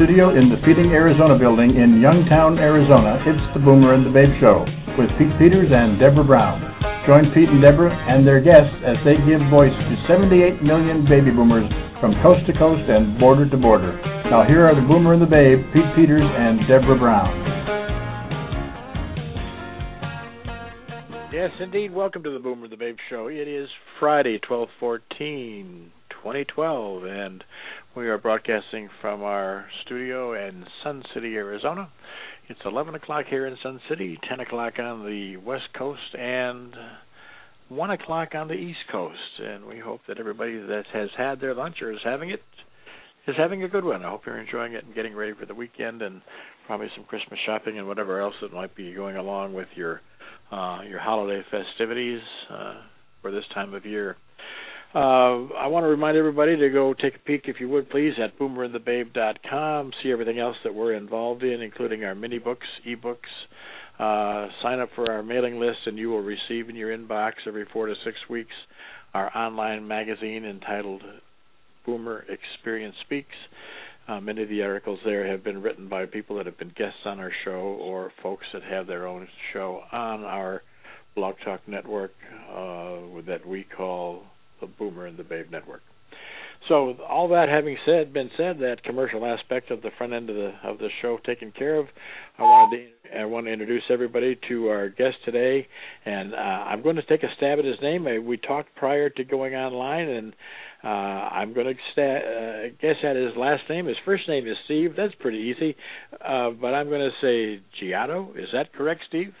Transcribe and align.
Studio 0.00 0.32
in 0.32 0.48
the 0.48 0.56
Feeding 0.64 0.96
Arizona 0.96 1.36
building 1.36 1.76
in 1.76 2.00
Youngtown, 2.00 2.56
Arizona, 2.56 3.20
it's 3.20 3.44
the 3.52 3.60
Boomer 3.60 3.92
and 3.92 4.00
the 4.00 4.08
Babe 4.08 4.32
Show 4.40 4.64
with 4.96 5.12
Pete 5.20 5.28
Peters 5.36 5.68
and 5.68 6.00
Deborah 6.00 6.24
Brown. 6.24 6.56
Join 7.04 7.28
Pete 7.36 7.52
and 7.52 7.60
Deborah 7.60 7.92
and 7.92 8.24
their 8.24 8.40
guests 8.40 8.72
as 8.80 8.96
they 9.04 9.20
give 9.28 9.44
voice 9.52 9.76
to 9.76 9.94
78 10.08 10.64
million 10.64 11.04
baby 11.04 11.28
boomers 11.28 11.68
from 12.00 12.16
coast 12.24 12.48
to 12.48 12.56
coast 12.56 12.80
and 12.88 13.20
border 13.20 13.44
to 13.44 13.58
border. 13.60 13.92
Now 14.32 14.48
here 14.48 14.64
are 14.64 14.72
the 14.72 14.88
Boomer 14.88 15.12
and 15.12 15.20
the 15.20 15.28
Babe, 15.28 15.68
Pete 15.76 15.92
Peters 15.92 16.24
and 16.24 16.64
Deborah 16.64 16.96
Brown. 16.96 17.28
Yes, 21.28 21.52
indeed. 21.60 21.92
Welcome 21.92 22.24
to 22.24 22.32
the 22.32 22.40
Boomer 22.40 22.64
and 22.64 22.72
the 22.72 22.80
Babe 22.80 22.96
Show. 23.12 23.28
It 23.28 23.44
is 23.44 23.68
Friday, 24.00 24.40
12 24.48 24.68
14 24.80 25.92
2012, 26.22 27.04
and 27.04 27.44
we 27.96 28.08
are 28.08 28.18
broadcasting 28.18 28.88
from 29.00 29.22
our 29.22 29.66
studio 29.84 30.34
in 30.34 30.64
Sun 30.84 31.02
City, 31.12 31.34
Arizona. 31.34 31.90
It's 32.48 32.60
11 32.64 32.94
o'clock 32.94 33.26
here 33.28 33.46
in 33.46 33.56
Sun 33.62 33.80
City, 33.88 34.16
10 34.28 34.40
o'clock 34.40 34.74
on 34.78 35.04
the 35.04 35.36
West 35.38 35.68
Coast, 35.76 36.14
and 36.16 36.72
1 37.68 37.90
o'clock 37.90 38.28
on 38.36 38.46
the 38.46 38.54
East 38.54 38.78
Coast. 38.92 39.40
And 39.40 39.66
we 39.66 39.80
hope 39.80 40.02
that 40.06 40.18
everybody 40.20 40.56
that 40.58 40.84
has 40.92 41.08
had 41.18 41.40
their 41.40 41.54
lunch 41.54 41.82
or 41.82 41.92
is 41.92 41.98
having 42.04 42.30
it 42.30 42.42
is 43.26 43.34
having 43.36 43.64
a 43.64 43.68
good 43.68 43.84
one. 43.84 44.04
I 44.04 44.10
hope 44.10 44.22
you're 44.24 44.38
enjoying 44.38 44.74
it 44.74 44.84
and 44.84 44.94
getting 44.94 45.14
ready 45.14 45.32
for 45.38 45.46
the 45.46 45.54
weekend 45.54 46.00
and 46.00 46.22
probably 46.66 46.88
some 46.94 47.04
Christmas 47.04 47.40
shopping 47.44 47.78
and 47.78 47.88
whatever 47.88 48.20
else 48.20 48.34
that 48.40 48.52
might 48.52 48.74
be 48.76 48.94
going 48.94 49.16
along 49.16 49.52
with 49.52 49.68
your 49.74 50.00
uh, 50.52 50.80
your 50.88 51.00
holiday 51.00 51.44
festivities 51.50 52.20
uh, 52.50 52.74
for 53.20 53.32
this 53.32 53.44
time 53.52 53.74
of 53.74 53.84
year. 53.84 54.16
Uh, 54.92 55.46
I 55.54 55.68
want 55.68 55.84
to 55.84 55.88
remind 55.88 56.16
everybody 56.16 56.56
to 56.56 56.68
go 56.68 56.94
take 56.94 57.14
a 57.14 57.18
peek, 57.20 57.42
if 57.44 57.60
you 57.60 57.68
would 57.68 57.88
please, 57.90 58.14
at 58.20 58.36
boomerandthebabe.com. 58.38 59.92
See 60.02 60.10
everything 60.10 60.40
else 60.40 60.56
that 60.64 60.74
we're 60.74 60.94
involved 60.94 61.44
in, 61.44 61.62
including 61.62 62.04
our 62.04 62.16
mini 62.16 62.38
books, 62.38 62.66
ebooks. 62.84 63.18
Uh, 64.00 64.48
sign 64.62 64.80
up 64.80 64.88
for 64.96 65.12
our 65.12 65.22
mailing 65.22 65.60
list, 65.60 65.78
and 65.86 65.96
you 65.96 66.10
will 66.10 66.22
receive 66.22 66.68
in 66.68 66.74
your 66.74 66.96
inbox 66.96 67.34
every 67.46 67.66
four 67.72 67.86
to 67.86 67.94
six 68.04 68.16
weeks 68.28 68.54
our 69.14 69.36
online 69.36 69.86
magazine 69.86 70.44
entitled 70.44 71.02
Boomer 71.86 72.24
Experience 72.28 72.94
Speaks. 73.04 73.36
Uh, 74.08 74.20
many 74.20 74.42
of 74.42 74.48
the 74.48 74.62
articles 74.62 74.98
there 75.04 75.30
have 75.30 75.44
been 75.44 75.62
written 75.62 75.88
by 75.88 76.06
people 76.06 76.36
that 76.36 76.46
have 76.46 76.58
been 76.58 76.72
guests 76.76 77.00
on 77.04 77.20
our 77.20 77.32
show 77.44 77.78
or 77.80 78.10
folks 78.22 78.46
that 78.52 78.62
have 78.64 78.88
their 78.88 79.06
own 79.06 79.28
show 79.52 79.82
on 79.92 80.24
our 80.24 80.62
Blog 81.14 81.36
Talk 81.44 81.60
network 81.68 82.12
uh, 82.50 83.20
that 83.26 83.46
we 83.46 83.64
call 83.76 84.24
the 84.60 84.66
Boomer 84.66 85.06
and 85.06 85.16
the 85.16 85.24
Babe 85.24 85.46
Network. 85.50 85.82
So 86.68 86.94
all 87.08 87.28
that 87.28 87.48
having 87.48 87.76
said 87.86 88.12
been 88.12 88.30
said, 88.36 88.58
that 88.58 88.82
commercial 88.84 89.24
aspect 89.24 89.70
of 89.70 89.82
the 89.82 89.90
front 89.96 90.12
end 90.12 90.28
of 90.28 90.36
the 90.36 90.52
of 90.62 90.78
the 90.78 90.88
show 91.00 91.18
taken 91.24 91.52
care 91.52 91.76
of, 91.76 91.86
I 92.38 92.42
wanted 92.42 92.76
to 92.76 93.18
I 93.18 93.24
want 93.24 93.46
to 93.46 93.52
introduce 93.52 93.82
everybody 93.90 94.38
to 94.48 94.68
our 94.68 94.88
guest 94.88 95.16
today, 95.24 95.66
and 96.04 96.34
uh, 96.34 96.36
I'm 96.36 96.82
going 96.82 96.96
to 96.96 97.02
take 97.02 97.22
a 97.22 97.28
stab 97.36 97.58
at 97.58 97.64
his 97.64 97.78
name. 97.82 98.04
We 98.24 98.36
talked 98.36 98.74
prior 98.76 99.10
to 99.10 99.24
going 99.24 99.54
online, 99.54 100.08
and 100.08 100.32
uh, 100.84 100.86
I'm 100.86 101.54
going 101.54 101.66
to 101.66 101.74
sta- 101.92 102.02
uh, 102.02 102.68
guess 102.80 102.96
at 103.02 103.16
his 103.16 103.32
last 103.36 103.62
name. 103.68 103.86
His 103.86 103.96
first 104.04 104.28
name 104.28 104.46
is 104.46 104.56
Steve. 104.66 104.94
That's 104.96 105.14
pretty 105.18 105.38
easy, 105.38 105.74
uh, 106.12 106.50
but 106.50 106.68
I'm 106.68 106.88
going 106.88 107.10
to 107.10 107.16
say 107.20 107.62
Giotto. 107.80 108.34
Is 108.36 108.48
that 108.52 108.72
correct, 108.74 109.00
Steve? 109.08 109.32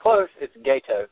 Close. 0.00 0.28
It's 0.40 0.54
Gaito. 0.64 1.06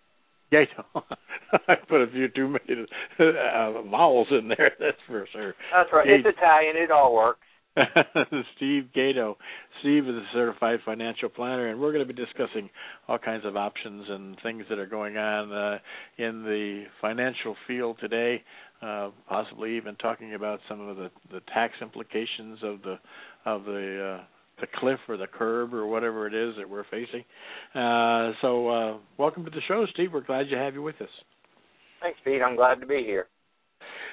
Gaito. 0.52 0.84
I 1.68 1.74
put 1.88 2.02
a 2.02 2.06
few 2.08 2.28
too 2.28 2.48
many 2.48 2.86
uh, 3.18 3.82
vowels 3.82 4.28
in 4.30 4.48
there. 4.48 4.72
That's 4.80 4.96
for 5.06 5.26
sure. 5.32 5.54
That's 5.72 5.90
right. 5.92 6.06
Gaito. 6.06 6.28
It's 6.28 6.38
Italian. 6.38 6.76
It 6.76 6.90
all 6.90 7.14
works. 7.14 7.40
Steve 8.56 8.88
Gaito. 8.96 9.36
Steve 9.80 10.08
is 10.08 10.14
a 10.14 10.24
certified 10.32 10.80
financial 10.84 11.28
planner, 11.28 11.68
and 11.68 11.78
we're 11.78 11.92
going 11.92 12.06
to 12.06 12.12
be 12.12 12.18
discussing 12.18 12.70
all 13.06 13.18
kinds 13.18 13.44
of 13.44 13.56
options 13.56 14.06
and 14.08 14.36
things 14.42 14.64
that 14.70 14.78
are 14.78 14.86
going 14.86 15.18
on 15.18 15.52
uh, 15.52 15.78
in 16.16 16.42
the 16.42 16.84
financial 17.00 17.54
field 17.66 17.98
today. 18.00 18.42
Uh, 18.82 19.10
possibly 19.28 19.76
even 19.76 19.94
talking 19.96 20.34
about 20.34 20.60
some 20.68 20.80
of 20.80 20.96
the, 20.96 21.10
the 21.30 21.40
tax 21.52 21.74
implications 21.80 22.58
of 22.62 22.82
the 22.82 22.96
of 23.46 23.64
the 23.64 24.18
uh, 24.18 24.24
the 24.60 24.66
cliff 24.78 24.98
or 25.08 25.16
the 25.16 25.26
curb 25.26 25.74
or 25.74 25.86
whatever 25.86 26.26
it 26.26 26.34
is 26.34 26.54
that 26.58 26.68
we're 26.68 26.84
facing. 26.84 27.24
Uh, 27.74 28.32
so, 28.40 28.68
uh, 28.68 28.96
welcome 29.18 29.44
to 29.44 29.50
the 29.50 29.60
show, 29.68 29.86
Steve. 29.92 30.10
We're 30.12 30.22
glad 30.24 30.48
to 30.50 30.56
have 30.56 30.74
you 30.74 30.82
with 30.82 31.00
us. 31.00 31.08
Thanks, 32.00 32.18
Pete. 32.24 32.40
I'm 32.42 32.56
glad 32.56 32.80
to 32.80 32.86
be 32.86 33.02
here. 33.04 33.26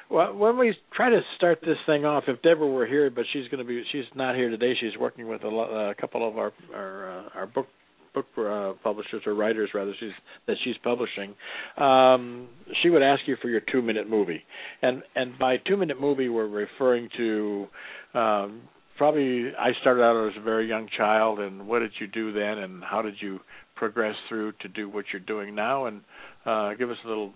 Well, 0.10 0.36
when 0.36 0.58
we 0.58 0.76
try 0.94 1.10
to 1.10 1.22
start 1.38 1.60
this 1.62 1.78
thing 1.86 2.06
off, 2.06 2.26
if 2.28 2.42
Deborah 2.42 2.68
were 2.68 2.86
here, 2.86 3.10
but 3.10 3.24
she's 3.32 3.48
going 3.48 3.60
to 3.60 3.68
be, 3.68 3.84
she's 3.92 4.04
not 4.16 4.36
here 4.36 4.50
today. 4.50 4.74
She's 4.80 4.98
working 5.00 5.28
with 5.28 5.44
a, 5.44 5.48
lo- 5.48 5.92
a 5.92 5.96
couple 6.00 6.28
of 6.28 6.38
our 6.38 6.52
our, 6.74 7.20
uh, 7.20 7.30
our 7.36 7.48
book 7.48 7.68
book 8.14 8.26
uh, 8.38 8.74
publishers 8.84 9.24
or 9.26 9.34
writers 9.34 9.72
rather 9.74 9.92
she's 10.00 10.12
that 10.46 10.56
she's 10.64 10.76
publishing 10.84 11.34
um 11.78 12.48
she 12.84 12.92
would 12.92 13.02
ask 13.02 13.22
you 13.26 13.36
for 13.42 13.50
your 13.50 13.62
2 13.72 13.82
minute 13.82 14.08
movie 14.08 14.44
and 14.84 15.02
and 15.16 15.40
by 15.40 15.58
2 15.68 15.78
minute 15.78 16.00
movie 16.00 16.30
we're 16.30 16.48
referring 16.48 17.10
to 17.18 17.68
um 18.14 18.62
probably 18.98 19.52
I 19.60 19.72
started 19.82 20.04
out 20.04 20.28
as 20.28 20.34
a 20.38 20.44
very 20.44 20.68
young 20.68 20.88
child, 20.98 21.40
and 21.40 21.68
what 21.68 21.80
did 21.80 21.92
you 22.00 22.08
do 22.08 22.34
then, 22.34 22.60
and 22.60 22.84
how 22.84 23.02
did 23.02 23.16
you 23.20 23.40
progress 23.76 24.16
through 24.30 24.54
to 24.62 24.68
do 24.68 24.90
what 24.90 25.06
you're 25.12 25.22
doing 25.22 25.56
now? 25.56 25.86
And 25.86 26.02
uh, 26.46 26.74
give 26.76 26.90
us 26.90 26.98
a 27.06 27.08
little. 27.08 27.34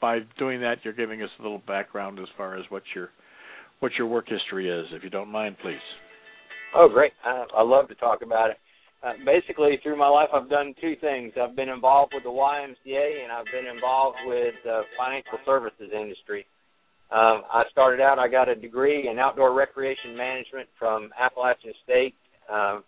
By 0.00 0.18
doing 0.36 0.60
that, 0.62 0.78
you're 0.82 0.94
giving 0.94 1.22
us 1.22 1.30
a 1.38 1.42
little 1.42 1.62
background 1.64 2.18
as 2.18 2.26
far 2.36 2.58
as 2.58 2.64
what 2.70 2.82
your 2.94 3.10
what 3.80 3.92
your 3.98 4.08
work 4.08 4.26
history 4.28 4.68
is, 4.68 4.86
if 4.92 5.04
you 5.04 5.10
don't 5.10 5.30
mind, 5.30 5.56
please. 5.62 5.82
Oh, 6.74 6.88
great! 6.88 7.12
I, 7.24 7.44
I 7.58 7.62
love 7.62 7.88
to 7.88 7.94
talk 7.94 8.22
about 8.22 8.50
it. 8.50 8.56
Uh, 9.02 9.12
basically, 9.26 9.78
through 9.82 9.98
my 9.98 10.08
life, 10.08 10.28
I've 10.32 10.48
done 10.48 10.74
two 10.80 10.94
things. 11.00 11.32
I've 11.40 11.56
been 11.56 11.68
involved 11.68 12.12
with 12.14 12.22
the 12.22 12.30
YMCA, 12.30 13.22
and 13.22 13.32
I've 13.32 13.46
been 13.46 13.66
involved 13.66 14.16
with 14.26 14.54
the 14.64 14.82
financial 14.96 15.38
services 15.44 15.90
industry. 15.92 16.46
Um, 17.12 17.42
I 17.52 17.64
started 17.70 18.00
out, 18.00 18.18
I 18.18 18.26
got 18.26 18.48
a 18.48 18.54
degree 18.54 19.08
in 19.08 19.18
outdoor 19.18 19.52
recreation 19.52 20.16
management 20.16 20.66
from 20.78 21.10
Appalachian 21.20 21.74
State 21.84 22.14
um, 22.50 22.84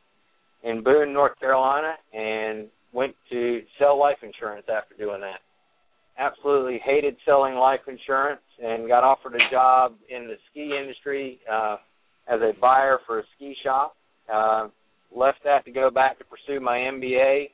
in 0.62 0.82
Boone, 0.82 1.12
North 1.12 1.38
Carolina, 1.38 1.92
and 2.14 2.68
went 2.94 3.14
to 3.30 3.60
sell 3.78 3.98
life 3.98 4.16
insurance 4.22 4.64
after 4.74 4.94
doing 4.96 5.20
that. 5.20 5.40
Absolutely 6.18 6.80
hated 6.82 7.16
selling 7.26 7.54
life 7.54 7.80
insurance 7.86 8.40
and 8.62 8.88
got 8.88 9.04
offered 9.04 9.34
a 9.34 9.50
job 9.50 9.92
in 10.08 10.26
the 10.26 10.36
ski 10.50 10.74
industry 10.80 11.38
uh, 11.52 11.76
as 12.26 12.40
a 12.40 12.52
buyer 12.58 13.00
for 13.06 13.18
a 13.18 13.22
ski 13.36 13.54
shop. 13.62 13.94
Uh, 14.32 14.68
left 15.14 15.38
that 15.44 15.66
to 15.66 15.70
go 15.70 15.90
back 15.90 16.18
to 16.18 16.24
pursue 16.24 16.60
my 16.60 16.78
MBA 16.78 17.48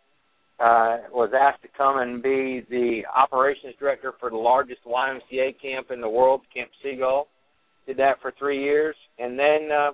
uh, 0.60 1.08
was 1.10 1.30
asked 1.32 1.62
to 1.62 1.68
come 1.76 1.98
and 1.98 2.22
be 2.22 2.62
the 2.68 3.02
operations 3.16 3.74
director 3.78 4.12
for 4.20 4.28
the 4.28 4.36
largest 4.36 4.80
YMCA 4.84 5.60
camp 5.60 5.90
in 5.90 6.00
the 6.00 6.08
world, 6.08 6.42
Camp 6.54 6.70
Seagull. 6.82 7.28
Did 7.86 7.96
that 7.96 8.20
for 8.20 8.32
three 8.38 8.62
years, 8.62 8.94
and 9.18 9.38
then 9.38 9.70
uh, 9.72 9.92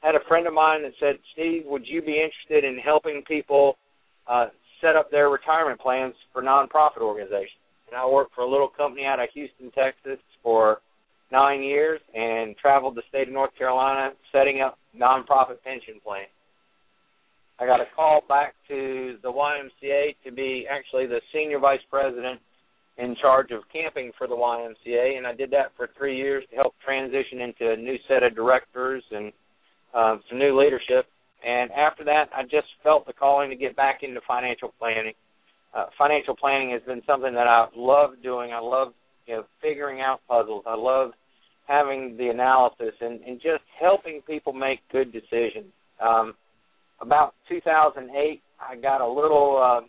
had 0.00 0.16
a 0.16 0.26
friend 0.26 0.46
of 0.48 0.54
mine 0.54 0.82
that 0.82 0.92
said, 0.98 1.16
"Steve, 1.32 1.62
would 1.66 1.86
you 1.86 2.02
be 2.02 2.20
interested 2.20 2.68
in 2.68 2.78
helping 2.78 3.22
people 3.26 3.78
uh, 4.26 4.46
set 4.80 4.96
up 4.96 5.10
their 5.10 5.30
retirement 5.30 5.80
plans 5.80 6.14
for 6.32 6.42
nonprofit 6.42 7.00
organizations?" 7.00 7.62
And 7.86 7.96
I 7.96 8.04
worked 8.06 8.34
for 8.34 8.42
a 8.42 8.50
little 8.50 8.68
company 8.68 9.06
out 9.06 9.20
of 9.20 9.28
Houston, 9.34 9.70
Texas, 9.70 10.18
for 10.42 10.80
nine 11.30 11.62
years, 11.62 12.00
and 12.12 12.56
traveled 12.56 12.96
the 12.96 13.02
state 13.08 13.28
of 13.28 13.34
North 13.34 13.56
Carolina 13.56 14.10
setting 14.32 14.60
up 14.60 14.78
nonprofit 14.98 15.62
pension 15.62 16.00
plans. 16.04 16.28
I 17.62 17.66
got 17.66 17.80
a 17.80 17.86
call 17.94 18.22
back 18.28 18.54
to 18.66 19.18
the 19.22 19.30
YMCA 19.30 20.16
to 20.24 20.32
be 20.32 20.66
actually 20.68 21.06
the 21.06 21.20
senior 21.32 21.60
vice 21.60 21.80
president 21.88 22.40
in 22.98 23.14
charge 23.22 23.52
of 23.52 23.62
camping 23.72 24.10
for 24.18 24.26
the 24.26 24.34
YMCA, 24.34 25.16
and 25.16 25.24
I 25.24 25.32
did 25.32 25.52
that 25.52 25.70
for 25.76 25.88
three 25.96 26.16
years 26.16 26.42
to 26.50 26.56
help 26.56 26.74
transition 26.84 27.40
into 27.40 27.72
a 27.72 27.76
new 27.76 27.94
set 28.08 28.24
of 28.24 28.34
directors 28.34 29.04
and 29.12 29.32
uh, 29.94 30.16
some 30.28 30.40
new 30.40 30.58
leadership. 30.58 31.06
And 31.46 31.70
after 31.70 32.02
that, 32.02 32.30
I 32.36 32.42
just 32.42 32.66
felt 32.82 33.06
the 33.06 33.12
calling 33.12 33.50
to 33.50 33.56
get 33.56 33.76
back 33.76 34.00
into 34.02 34.20
financial 34.26 34.74
planning. 34.76 35.14
Uh, 35.72 35.86
financial 35.96 36.34
planning 36.34 36.72
has 36.72 36.82
been 36.82 37.02
something 37.06 37.32
that 37.32 37.46
I've 37.46 37.76
loved 37.76 38.24
doing. 38.24 38.52
I 38.52 38.58
love 38.58 38.88
you 39.26 39.36
know 39.36 39.44
figuring 39.60 40.00
out 40.00 40.18
puzzles. 40.28 40.64
I 40.66 40.74
love 40.74 41.12
having 41.68 42.16
the 42.16 42.26
analysis 42.26 42.94
and, 43.00 43.20
and 43.20 43.36
just 43.40 43.62
helping 43.80 44.20
people 44.26 44.52
make 44.52 44.80
good 44.90 45.12
decisions. 45.12 45.70
Um, 46.00 46.34
about 47.02 47.34
2008, 47.48 48.42
I 48.60 48.76
got 48.76 49.00
a 49.00 49.06
little, 49.06 49.58
uh, 49.58 49.84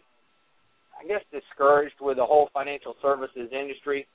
I 1.00 1.08
guess, 1.08 1.22
discouraged 1.32 1.96
with 2.02 2.18
the 2.18 2.26
whole 2.26 2.50
financial 2.54 2.96
services 3.02 3.50
industry. 3.52 4.08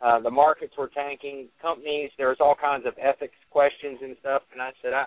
Uh, 0.00 0.20
the 0.20 0.30
markets 0.30 0.74
were 0.76 0.90
tanking. 0.94 1.48
Companies, 1.60 2.10
there 2.18 2.28
was 2.28 2.36
all 2.40 2.54
kinds 2.54 2.84
of 2.86 2.92
ethics 3.00 3.34
questions 3.50 3.98
and 4.02 4.16
stuff. 4.20 4.42
And 4.52 4.60
I 4.60 4.70
said, 4.82 4.92
I, 4.92 5.04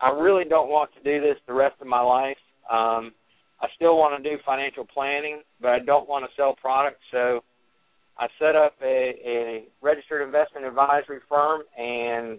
I 0.00 0.10
really 0.10 0.44
don't 0.44 0.68
want 0.68 0.90
to 0.94 1.02
do 1.02 1.20
this 1.24 1.36
the 1.46 1.54
rest 1.54 1.76
of 1.80 1.86
my 1.86 2.00
life. 2.00 2.36
Um, 2.70 3.12
I 3.60 3.68
still 3.76 3.96
want 3.96 4.22
to 4.22 4.28
do 4.28 4.36
financial 4.44 4.84
planning, 4.84 5.40
but 5.60 5.70
I 5.70 5.78
don't 5.78 6.08
want 6.08 6.24
to 6.24 6.30
sell 6.36 6.54
products. 6.60 7.00
So 7.12 7.42
I 8.18 8.26
set 8.38 8.56
up 8.56 8.74
a, 8.82 9.14
a 9.24 9.64
registered 9.80 10.22
investment 10.22 10.66
advisory 10.66 11.20
firm 11.28 11.62
and 11.78 12.38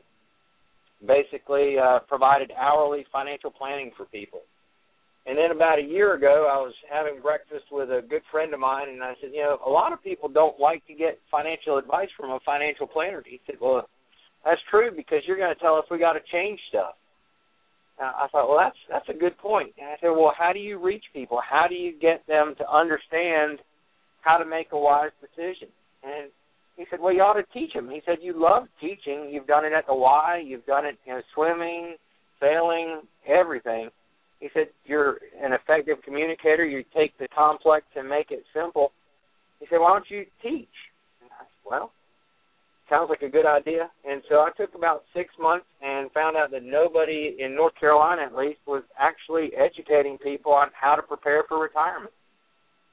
basically 1.06 1.78
uh, 1.78 2.00
provided 2.08 2.52
hourly 2.58 3.06
financial 3.12 3.52
planning 3.52 3.92
for 3.96 4.06
people. 4.06 4.42
And 5.26 5.38
then 5.38 5.50
about 5.50 5.80
a 5.80 5.82
year 5.82 6.14
ago, 6.14 6.48
I 6.52 6.58
was 6.58 6.74
having 6.92 7.20
breakfast 7.22 7.66
with 7.72 7.90
a 7.90 8.02
good 8.08 8.22
friend 8.32 8.54
of 8.54 8.60
mine, 8.60 8.90
and 8.90 9.02
I 9.02 9.14
said, 9.20 9.32
you 9.34 9.42
know, 9.42 9.58
a 9.66 9.70
lot 9.70 9.92
of 9.92 10.04
people 10.04 10.30
don't 10.30 10.60
like 10.60 10.86
to 10.86 10.94
get 10.94 11.18
financial 11.32 11.80
advice 11.80 12.10
from 12.16 12.30
a 12.30 12.40
financial 12.46 12.86
planner. 12.86 13.24
He 13.26 13.42
said, 13.48 13.56
well, 13.60 13.90
that's 14.46 14.62
true 14.70 14.92
because 14.96 15.26
you're 15.26 15.38
going 15.38 15.54
to 15.54 15.60
tell 15.60 15.76
us 15.76 15.86
we 15.90 15.98
got 15.98 16.14
to 16.14 16.20
change 16.32 16.60
stuff. 16.70 16.94
I 17.98 18.28
thought, 18.32 18.50
well, 18.50 18.60
that's 18.60 18.78
that's 18.90 19.08
a 19.10 19.18
good 19.18 19.38
point. 19.38 19.72
And 19.80 19.88
I 19.88 19.96
said, 20.02 20.10
well, 20.10 20.34
how 20.38 20.52
do 20.52 20.60
you 20.60 20.78
reach 20.84 21.06
people? 21.14 21.40
How 21.40 21.66
do 21.68 21.76
you 21.76 21.94
get 21.98 22.28
them 22.28 22.54
to 22.58 22.70
understand 22.70 23.60
how 24.22 24.38
to 24.38 24.46
make 24.46 24.68
a 24.74 24.78
wise 24.78 25.16
decision? 25.22 25.70
And 26.04 26.30
he 26.78 26.86
said, 26.90 27.00
well, 27.00 27.14
you 27.14 27.22
ought 27.22 27.40
to 27.40 27.46
teach 27.54 27.74
them. 27.74 27.90
He 27.90 28.02
said, 28.06 28.18
you 28.22 28.34
love 28.36 28.64
teaching. 28.82 29.30
You've 29.32 29.48
done 29.48 29.66
it 29.66 29.74
at 29.74 29.88
the 29.88 29.96
Y. 29.96 30.44
You've 30.46 30.66
done 30.66 30.86
it, 30.86 30.98
you 31.06 31.14
know, 31.14 31.22
swimming, 31.34 31.96
sailing, 32.40 33.02
everything. 33.28 33.90
He 34.40 34.50
said, 34.54 34.68
you're 34.86 35.20
an 35.42 35.54
effective 35.54 35.98
communicator. 36.04 36.66
You 36.66 36.84
take 36.96 37.18
the 37.18 37.28
complex 37.34 37.86
and 37.96 38.10
make 38.10 38.32
it 38.32 38.44
simple. 38.54 38.92
He 39.60 39.68
said, 39.70 39.80
why 39.80 39.94
don't 39.94 40.10
you 40.10 40.26
teach? 40.44 40.76
And 41.22 41.32
I 41.32 41.44
said, 41.44 41.64
well, 41.66 41.92
sounds 42.90 43.10
like 43.10 43.22
a 43.22 43.30
good 43.30 43.46
idea. 43.48 43.90
And 44.08 44.22
so 44.30 44.36
I 44.36 44.50
took 44.58 44.76
about 44.76 45.04
six 45.16 45.30
months 45.40 45.66
and 45.82 46.12
found 46.12 46.36
out 46.36 46.52
that 46.52 46.64
nobody 46.64 47.38
in 47.40 47.56
North 47.56 47.74
Carolina, 47.80 48.24
at 48.24 48.36
least, 48.36 48.60
was 48.68 48.84
actually 49.00 49.52
educating 49.56 50.18
people 50.18 50.52
on 50.52 50.68
how 50.80 50.96
to 50.96 51.02
prepare 51.02 51.44
for 51.48 51.58
retirement. 51.58 52.12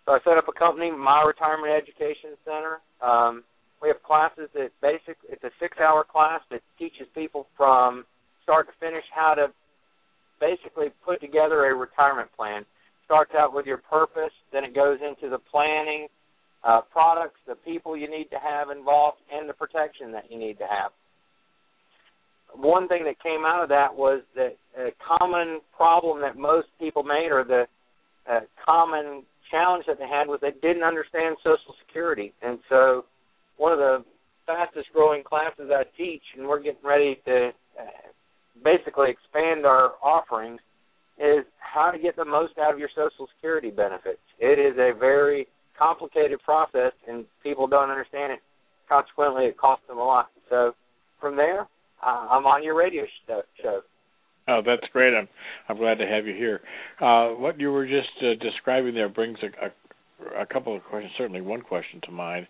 So 0.06 0.12
I 0.12 0.18
set 0.24 0.38
up 0.38 0.48
a 0.48 0.58
company, 0.58 0.90
My 0.90 1.22
Retirement 1.26 1.72
Education 1.74 2.38
Center. 2.44 2.78
Um, 3.02 3.42
we 3.82 3.88
have 3.88 4.02
classes 4.02 4.48
that 4.54 4.70
basic. 4.80 5.18
It's 5.28 5.42
a 5.42 5.50
six-hour 5.60 6.06
class 6.10 6.40
that 6.50 6.62
teaches 6.78 7.06
people 7.14 7.48
from 7.56 8.04
start 8.44 8.68
to 8.68 8.72
finish 8.78 9.04
how 9.14 9.34
to 9.34 9.48
basically 10.40 10.88
put 11.04 11.20
together 11.20 11.66
a 11.66 11.74
retirement 11.74 12.28
plan. 12.36 12.64
Starts 13.04 13.32
out 13.36 13.52
with 13.52 13.66
your 13.66 13.78
purpose, 13.78 14.32
then 14.52 14.64
it 14.64 14.74
goes 14.74 14.98
into 15.06 15.28
the 15.28 15.38
planning, 15.50 16.06
uh, 16.64 16.80
products, 16.92 17.38
the 17.46 17.56
people 17.56 17.96
you 17.96 18.08
need 18.08 18.30
to 18.30 18.38
have 18.38 18.70
involved, 18.70 19.18
and 19.32 19.48
the 19.48 19.52
protection 19.52 20.12
that 20.12 20.30
you 20.30 20.38
need 20.38 20.58
to 20.58 20.64
have. 20.64 20.92
One 22.54 22.86
thing 22.86 23.04
that 23.04 23.20
came 23.22 23.44
out 23.44 23.62
of 23.62 23.68
that 23.70 23.94
was 23.94 24.22
that 24.36 24.56
a 24.78 24.90
common 25.18 25.60
problem 25.76 26.20
that 26.20 26.36
most 26.36 26.68
people 26.78 27.02
made, 27.02 27.30
or 27.32 27.44
the 27.44 27.64
uh, 28.30 28.40
common 28.64 29.24
challenge 29.50 29.84
that 29.86 29.98
they 29.98 30.06
had, 30.06 30.28
was 30.28 30.38
they 30.40 30.52
didn't 30.62 30.84
understand 30.84 31.36
Social 31.38 31.74
Security. 31.86 32.32
And 32.42 32.58
so, 32.68 33.04
one 33.62 33.72
of 33.72 33.78
the 33.78 34.04
fastest 34.44 34.88
growing 34.92 35.22
classes 35.22 35.70
I 35.70 35.84
teach, 35.96 36.22
and 36.36 36.48
we're 36.48 36.58
getting 36.58 36.82
ready 36.84 37.16
to 37.26 37.50
uh, 37.78 37.84
basically 38.64 39.10
expand 39.10 39.64
our 39.64 39.92
offerings, 40.02 40.60
is 41.16 41.44
how 41.60 41.92
to 41.92 41.98
get 41.98 42.16
the 42.16 42.24
most 42.24 42.58
out 42.58 42.72
of 42.74 42.80
your 42.80 42.88
Social 42.88 43.28
Security 43.36 43.70
benefits. 43.70 44.18
It 44.40 44.58
is 44.58 44.74
a 44.78 44.98
very 44.98 45.46
complicated 45.78 46.40
process, 46.44 46.90
and 47.06 47.24
people 47.44 47.68
don't 47.68 47.88
understand 47.88 48.32
it. 48.32 48.40
Consequently, 48.88 49.44
it 49.44 49.56
costs 49.56 49.86
them 49.86 49.98
a 49.98 50.04
lot. 50.04 50.30
So 50.50 50.72
from 51.20 51.36
there, 51.36 51.60
uh, 52.04 52.26
I'm 52.30 52.44
on 52.46 52.64
your 52.64 52.74
radio 52.74 53.04
show. 53.62 53.80
Oh, 54.48 54.60
that's 54.66 54.82
great. 54.92 55.14
I'm 55.14 55.28
I'm 55.68 55.76
glad 55.76 55.98
to 55.98 56.06
have 56.06 56.26
you 56.26 56.34
here. 56.34 56.60
Uh, 57.00 57.28
what 57.28 57.60
you 57.60 57.70
were 57.70 57.86
just 57.86 58.10
uh, 58.20 58.34
describing 58.42 58.92
there 58.92 59.08
brings 59.08 59.38
a, 59.40 59.66
a, 59.66 59.70
a 60.38 60.46
couple 60.46 60.74
of 60.76 60.82
questions. 60.84 61.12
Certainly, 61.16 61.40
one 61.40 61.62
question 61.62 62.00
to 62.04 62.12
mind, 62.12 62.46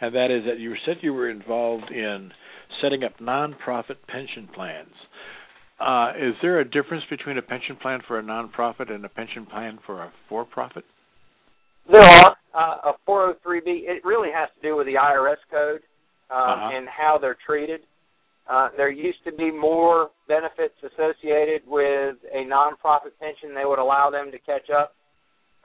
and 0.00 0.14
that 0.14 0.30
is 0.30 0.44
that 0.46 0.58
you 0.58 0.74
said 0.84 0.96
you 1.02 1.12
were 1.12 1.30
involved 1.30 1.90
in 1.90 2.30
setting 2.82 3.04
up 3.04 3.18
nonprofit 3.18 3.96
pension 4.08 4.48
plans. 4.54 4.92
Uh, 5.78 6.12
is 6.18 6.34
there 6.40 6.60
a 6.60 6.64
difference 6.64 7.04
between 7.10 7.36
a 7.36 7.42
pension 7.42 7.76
plan 7.76 8.00
for 8.06 8.18
a 8.18 8.22
nonprofit 8.22 8.90
and 8.90 9.04
a 9.04 9.08
pension 9.08 9.44
plan 9.44 9.78
for 9.84 10.02
a 10.02 10.12
for-profit? 10.28 10.84
There 11.90 12.00
are. 12.00 12.36
Uh, 12.54 12.92
a 12.92 12.92
403b, 13.06 13.66
it 13.66 14.02
really 14.02 14.30
has 14.34 14.48
to 14.56 14.66
do 14.66 14.76
with 14.76 14.86
the 14.86 14.94
IRS 14.94 15.36
code 15.50 15.82
um, 16.30 16.38
uh-huh. 16.38 16.70
and 16.72 16.88
how 16.88 17.18
they're 17.20 17.36
treated. 17.44 17.82
Uh, 18.48 18.68
there 18.78 18.90
used 18.90 19.18
to 19.24 19.32
be 19.32 19.50
more 19.50 20.10
benefits 20.26 20.74
associated 20.80 21.60
with 21.66 22.16
a 22.32 22.48
nonprofit 22.48 23.12
pension. 23.20 23.54
They 23.54 23.66
would 23.66 23.78
allow 23.78 24.08
them 24.08 24.30
to 24.30 24.38
catch 24.38 24.70
up. 24.70 24.94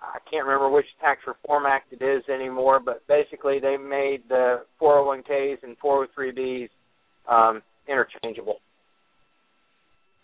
I 0.02 0.18
can't 0.30 0.46
remember 0.46 0.70
which 0.70 0.86
tax 1.00 1.22
reform 1.28 1.66
act 1.66 1.94
it 1.94 2.02
is 2.02 2.24
anymore, 2.28 2.80
but 2.84 3.06
basically 3.08 3.60
they 3.60 3.78
made 3.78 4.24
the 4.30 4.64
401ks 4.82 5.64
and 5.64 5.78
403bs 5.80 6.70
um, 7.30 7.62
interchangeable. 7.88 8.58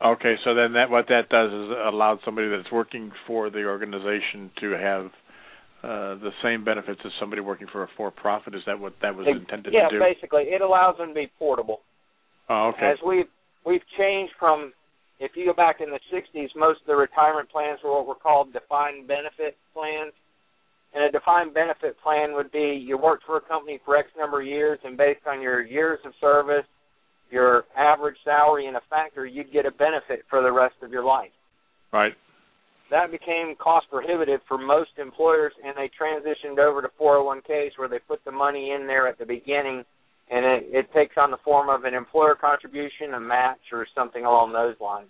Okay, 0.03 0.35
so 0.43 0.53
then 0.53 0.73
that 0.73 0.89
what 0.89 1.07
that 1.09 1.29
does 1.29 1.51
is 1.51 1.69
allow 1.85 2.19
somebody 2.23 2.49
that's 2.49 2.71
working 2.71 3.11
for 3.25 3.49
the 3.49 3.65
organization 3.65 4.51
to 4.61 4.71
have 4.71 5.05
uh, 5.83 6.15
the 6.21 6.29
same 6.43 6.63
benefits 6.63 6.99
as 7.03 7.11
somebody 7.19 7.41
working 7.41 7.67
for 7.71 7.83
a 7.83 7.87
for-profit. 7.97 8.53
Is 8.53 8.61
that 8.67 8.79
what 8.79 8.93
that 9.01 9.15
was 9.15 9.27
intended 9.27 9.73
yeah, 9.73 9.87
to 9.87 9.89
do? 9.89 9.95
Yeah, 9.95 10.13
basically, 10.13 10.43
it 10.43 10.61
allows 10.61 10.97
them 10.97 11.09
to 11.09 11.13
be 11.13 11.31
portable. 11.39 11.81
Oh, 12.49 12.73
okay. 12.75 12.91
As 12.91 12.97
we've 13.05 13.25
we've 13.65 13.81
changed 13.97 14.33
from, 14.39 14.71
if 15.19 15.31
you 15.35 15.45
go 15.45 15.53
back 15.53 15.77
in 15.81 15.89
the 15.89 15.99
'60s, 16.11 16.49
most 16.55 16.81
of 16.81 16.87
the 16.87 16.95
retirement 16.95 17.49
plans 17.49 17.79
were 17.83 17.91
what 17.91 18.07
were 18.07 18.15
called 18.15 18.53
defined 18.53 19.07
benefit 19.07 19.57
plans. 19.73 20.13
And 20.93 21.03
a 21.03 21.11
defined 21.11 21.53
benefit 21.53 21.97
plan 22.01 22.33
would 22.33 22.51
be 22.51 22.81
you 22.81 22.97
worked 22.97 23.25
for 23.25 23.37
a 23.37 23.41
company 23.41 23.79
for 23.83 23.97
X 23.97 24.07
number 24.17 24.41
of 24.41 24.47
years, 24.47 24.79
and 24.83 24.97
based 24.97 25.27
on 25.27 25.41
your 25.41 25.61
years 25.61 25.99
of 26.05 26.13
service, 26.21 26.65
your 27.29 27.65
average 27.75 28.15
salary, 28.23 28.67
and 28.67 28.77
a 28.77 28.81
factor, 28.89 29.25
you'd 29.25 29.51
get 29.51 29.65
a 29.65 29.71
benefit 29.71 30.23
for 30.29 30.41
the 30.41 30.51
rest 30.51 30.75
of 30.81 30.91
your 30.91 31.03
life. 31.03 31.31
Right 31.91 32.13
that 32.89 33.11
became 33.11 33.55
cost 33.59 33.87
prohibitive 33.89 34.39
for 34.47 34.57
most 34.57 34.91
employers, 34.97 35.53
and 35.63 35.75
they 35.75 35.89
transitioned 35.99 36.59
over 36.59 36.81
to 36.81 36.89
401ks 36.99 37.77
where 37.77 37.89
they 37.89 37.99
put 37.99 38.23
the 38.23 38.31
money 38.31 38.71
in 38.71 38.87
there 38.87 39.07
at 39.07 39.19
the 39.19 39.25
beginning, 39.25 39.83
and 40.29 40.45
it, 40.45 40.63
it 40.71 40.93
takes 40.93 41.15
on 41.17 41.31
the 41.31 41.37
form 41.43 41.69
of 41.69 41.85
an 41.85 41.93
employer 41.93 42.35
contribution, 42.35 43.13
a 43.13 43.19
match, 43.19 43.59
or 43.71 43.87
something 43.95 44.25
along 44.25 44.53
those 44.53 44.75
lines. 44.81 45.09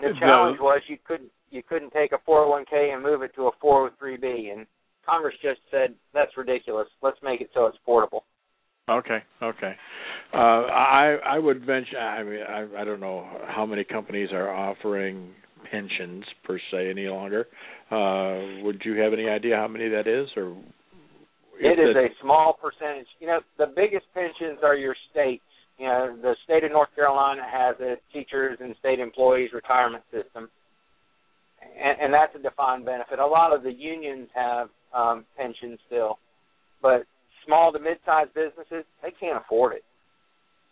The 0.00 0.12
challenge 0.18 0.58
was 0.60 0.82
you 0.88 0.98
couldn't 1.06 1.30
you 1.50 1.62
couldn't 1.62 1.92
take 1.92 2.10
a 2.12 2.18
401k 2.28 2.92
and 2.92 3.02
move 3.02 3.22
it 3.22 3.32
to 3.36 3.46
a 3.46 3.52
403b, 3.64 4.52
and 4.52 4.66
Congress 5.06 5.34
just 5.40 5.60
said 5.70 5.94
that's 6.12 6.36
ridiculous. 6.36 6.88
Let's 7.00 7.18
make 7.22 7.40
it 7.40 7.50
so 7.54 7.66
it's 7.66 7.78
portable. 7.84 8.24
Okay, 8.90 9.18
okay. 9.42 9.72
Uh, 10.32 10.36
I 10.36 11.16
I 11.24 11.38
would 11.38 11.64
venture. 11.64 11.98
I 11.98 12.22
mean, 12.24 12.40
I 12.42 12.82
I 12.82 12.84
don't 12.84 13.00
know 13.00 13.26
how 13.46 13.64
many 13.64 13.84
companies 13.84 14.30
are 14.32 14.50
offering 14.50 15.30
pensions 15.70 16.24
per 16.44 16.58
se 16.70 16.90
any 16.90 17.06
longer. 17.06 17.46
Uh, 17.90 18.62
would 18.64 18.82
you 18.84 19.00
have 19.00 19.12
any 19.12 19.28
idea 19.28 19.56
how 19.56 19.68
many 19.68 19.88
that 19.88 20.06
is, 20.06 20.28
or? 20.36 20.56
It 21.58 21.78
is 21.78 21.96
a 21.96 22.08
small 22.22 22.58
percentage. 22.60 23.06
You 23.20 23.26
know, 23.28 23.40
the 23.58 23.66
biggest 23.66 24.06
pensions 24.14 24.58
are 24.62 24.76
your 24.76 24.94
states. 25.10 25.42
You 25.78 25.86
know, 25.86 26.16
the 26.20 26.34
state 26.44 26.64
of 26.64 26.70
North 26.70 26.94
Carolina 26.94 27.42
has 27.50 27.76
a 27.80 27.96
teachers 28.12 28.58
and 28.60 28.74
state 28.78 29.00
employees 29.00 29.50
retirement 29.52 30.04
system, 30.12 30.48
and, 31.60 31.98
and 32.00 32.14
that's 32.14 32.34
a 32.36 32.42
defined 32.42 32.84
benefit. 32.84 33.18
A 33.18 33.26
lot 33.26 33.52
of 33.54 33.62
the 33.62 33.72
unions 33.72 34.28
have 34.34 34.68
um, 34.94 35.24
pensions 35.36 35.78
still, 35.86 36.18
but 36.80 37.04
small 37.44 37.72
to 37.72 37.78
mid-sized 37.78 38.32
businesses 38.34 38.84
they 39.02 39.12
can't 39.18 39.42
afford 39.44 39.74
it. 39.74 39.84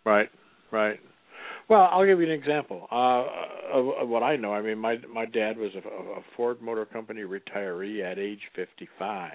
Right, 0.05 0.29
right. 0.71 1.01
Well, 1.69 1.89
I'll 1.91 2.07
give 2.07 2.21
you 2.21 2.27
an 2.27 2.33
example 2.33 2.87
uh, 2.91 3.25
of, 3.73 4.03
of 4.03 4.09
what 4.09 4.23
I 4.23 4.37
know. 4.37 4.53
I 4.53 4.63
mean, 4.63 4.79
my 4.79 4.97
my 5.13 5.27
dad 5.27 5.57
was 5.57 5.71
a, 5.75 5.89
a 5.89 6.23
Ford 6.37 6.61
Motor 6.61 6.87
Company 6.87 7.23
retiree 7.23 8.05
at 8.05 8.19
age 8.19 8.41
55, 8.55 9.33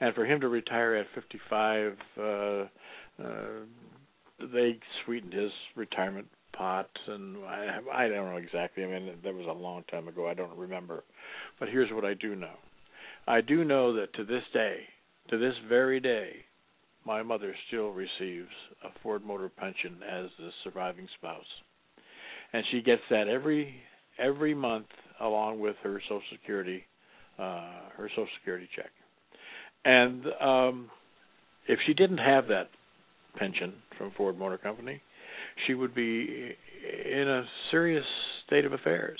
and 0.00 0.14
for 0.14 0.24
him 0.24 0.40
to 0.40 0.48
retire 0.48 0.96
at 0.96 1.06
55, 1.14 1.96
uh, 2.18 2.22
uh, 2.22 2.66
they 4.52 4.78
sweetened 5.04 5.32
his 5.32 5.52
retirement 5.76 6.26
pot, 6.56 6.88
and 7.06 7.36
I 7.44 7.78
I 7.92 8.08
don't 8.08 8.30
know 8.30 8.36
exactly. 8.36 8.84
I 8.84 8.86
mean, 8.86 9.12
that 9.22 9.34
was 9.34 9.46
a 9.46 9.52
long 9.52 9.84
time 9.90 10.08
ago. 10.08 10.28
I 10.28 10.34
don't 10.34 10.56
remember, 10.56 11.04
but 11.58 11.68
here's 11.68 11.92
what 11.92 12.04
I 12.04 12.14
do 12.14 12.34
know. 12.34 12.54
I 13.26 13.40
do 13.40 13.64
know 13.64 13.94
that 13.94 14.12
to 14.14 14.24
this 14.24 14.42
day, 14.52 14.80
to 15.30 15.38
this 15.38 15.54
very 15.68 16.00
day, 16.00 16.44
my 17.06 17.22
mother 17.22 17.54
still 17.68 17.90
receives 17.90 18.50
a 18.84 18.88
Ford 19.02 19.24
Motor 19.24 19.48
pension 19.48 20.00
as 20.08 20.26
the 20.38 20.50
surviving 20.62 21.08
spouse, 21.16 21.44
and 22.52 22.64
she 22.70 22.82
gets 22.82 23.02
that 23.10 23.28
every 23.28 23.74
every 24.18 24.54
month 24.54 24.86
along 25.20 25.60
with 25.60 25.76
her 25.82 26.00
Social 26.08 26.22
Security 26.32 26.84
uh, 27.38 27.90
her 27.96 28.08
Social 28.10 28.28
Security 28.38 28.68
check. 28.74 28.90
And 29.84 30.24
um, 30.40 30.90
if 31.66 31.78
she 31.86 31.94
didn't 31.94 32.18
have 32.18 32.48
that 32.48 32.68
pension 33.36 33.74
from 33.98 34.12
Ford 34.16 34.38
Motor 34.38 34.58
Company, 34.58 35.00
she 35.66 35.74
would 35.74 35.94
be 35.94 36.54
in 37.04 37.28
a 37.28 37.44
serious 37.70 38.04
state 38.46 38.64
of 38.64 38.72
affairs 38.72 39.18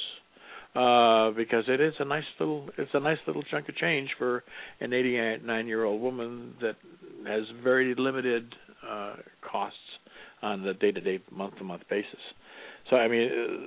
uh, 0.74 1.30
because 1.30 1.64
it 1.68 1.80
is 1.80 1.94
a 1.98 2.04
nice 2.04 2.24
little 2.40 2.68
it's 2.78 2.90
a 2.94 3.00
nice 3.00 3.18
little 3.26 3.42
chunk 3.44 3.68
of 3.68 3.76
change 3.76 4.10
for 4.18 4.42
an 4.80 4.92
89 4.92 5.66
year 5.66 5.84
old 5.84 6.00
woman 6.00 6.54
that 6.60 6.76
has 7.26 7.44
very 7.62 7.94
limited 7.96 8.54
uh, 8.88 9.14
costs 9.40 9.78
on 10.42 10.62
the 10.62 10.74
day-to-day, 10.74 11.20
month-to-month 11.32 11.82
basis. 11.88 12.20
So 12.90 12.96
I 12.96 13.08
mean, 13.08 13.30
uh, 13.30 13.66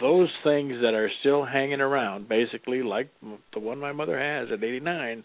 those 0.00 0.30
things 0.44 0.74
that 0.82 0.94
are 0.94 1.10
still 1.20 1.44
hanging 1.44 1.80
around, 1.80 2.28
basically 2.28 2.82
like 2.82 3.10
the 3.52 3.60
one 3.60 3.78
my 3.78 3.92
mother 3.92 4.18
has 4.18 4.48
at 4.52 4.64
89, 4.64 5.24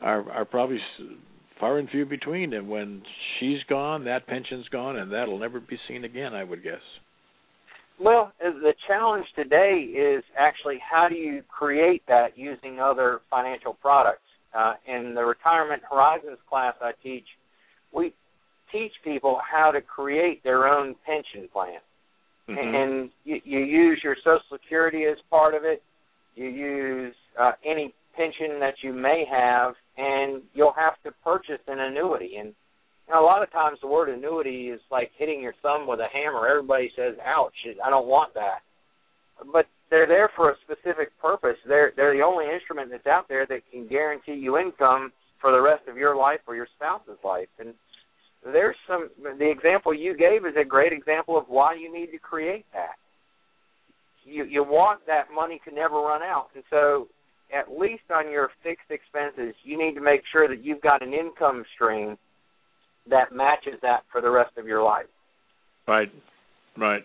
are 0.00 0.30
are 0.30 0.44
probably 0.44 0.78
far 1.60 1.78
and 1.78 1.88
few 1.90 2.06
between. 2.06 2.52
And 2.52 2.68
when 2.68 3.02
she's 3.38 3.58
gone, 3.68 4.04
that 4.04 4.26
pension's 4.26 4.68
gone, 4.68 4.96
and 4.96 5.12
that'll 5.12 5.38
never 5.38 5.60
be 5.60 5.78
seen 5.88 6.04
again. 6.04 6.34
I 6.34 6.44
would 6.44 6.62
guess. 6.62 6.82
Well, 8.00 8.32
the 8.38 8.74
challenge 8.86 9.26
today 9.34 9.80
is 9.92 10.22
actually 10.38 10.78
how 10.88 11.08
do 11.08 11.16
you 11.16 11.42
create 11.48 12.02
that 12.06 12.38
using 12.38 12.78
other 12.78 13.20
financial 13.28 13.74
products. 13.74 14.22
Uh, 14.56 14.74
in 14.86 15.14
the 15.14 15.22
Retirement 15.22 15.82
Horizons 15.88 16.38
class 16.48 16.74
I 16.80 16.92
teach, 17.02 17.26
we 17.92 18.14
teach 18.72 18.92
people 19.04 19.38
how 19.44 19.70
to 19.70 19.80
create 19.82 20.42
their 20.42 20.66
own 20.66 20.94
pension 21.04 21.48
plan. 21.52 21.80
Mm-hmm. 22.48 22.74
And 22.74 23.10
you, 23.24 23.40
you 23.44 23.58
use 23.58 24.00
your 24.02 24.16
Social 24.24 24.40
Security 24.50 25.04
as 25.04 25.18
part 25.28 25.54
of 25.54 25.64
it. 25.64 25.82
You 26.34 26.46
use 26.46 27.14
uh, 27.38 27.52
any 27.68 27.94
pension 28.16 28.58
that 28.60 28.74
you 28.82 28.92
may 28.92 29.24
have, 29.30 29.74
and 29.98 30.42
you'll 30.54 30.72
have 30.72 30.94
to 31.04 31.12
purchase 31.22 31.60
an 31.66 31.80
annuity. 31.80 32.36
And 32.38 32.54
know, 33.10 33.22
a 33.22 33.26
lot 33.26 33.42
of 33.42 33.50
times 33.52 33.78
the 33.80 33.88
word 33.88 34.08
annuity 34.08 34.68
is 34.68 34.80
like 34.90 35.10
hitting 35.16 35.42
your 35.42 35.54
thumb 35.62 35.86
with 35.86 36.00
a 36.00 36.08
hammer. 36.12 36.46
Everybody 36.46 36.90
says, 36.96 37.14
"Ouch! 37.24 37.54
I 37.84 37.90
don't 37.90 38.06
want 38.06 38.34
that." 38.34 38.60
But 39.52 39.66
they're 39.90 40.06
there 40.06 40.30
for 40.36 40.50
a 40.50 40.56
specific 40.64 41.18
purpose. 41.20 41.56
They're 41.66 41.92
they're 41.96 42.14
the 42.14 42.22
only 42.22 42.46
instrument 42.52 42.90
that's 42.90 43.06
out 43.06 43.28
there 43.28 43.46
that 43.46 43.62
can 43.70 43.86
guarantee 43.86 44.34
you 44.34 44.58
income 44.58 45.12
for 45.40 45.52
the 45.52 45.60
rest 45.60 45.88
of 45.88 45.96
your 45.96 46.16
life 46.16 46.40
or 46.46 46.56
your 46.56 46.68
spouse's 46.76 47.18
life. 47.24 47.48
And 47.58 47.74
there's 48.44 48.76
some 48.86 49.10
the 49.38 49.50
example 49.50 49.94
you 49.94 50.16
gave 50.16 50.44
is 50.44 50.54
a 50.60 50.64
great 50.64 50.92
example 50.92 51.36
of 51.36 51.44
why 51.48 51.74
you 51.74 51.92
need 51.92 52.10
to 52.12 52.18
create 52.18 52.66
that. 52.72 52.96
You 54.24 54.44
you 54.44 54.62
want 54.62 55.06
that 55.06 55.28
money 55.34 55.60
to 55.66 55.74
never 55.74 55.96
run 55.96 56.22
out. 56.22 56.48
And 56.54 56.64
so 56.70 57.08
at 57.56 57.78
least 57.78 58.02
on 58.14 58.30
your 58.30 58.50
fixed 58.62 58.90
expenses, 58.90 59.54
you 59.64 59.78
need 59.78 59.94
to 59.94 60.00
make 60.00 60.22
sure 60.30 60.48
that 60.48 60.64
you've 60.64 60.80
got 60.80 61.02
an 61.02 61.12
income 61.12 61.64
stream 61.74 62.16
that 63.08 63.32
matches 63.32 63.74
that 63.82 64.00
for 64.12 64.20
the 64.20 64.30
rest 64.30 64.52
of 64.58 64.66
your 64.66 64.82
life. 64.82 65.06
Right, 65.86 66.12
right. 66.76 67.02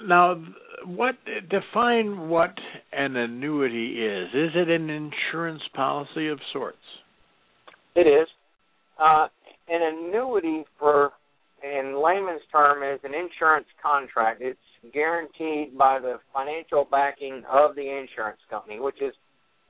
Now, 0.00 0.42
what 0.84 1.16
define 1.48 2.28
what 2.28 2.54
an 2.92 3.16
annuity 3.16 4.04
is? 4.04 4.28
Is 4.28 4.50
it 4.54 4.68
an 4.68 4.90
insurance 4.90 5.62
policy 5.74 6.28
of 6.28 6.38
sorts? 6.52 6.78
It 7.94 8.06
is. 8.06 8.28
Uh, 8.98 9.26
an 9.68 10.08
annuity, 10.08 10.64
for 10.78 11.10
in 11.62 12.02
layman's 12.02 12.42
term, 12.52 12.82
is 12.82 13.00
an 13.04 13.14
insurance 13.14 13.66
contract. 13.82 14.40
It's 14.42 14.58
guaranteed 14.92 15.76
by 15.76 15.98
the 15.98 16.18
financial 16.32 16.86
backing 16.90 17.42
of 17.50 17.74
the 17.74 17.82
insurance 17.82 18.40
company, 18.48 18.80
which 18.80 19.00
is 19.02 19.12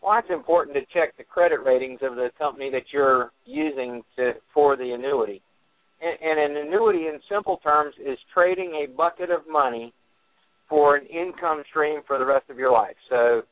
why 0.01 0.21
it's 0.21 0.29
important 0.31 0.77
to 0.77 0.83
check 0.93 1.17
the 1.17 1.25
credit 1.25 1.61
ratings 1.65 2.01
of 2.03 2.15
the 2.15 2.31
company 2.39 2.71
that 2.71 2.85
you're 2.93 3.33
using 3.45 4.03
to 4.17 4.33
for 4.55 4.77
the 4.77 4.93
annuity. 4.93 5.43
And, 6.01 6.17
and 6.23 6.57
an 6.57 6.67
annuity, 6.67 7.07
in 7.07 7.19
simple 7.29 7.57
terms, 7.59 7.95
is 7.99 8.19
trading 8.33 8.85
a 8.85 8.97
bucket 8.97 9.31
of 9.31 9.41
money 9.51 9.93
for 10.69 10.97
an 10.97 11.07
income 11.07 11.63
stream 11.71 12.01
for 12.07 12.19
the 12.19 12.27
rest 12.27 12.51
of 12.51 12.59
your 12.59 12.71
life. 12.71 12.97
So, 13.09 13.43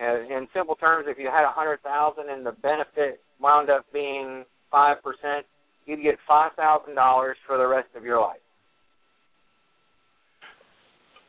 uh, 0.00 0.20
in 0.20 0.46
simple 0.54 0.76
terms, 0.76 1.06
if 1.08 1.18
you 1.18 1.26
had 1.26 1.44
a 1.44 1.50
hundred 1.50 1.82
thousand 1.82 2.28
and 2.28 2.44
the 2.44 2.52
benefit 2.52 3.20
wound 3.40 3.70
up 3.70 3.86
being 3.92 4.44
five 4.70 5.02
percent, 5.02 5.46
you'd 5.86 6.02
get 6.02 6.16
five 6.28 6.52
thousand 6.56 6.94
dollars 6.94 7.36
for 7.46 7.56
the 7.56 7.66
rest 7.66 7.88
of 7.96 8.04
your 8.04 8.20
life. 8.20 8.38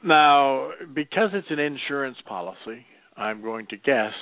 Now, 0.04 0.72
because 0.94 1.30
it's 1.34 1.48
an 1.50 1.60
insurance 1.60 2.18
policy, 2.28 2.86
I'm 3.16 3.42
going 3.42 3.66
to 3.72 3.78
guess 3.78 4.14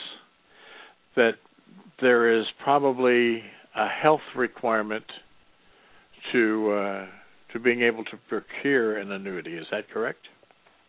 that 1.16 1.34
there 2.02 2.40
is 2.40 2.46
probably 2.64 3.42
a 3.76 3.88
health 3.88 4.22
requirement 4.36 5.04
to 6.32 6.72
uh, 6.72 7.06
to 7.54 7.60
being 7.60 7.82
able 7.84 8.04
to 8.06 8.18
procure 8.30 8.98
an 8.98 9.12
annuity. 9.12 9.56
Is 9.56 9.66
that 9.72 9.90
correct? 9.90 10.20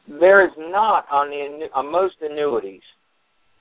There 0.09 0.45
is 0.45 0.53
not 0.57 1.07
on 1.11 1.31
the 1.31 1.67
on 1.75 1.91
most 1.91 2.15
annuities, 2.21 2.83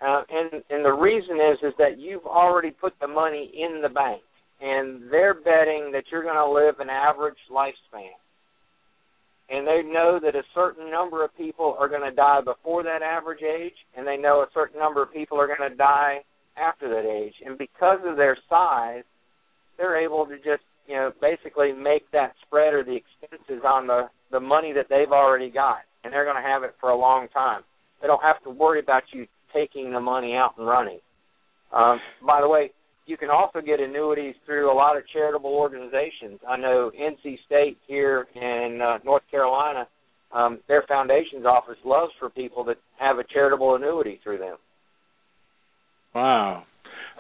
uh, 0.01 0.21
and 0.29 0.63
and 0.69 0.85
the 0.85 0.93
reason 0.93 1.37
is 1.37 1.57
is 1.63 1.73
that 1.79 1.99
you've 1.99 2.25
already 2.25 2.71
put 2.71 2.93
the 3.01 3.07
money 3.07 3.51
in 3.55 3.81
the 3.81 3.89
bank, 3.89 4.21
and 4.62 5.12
they're 5.12 5.33
betting 5.33 5.91
that 5.93 6.05
you're 6.12 6.24
going 6.24 6.35
to 6.35 6.50
live 6.50 6.79
an 6.79 6.89
average 6.89 7.38
lifespan, 7.51 8.15
and 9.50 9.67
they 9.67 9.81
know 9.83 10.19
that 10.21 10.35
a 10.35 10.43
certain 10.53 10.89
number 10.89 11.24
of 11.24 11.35
people 11.38 11.75
are 11.79 11.89
going 11.89 12.09
to 12.09 12.15
die 12.15 12.41
before 12.41 12.83
that 12.83 13.01
average 13.01 13.43
age, 13.43 13.75
and 13.95 14.07
they 14.07 14.17
know 14.17 14.41
a 14.41 14.47
certain 14.53 14.79
number 14.79 15.03
of 15.03 15.13
people 15.13 15.39
are 15.39 15.47
going 15.47 15.69
to 15.69 15.75
die 15.75 16.19
after 16.57 16.89
that 16.89 17.09
age, 17.09 17.33
and 17.45 17.57
because 17.57 18.00
of 18.05 18.15
their 18.17 18.38
size, 18.50 19.03
they're 19.77 20.01
able 20.01 20.25
to 20.25 20.38
just 20.38 20.63
you 20.88 20.95
know 20.95 21.12
basically 21.21 21.74
make 21.74 22.09
that 22.12 22.33
spread 22.45 22.74
or 22.74 22.83
the 22.83 22.95
expenses 22.95 23.63
on 23.65 23.88
the 23.88 24.09
the 24.31 24.39
money 24.39 24.74
that 24.74 24.88
they've 24.89 25.12
already 25.12 25.50
got, 25.50 25.79
and 26.03 26.13
they're 26.13 26.24
going 26.24 26.41
to 26.41 26.47
have 26.47 26.63
it 26.63 26.75
for 26.79 26.89
a 26.89 26.97
long 26.97 27.27
time. 27.29 27.62
They 28.01 28.07
don't 28.07 28.24
have 28.24 28.41
to 28.43 28.50
worry 28.50 28.79
about 28.79 29.03
you 29.12 29.27
taking 29.53 29.91
the 29.91 30.00
money 30.00 30.33
out 30.33 30.57
and 30.57 30.67
running. 30.67 31.00
Um, 31.74 32.00
by 32.25 32.41
the 32.41 32.47
way, 32.47 32.71
you 33.05 33.17
can 33.17 33.29
also 33.29 33.62
get 33.62 33.79
annuities 33.79 34.35
through 34.45 34.71
a 34.71 34.74
lot 34.74 34.97
of 34.97 35.03
charitable 35.13 35.51
organizations. 35.51 36.39
I 36.47 36.57
know 36.57 36.91
NC 37.00 37.38
State 37.45 37.77
here 37.88 38.27
in 38.35 38.79
uh, 38.81 38.97
North 39.05 39.24
Carolina, 39.29 39.88
um, 40.31 40.59
their 40.67 40.83
foundation's 40.88 41.45
office 41.45 41.77
loves 41.85 42.12
for 42.19 42.29
people 42.29 42.63
that 42.65 42.77
have 43.00 43.19
a 43.19 43.24
charitable 43.24 43.75
annuity 43.75 44.19
through 44.24 44.39
them. 44.39 44.57
Wow. 46.13 46.63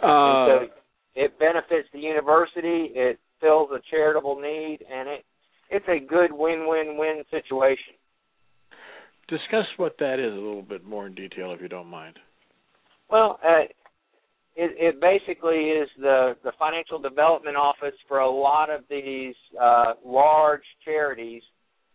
Uh, 0.01 0.47
so 0.47 0.67
it 1.15 1.37
benefits 1.39 1.87
the 1.93 1.99
university. 1.99 2.91
It 2.93 3.19
fills 3.39 3.69
a 3.71 3.79
charitable 3.89 4.39
need, 4.39 4.79
and 4.91 5.07
it 5.07 5.25
it's 5.69 5.85
a 5.87 5.99
good 5.99 6.31
win-win-win 6.31 7.23
situation. 7.31 7.95
Discuss 9.27 9.65
what 9.77 9.95
that 9.99 10.19
is 10.19 10.31
a 10.31 10.35
little 10.35 10.61
bit 10.61 10.85
more 10.85 11.07
in 11.07 11.15
detail, 11.15 11.51
if 11.53 11.61
you 11.61 11.67
don't 11.67 11.87
mind. 11.87 12.19
Well, 13.09 13.39
uh, 13.43 13.63
it, 14.55 14.71
it 14.77 15.01
basically 15.01 15.69
is 15.69 15.89
the 15.99 16.35
the 16.43 16.51
financial 16.57 16.99
development 16.99 17.57
office 17.57 17.95
for 18.07 18.19
a 18.19 18.29
lot 18.29 18.69
of 18.69 18.81
these 18.89 19.35
uh, 19.61 19.93
large 20.03 20.63
charities. 20.83 21.41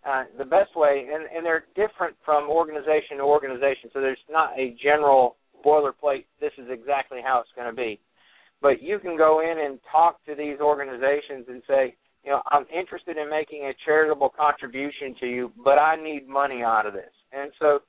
Uh, 0.09 0.25
the 0.39 0.45
best 0.45 0.75
way, 0.75 1.09
and, 1.13 1.25
and 1.37 1.45
they're 1.45 1.65
different 1.77 2.17
from 2.25 2.49
organization 2.49 3.19
to 3.19 3.23
organization, 3.23 3.91
so 3.93 4.01
there's 4.01 4.17
not 4.31 4.59
a 4.59 4.75
general 4.83 5.37
boilerplate. 5.63 6.25
This 6.41 6.53
is 6.57 6.69
exactly 6.71 7.21
how 7.23 7.41
it's 7.41 7.51
going 7.55 7.69
to 7.69 7.77
be. 7.77 8.01
But 8.63 8.83
you 8.83 8.99
can 8.99 9.17
go 9.17 9.41
in 9.41 9.63
and 9.65 9.79
talk 9.93 10.25
to 10.25 10.35
these 10.35 10.59
organizations 10.59 11.47
and 11.49 11.63
say, 11.69 11.95
you 12.25 12.31
know, 12.31 12.43
I'm 12.51 12.65
interested 12.75 13.17
in 13.17 13.29
making 13.31 13.65
a 13.65 13.73
charitable 13.85 14.33
contribution 14.39 15.15
to 15.21 15.27
you, 15.27 15.53
but 15.65 15.79
I 15.79 15.97
need 15.97 16.29
money 16.29 16.63
out 16.63 16.87
of 16.87 16.93
this. 16.93 17.13
And 17.33 17.51
so 17.59 17.81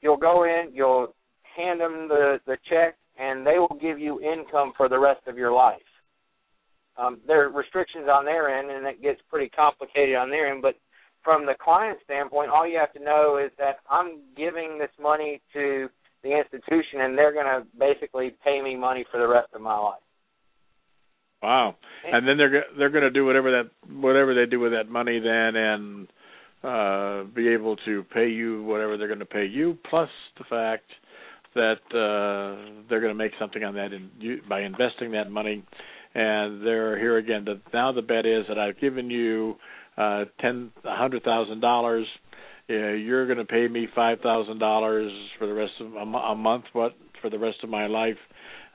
you'll 0.00 0.16
go 0.16 0.44
in, 0.44 0.72
you'll 0.72 1.14
hand 1.56 1.80
them 1.80 2.08
the, 2.08 2.40
the 2.46 2.56
check, 2.68 2.96
and 3.20 3.46
they 3.46 3.58
will 3.58 3.76
give 3.80 3.98
you 3.98 4.20
income 4.20 4.72
for 4.76 4.88
the 4.88 4.98
rest 4.98 5.20
of 5.26 5.36
your 5.36 5.52
life. 5.52 5.78
Um, 6.96 7.20
there 7.26 7.44
are 7.44 7.50
restrictions 7.50 8.06
on 8.10 8.24
their 8.24 8.58
end, 8.58 8.70
and 8.70 8.86
it 8.86 9.02
gets 9.02 9.20
pretty 9.30 9.50
complicated 9.50 10.16
on 10.16 10.30
their 10.30 10.50
end. 10.50 10.62
But 10.62 10.76
from 11.22 11.46
the 11.46 11.54
client 11.62 11.98
standpoint, 12.04 12.50
all 12.50 12.66
you 12.66 12.78
have 12.78 12.92
to 12.94 13.02
know 13.02 13.40
is 13.42 13.50
that 13.58 13.76
I'm 13.90 14.20
giving 14.36 14.78
this 14.78 14.90
money 15.00 15.40
to 15.52 15.88
the 16.22 16.36
institution, 16.36 17.00
and 17.00 17.16
they're 17.16 17.32
going 17.32 17.46
to 17.46 17.66
basically 17.78 18.34
pay 18.44 18.60
me 18.60 18.76
money 18.76 19.04
for 19.10 19.18
the 19.18 19.28
rest 19.28 19.48
of 19.54 19.60
my 19.60 19.76
life. 19.76 20.00
Wow! 21.42 21.76
And 22.04 22.28
then 22.28 22.36
they're 22.36 22.64
they're 22.76 22.90
going 22.90 23.04
to 23.04 23.10
do 23.10 23.24
whatever 23.24 23.50
that 23.50 23.70
whatever 23.94 24.34
they 24.34 24.44
do 24.44 24.60
with 24.60 24.72
that 24.72 24.90
money 24.90 25.20
then, 25.20 25.56
and 25.56 26.08
uh 26.62 27.24
be 27.34 27.48
able 27.48 27.76
to 27.76 28.04
pay 28.12 28.28
you 28.28 28.62
whatever 28.64 28.98
they're 28.98 29.08
going 29.08 29.20
to 29.20 29.24
pay 29.24 29.46
you, 29.46 29.78
plus 29.88 30.10
the 30.36 30.44
fact 30.50 30.84
that 31.54 31.80
uh 31.90 32.86
they're 32.88 33.00
going 33.00 33.12
to 33.12 33.14
make 33.14 33.32
something 33.38 33.62
on 33.64 33.74
that 33.74 33.92
in, 33.92 34.10
you, 34.18 34.40
by 34.48 34.62
investing 34.62 35.12
that 35.12 35.30
money. 35.30 35.64
And 36.14 36.66
they're 36.66 36.98
here 36.98 37.18
again. 37.18 37.44
The, 37.44 37.60
now 37.72 37.92
the 37.92 38.02
bet 38.02 38.26
is 38.26 38.44
that 38.48 38.58
I've 38.58 38.80
given 38.80 39.10
you 39.10 39.56
uh 39.96 40.24
ten 40.40 40.70
a 40.84 40.96
hundred 40.96 41.22
thousand 41.22 41.60
dollars. 41.60 42.06
Uh, 42.68 42.94
you're 42.94 43.26
going 43.26 43.38
to 43.38 43.44
pay 43.44 43.66
me 43.66 43.88
five 43.94 44.20
thousand 44.20 44.58
dollars 44.58 45.10
for 45.38 45.46
the 45.46 45.52
rest 45.52 45.72
of 45.80 45.94
a, 45.94 45.98
a 45.98 46.36
month. 46.36 46.64
What 46.72 46.92
for 47.20 47.28
the 47.28 47.38
rest 47.38 47.58
of 47.62 47.68
my 47.68 47.86
life? 47.86 48.18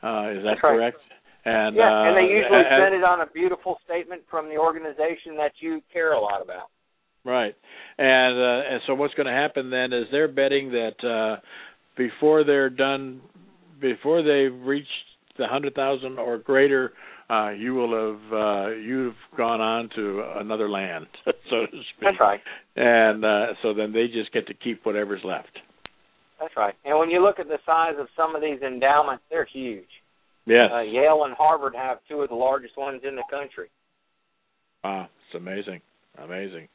Uh, 0.04 0.32
is 0.32 0.44
that 0.44 0.56
That's 0.56 0.64
right. 0.64 0.76
correct? 0.76 0.98
And 1.46 1.76
yeah, 1.76 1.84
uh, 1.84 2.08
and 2.10 2.18
they 2.18 2.34
usually 2.34 2.58
and, 2.58 2.84
send 2.84 2.96
it 2.96 3.04
on 3.04 3.22
a 3.22 3.28
beautiful 3.28 3.78
statement 3.86 4.24
from 4.30 4.50
the 4.50 4.58
organization 4.58 5.38
that 5.38 5.52
you 5.60 5.82
care 5.94 6.14
a 6.14 6.20
lot 6.20 6.42
about. 6.42 6.70
Right, 7.24 7.56
and 7.98 8.38
uh, 8.38 8.74
and 8.74 8.82
so 8.86 8.96
what's 8.96 9.14
going 9.14 9.28
to 9.28 9.34
happen 9.34 9.70
then 9.70 9.94
is 9.94 10.06
they're 10.12 10.28
betting 10.28 10.72
that 10.72 10.98
uh, 11.04 11.40
before 11.98 12.44
they're 12.44 12.70
done, 12.70 13.22
before 13.82 14.22
they've 14.22 14.60
reached 14.62 14.90
the 15.38 15.48
hundred 15.48 15.76
thousand 15.76 16.18
or 16.20 16.38
greater 16.38 16.94
uh, 17.30 17.50
you 17.50 17.74
will 17.74 17.90
have 17.92 18.34
uh, 18.34 18.70
you've 18.76 19.16
gone 19.36 19.60
on 19.60 19.90
to 19.96 20.24
another 20.36 20.70
land, 20.70 21.08
so 21.26 21.66
to 21.66 21.68
speak. 21.72 22.02
That's 22.02 22.20
right. 22.20 22.40
And 22.76 23.26
uh, 23.26 23.46
so 23.64 23.74
then 23.74 23.94
they 23.94 24.08
just 24.08 24.32
get 24.32 24.48
to 24.48 24.54
keep 24.54 24.86
whatever's 24.86 25.22
left. 25.24 25.50
That's 26.40 26.56
right. 26.56 26.76
And 26.84 27.00
when 27.00 27.10
you 27.10 27.24
look 27.24 27.40
at 27.40 27.48
the 27.48 27.58
size 27.66 27.96
of 28.00 28.08
some 28.16 28.36
of 28.36 28.42
these 28.42 28.62
endowments, 28.62 29.24
they're 29.32 29.48
huge. 29.52 29.88
Yes. 30.46 30.70
Uh, 30.72 30.82
Yale 30.82 31.24
and 31.26 31.34
Harvard 31.34 31.74
have 31.76 31.98
two 32.08 32.22
of 32.22 32.30
the 32.30 32.36
largest 32.36 32.78
ones 32.78 33.02
in 33.08 33.16
the 33.16 33.24
country. 33.32 33.70
Wow, 34.84 35.08
it's 35.28 35.36
amazing, 35.36 35.82
amazing. 36.24 36.68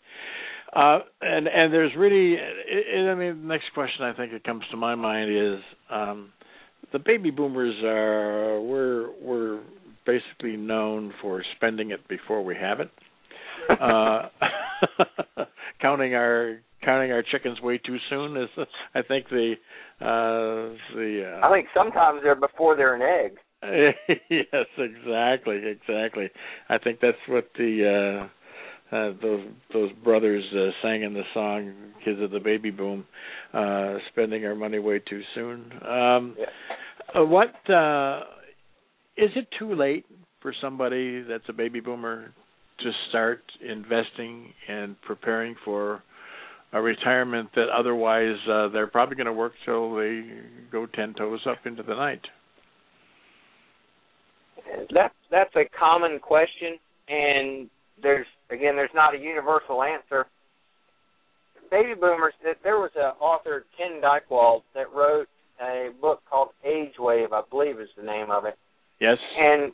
Uh, 0.75 1.01
and 1.21 1.49
and 1.49 1.73
there's 1.73 1.93
really, 1.97 2.35
it, 2.35 3.09
I 3.09 3.15
mean, 3.15 3.43
the 3.43 3.49
next 3.49 3.67
question 3.75 4.05
I 4.05 4.13
think 4.13 4.33
that 4.33 4.45
comes 4.45 4.63
to 4.71 4.77
my 4.77 4.95
mind 4.95 5.31
is 5.31 5.61
um, 5.91 6.33
the 6.93 6.99
baby 6.99 7.31
boomers 7.31 7.75
are 7.85 8.61
we're 8.61 9.11
we're 9.21 9.61
basically 10.07 10.57
known 10.57 11.13
for 11.21 11.43
spending 11.57 11.91
it 11.91 12.07
before 12.09 12.45
we 12.45 12.55
have 12.55 12.79
it, 12.81 12.91
uh, 13.81 14.29
counting 15.83 16.15
our 16.15 16.61
counting 16.85 17.11
our 17.11 17.23
chickens 17.23 17.61
way 17.61 17.79
too 17.79 17.97
soon 18.09 18.37
is 18.37 18.49
I 18.95 19.03
think 19.03 19.29
the 19.29 19.55
uh, 20.01 20.75
the 20.95 21.39
uh, 21.43 21.47
I 21.47 21.53
think 21.53 21.67
sometimes 21.75 22.21
they're 22.23 22.35
before 22.35 22.77
they're 22.77 22.95
an 22.95 23.03
egg. 23.03 23.39
yes, 24.31 24.67
exactly, 24.79 25.61
exactly. 25.67 26.31
I 26.69 26.79
think 26.79 27.01
that's 27.03 27.19
what 27.29 27.49
the 27.59 28.23
uh, 28.25 28.29
uh, 28.93 29.11
those 29.23 29.47
those 29.73 29.93
brothers 30.05 30.45
uh, 30.53 30.71
sang 30.83 31.03
in 31.03 31.15
the 31.15 31.23
song 31.33 31.73
"Kids 32.05 32.21
of 32.21 32.31
the 32.31 32.41
Baby 32.41 32.71
Boom," 32.71 33.07
uh, 33.53 33.99
spending 34.13 34.45
our 34.45 34.55
money 34.55 34.79
way 34.79 34.99
too 34.99 35.23
soon. 35.35 35.73
Um, 35.87 36.37
yeah. 36.39 37.21
uh, 37.21 37.25
what 37.25 37.55
uh, 37.71 38.21
is 39.17 39.31
it 39.37 39.47
too 39.59 39.75
late 39.75 40.07
for 40.41 40.55
somebody 40.61 41.23
that's 41.23 41.45
a 41.49 41.53
baby 41.53 41.81
boomer 41.81 42.33
to 42.81 42.91
start 43.11 43.43
investing 43.61 44.53
and 44.69 45.01
preparing 45.03 45.55
for 45.65 46.03
a 46.73 46.81
retirement 46.81 47.51
that 47.55 47.67
otherwise 47.69 48.37
uh, 48.51 48.69
they're 48.69 48.87
probably 48.87 49.17
going 49.17 49.27
to 49.27 49.33
work 49.33 49.53
till 49.65 49.95
they 49.95 50.25
go 50.71 50.87
ten 50.87 51.15
toes 51.15 51.41
up 51.47 51.59
into 51.67 51.83
the 51.83 51.95
night? 51.95 52.23
That's 54.95 55.15
that's 55.31 55.55
a 55.57 55.65
common 55.79 56.19
question, 56.21 56.79
and 57.09 57.69
there's 58.03 58.27
again 58.51 58.77
there's 58.77 58.95
not 58.95 59.15
a 59.15 59.19
universal 59.19 59.83
answer. 59.83 60.27
Baby 61.71 61.95
boomers. 61.95 62.35
There 62.65 62.79
was 62.79 62.91
an 62.97 63.13
author 63.21 63.65
Ken 63.79 64.01
Dychtwald, 64.03 64.63
that 64.75 64.93
wrote 64.93 65.29
a 65.63 65.91
book 66.01 66.21
called 66.29 66.49
Age 66.65 66.95
Wave, 66.99 67.33
I 67.33 67.43
believe 67.49 67.79
is 67.79 67.89
the 67.97 68.03
name 68.03 68.31
of 68.31 68.45
it. 68.45 68.57
Yes. 69.01 69.19
And 69.39 69.73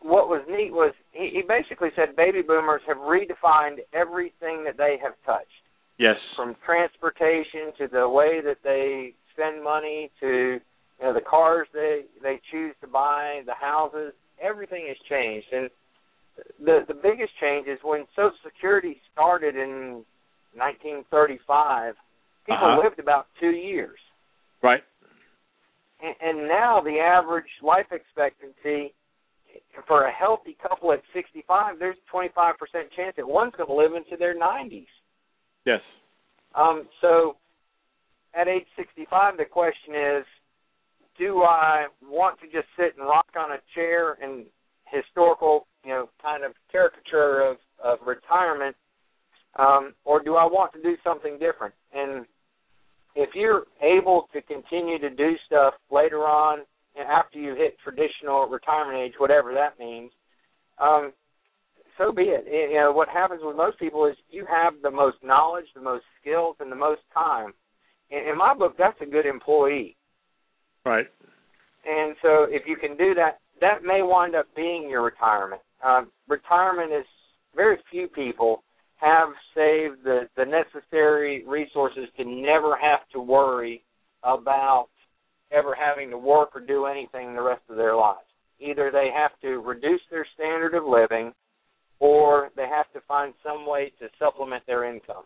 what 0.00 0.28
was 0.28 0.42
neat 0.48 0.72
was 0.72 0.92
he, 1.12 1.30
he 1.32 1.42
basically 1.46 1.90
said 1.94 2.16
baby 2.16 2.42
boomers 2.42 2.82
have 2.86 2.96
redefined 2.96 3.78
everything 3.92 4.64
that 4.64 4.76
they 4.76 4.96
have 5.02 5.14
touched. 5.24 5.50
Yes. 5.98 6.16
From 6.36 6.56
transportation 6.64 7.72
to 7.78 7.88
the 7.88 8.08
way 8.08 8.40
that 8.44 8.58
they 8.64 9.14
spend 9.32 9.62
money 9.62 10.10
to 10.20 10.58
you 11.00 11.06
know 11.06 11.14
the 11.14 11.20
cars 11.20 11.68
they 11.72 12.02
they 12.22 12.40
choose 12.50 12.74
to 12.80 12.86
buy, 12.86 13.42
the 13.46 13.54
houses, 13.54 14.12
everything 14.40 14.86
has 14.88 14.96
changed. 15.08 15.46
And 15.52 15.70
the 16.58 16.80
the 16.86 16.94
biggest 16.94 17.32
change 17.40 17.66
is 17.66 17.78
when 17.82 18.04
Social 18.14 18.36
Security 18.44 19.00
started 19.12 19.56
in 19.56 20.04
1935, 20.54 21.94
people 22.46 22.56
uh-huh. 22.56 22.82
lived 22.82 22.98
about 22.98 23.26
two 23.40 23.50
years. 23.50 23.98
Right. 24.62 24.82
And, 26.02 26.14
and 26.20 26.48
now 26.48 26.80
the 26.80 26.98
average 26.98 27.46
life 27.62 27.86
expectancy 27.92 28.94
for 29.86 30.06
a 30.06 30.12
healthy 30.12 30.56
couple 30.62 30.92
at 30.92 31.00
65, 31.14 31.78
there's 31.78 31.96
a 31.96 32.16
25% 32.16 32.52
chance 32.94 33.14
that 33.16 33.26
one's 33.26 33.52
going 33.56 33.68
to 33.68 33.74
live 33.74 33.94
into 33.94 34.16
their 34.18 34.38
90s. 34.38 34.86
Yes. 35.64 35.80
Um, 36.54 36.88
so 37.00 37.36
at 38.34 38.48
age 38.48 38.66
65, 38.76 39.36
the 39.36 39.44
question 39.44 39.94
is, 39.94 40.24
do 41.18 41.42
I 41.42 41.86
want 42.02 42.38
to 42.40 42.46
just 42.46 42.68
sit 42.78 42.96
and 42.98 43.06
rock 43.06 43.26
on 43.38 43.52
a 43.52 43.58
chair 43.74 44.18
and 44.22 44.44
historical, 44.90 45.66
you 45.84 45.90
know, 45.90 46.08
kind 46.22 46.44
of 46.44 46.52
caricature 46.70 47.40
of, 47.40 47.56
of 47.82 47.98
retirement, 48.06 48.76
um, 49.58 49.94
or 50.04 50.22
do 50.22 50.36
I 50.36 50.44
want 50.44 50.72
to 50.74 50.82
do 50.82 50.96
something 51.02 51.38
different? 51.38 51.74
And 51.94 52.26
if 53.14 53.30
you're 53.34 53.64
able 53.82 54.28
to 54.32 54.42
continue 54.42 54.98
to 54.98 55.10
do 55.10 55.32
stuff 55.46 55.74
later 55.90 56.18
on 56.18 56.60
after 56.96 57.38
you 57.38 57.54
hit 57.54 57.76
traditional 57.82 58.46
retirement 58.48 58.98
age, 58.98 59.12
whatever 59.18 59.54
that 59.54 59.78
means, 59.78 60.10
um, 60.78 61.12
so 61.98 62.12
be 62.12 62.24
it. 62.24 62.44
You 62.70 62.76
know 62.76 62.92
what 62.92 63.08
happens 63.08 63.40
with 63.42 63.56
most 63.56 63.78
people 63.78 64.06
is 64.06 64.16
you 64.30 64.44
have 64.46 64.74
the 64.82 64.90
most 64.90 65.16
knowledge, 65.22 65.64
the 65.74 65.80
most 65.80 66.04
skills, 66.20 66.56
and 66.60 66.70
the 66.70 66.76
most 66.76 67.00
time. 67.14 67.52
In, 68.10 68.18
in 68.30 68.36
my 68.36 68.54
book, 68.54 68.74
that's 68.78 69.00
a 69.00 69.06
good 69.06 69.24
employee. 69.24 69.96
Right. 70.84 71.06
And 71.86 72.16
so 72.20 72.46
if 72.48 72.62
you 72.66 72.76
can 72.76 72.96
do 72.96 73.14
that, 73.14 73.38
that 73.60 73.82
may 73.84 74.00
wind 74.02 74.34
up 74.34 74.46
being 74.54 74.88
your 74.88 75.02
retirement. 75.02 75.62
Uh, 75.84 76.02
retirement 76.28 76.92
is 76.92 77.06
very 77.54 77.78
few 77.90 78.08
people 78.08 78.62
have 78.96 79.28
saved 79.54 80.04
the, 80.04 80.22
the 80.36 80.44
necessary 80.44 81.44
resources 81.46 82.08
to 82.16 82.24
never 82.24 82.76
have 82.80 83.00
to 83.12 83.20
worry 83.20 83.82
about 84.22 84.88
ever 85.52 85.76
having 85.78 86.10
to 86.10 86.18
work 86.18 86.50
or 86.54 86.60
do 86.60 86.86
anything 86.86 87.34
the 87.34 87.42
rest 87.42 87.62
of 87.68 87.76
their 87.76 87.94
lives. 87.94 88.26
Either 88.58 88.90
they 88.90 89.10
have 89.14 89.32
to 89.42 89.60
reduce 89.60 90.00
their 90.10 90.26
standard 90.34 90.74
of 90.74 90.84
living 90.84 91.32
or 91.98 92.50
they 92.56 92.66
have 92.66 92.90
to 92.92 93.06
find 93.06 93.34
some 93.42 93.66
way 93.66 93.92
to 93.98 94.08
supplement 94.18 94.62
their 94.66 94.84
income. 94.84 95.24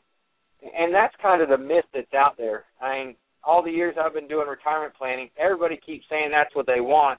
And 0.62 0.92
that's 0.92 1.14
kind 1.22 1.40
of 1.40 1.48
the 1.48 1.58
myth 1.58 1.86
that's 1.94 2.12
out 2.12 2.36
there. 2.36 2.64
I 2.80 2.92
mean, 2.92 3.16
all 3.42 3.62
the 3.62 3.70
years 3.70 3.96
I've 3.98 4.14
been 4.14 4.28
doing 4.28 4.48
retirement 4.48 4.94
planning, 4.98 5.30
everybody 5.38 5.78
keeps 5.84 6.04
saying 6.10 6.30
that's 6.30 6.54
what 6.54 6.66
they 6.66 6.80
want. 6.80 7.18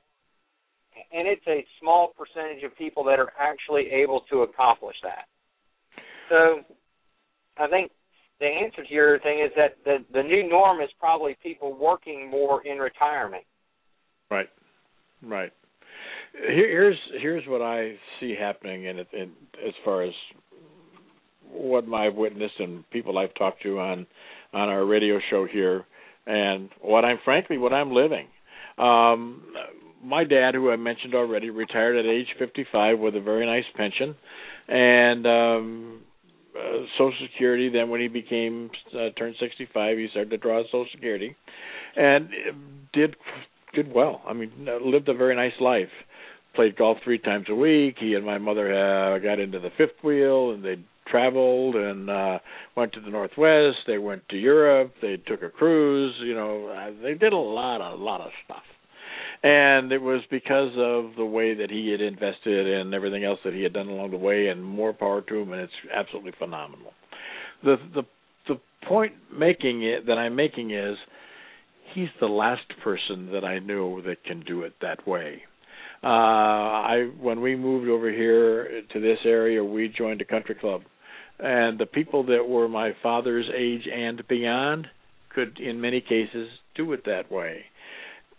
And 1.14 1.28
it's 1.28 1.46
a 1.48 1.66
small 1.80 2.14
percentage 2.18 2.64
of 2.64 2.76
people 2.78 3.04
that 3.06 3.20
are 3.20 3.32
actually 3.40 3.88
able 3.92 4.22
to 4.30 4.42
accomplish 4.42 4.96
that. 5.04 5.26
So 6.30 6.62
I 7.58 7.68
think 7.68 7.92
the 8.40 8.48
answer 8.48 8.84
to 8.84 8.94
your 8.94 9.20
thing 9.20 9.40
is 9.40 9.52
that 9.56 9.78
the 9.86 10.04
the 10.14 10.24
new 10.24 10.48
norm 10.48 10.82
is 10.82 10.90
probably 11.00 11.38
people 11.44 11.78
working 11.78 12.30
more 12.30 12.66
in 12.66 12.78
retirement. 12.78 13.44
Right. 14.30 14.50
Right. 15.24 15.52
Here's 16.34 16.98
here's 17.22 17.44
what 17.48 17.62
I 17.62 17.96
see 18.20 18.36
happening 18.40 18.86
in, 18.86 19.00
in 19.00 19.32
as 19.66 19.74
far 19.84 20.04
as 20.04 20.14
what 21.50 21.84
I've 21.94 22.16
witnessed 22.16 22.60
and 22.60 22.90
people 22.90 23.18
I've 23.18 23.34
talked 23.36 23.62
to 23.64 23.80
on 23.80 24.08
on 24.54 24.70
our 24.70 24.86
radio 24.86 25.20
show 25.30 25.46
here, 25.46 25.86
and 26.26 26.70
what 26.82 27.06
I'm 27.06 27.20
frankly 27.24 27.58
what 27.58 27.74
I'm 27.74 27.92
living. 27.92 28.28
Um, 28.78 29.44
my 30.04 30.24
dad, 30.24 30.56
who 30.56 30.72
I 30.72 30.76
mentioned 30.76 31.16
already, 31.16 31.50
retired 31.50 31.98
at 31.98 32.06
age 32.06 32.28
55 32.40 33.00
with 33.00 33.16
a 33.16 33.22
very 33.22 33.46
nice 33.46 33.66
pension, 33.76 34.16
and 34.68 35.26
um, 35.28 36.02
uh, 36.58 36.86
Social 36.98 37.28
Security. 37.32 37.70
Then, 37.70 37.90
when 37.90 38.02
he 38.02 38.08
became 38.08 38.70
uh, 38.94 39.10
turned 39.18 39.36
65, 39.40 39.98
he 39.98 40.08
started 40.12 40.30
to 40.32 40.38
draw 40.38 40.64
Social 40.66 40.88
Security, 40.92 41.36
and 41.96 42.30
did 42.94 43.16
did 43.74 43.94
well. 43.94 44.22
I 44.28 44.34
mean, 44.34 44.68
lived 44.84 45.10
a 45.10 45.14
very 45.14 45.36
nice 45.36 45.60
life. 45.60 45.90
Played 46.56 46.76
golf 46.76 46.98
three 47.04 47.20
times 47.20 47.46
a 47.50 47.56
week. 47.56 47.96
He 48.00 48.14
and 48.16 48.26
my 48.26 48.38
mother 48.38 48.74
uh, 48.74 49.20
got 49.20 49.40
into 49.40 49.60
the 49.60 49.70
fifth 49.78 50.04
wheel, 50.04 50.52
and 50.52 50.64
they 50.64 50.78
traveled 51.08 51.76
and 51.76 52.10
uh 52.10 52.40
went 52.78 52.94
to 52.94 53.02
the 53.02 53.10
northwest 53.10 53.78
they 53.86 53.98
went 53.98 54.22
to 54.30 54.38
europe 54.38 54.94
they 55.02 55.18
took 55.18 55.42
a 55.44 55.50
cruise 55.50 56.16
you 56.24 56.34
know 56.34 56.68
uh, 56.68 56.90
they 57.04 57.14
did 57.14 57.34
a 57.34 57.38
lot 57.38 57.82
a 57.82 57.96
lot 57.96 58.22
of 58.22 58.32
stuff 58.46 58.64
and 59.44 59.92
it 59.92 60.02
was 60.02 60.22
because 60.30 60.72
of 60.78 61.16
the 61.18 61.26
way 61.26 61.56
that 61.56 61.72
he 61.72 61.90
had 61.90 62.02
invested 62.02 62.68
and 62.68 62.94
everything 62.94 63.24
else 63.24 63.40
that 63.44 63.54
he 63.54 63.64
had 63.64 63.74
done 63.74 63.88
along 63.88 64.12
the 64.12 64.18
way 64.18 64.48
and 64.48 64.64
more 64.64 64.94
power 64.94 65.22
to 65.22 65.40
him 65.40 65.52
and 65.52 65.62
it's 65.62 65.74
absolutely 65.94 66.34
phenomenal. 66.38 66.94
The 67.64 67.78
the 67.96 68.04
the 68.48 68.60
point 68.88 69.14
making 69.36 69.84
it 69.84 70.08
that 70.08 70.18
i'm 70.18 70.36
making 70.36 70.72
is 70.72 70.98
he's 71.94 72.10
the 72.20 72.28
last 72.28 72.68
person 72.84 73.32
that 73.32 73.44
i 73.44 73.60
knew 73.60 74.02
that 74.04 74.24
can 74.24 74.42
do 74.42 74.64
it 74.64 74.74
that 74.82 75.08
way. 75.08 75.42
Uh 76.04 76.08
i 76.08 77.10
when 77.20 77.42
we 77.42 77.56
moved 77.56 77.90
over 77.90 78.12
here 78.12 78.84
to 78.94 79.00
this 79.00 79.20
area 79.26 79.64
we 79.64 79.88
joined 79.88 80.22
a 80.22 80.26
country 80.26 80.56
club. 80.56 80.82
And 81.44 81.80
the 81.80 81.88
people 81.88 82.24
that 82.26 82.48
were 82.48 82.68
my 82.68 82.92
father's 83.02 83.48
age 83.58 83.88
and 83.92 84.22
beyond 84.28 84.86
could 85.34 85.58
in 85.60 85.82
many 85.82 86.00
cases 86.00 86.50
do 86.76 86.94
it 86.94 87.04
that 87.06 87.32
way 87.32 87.66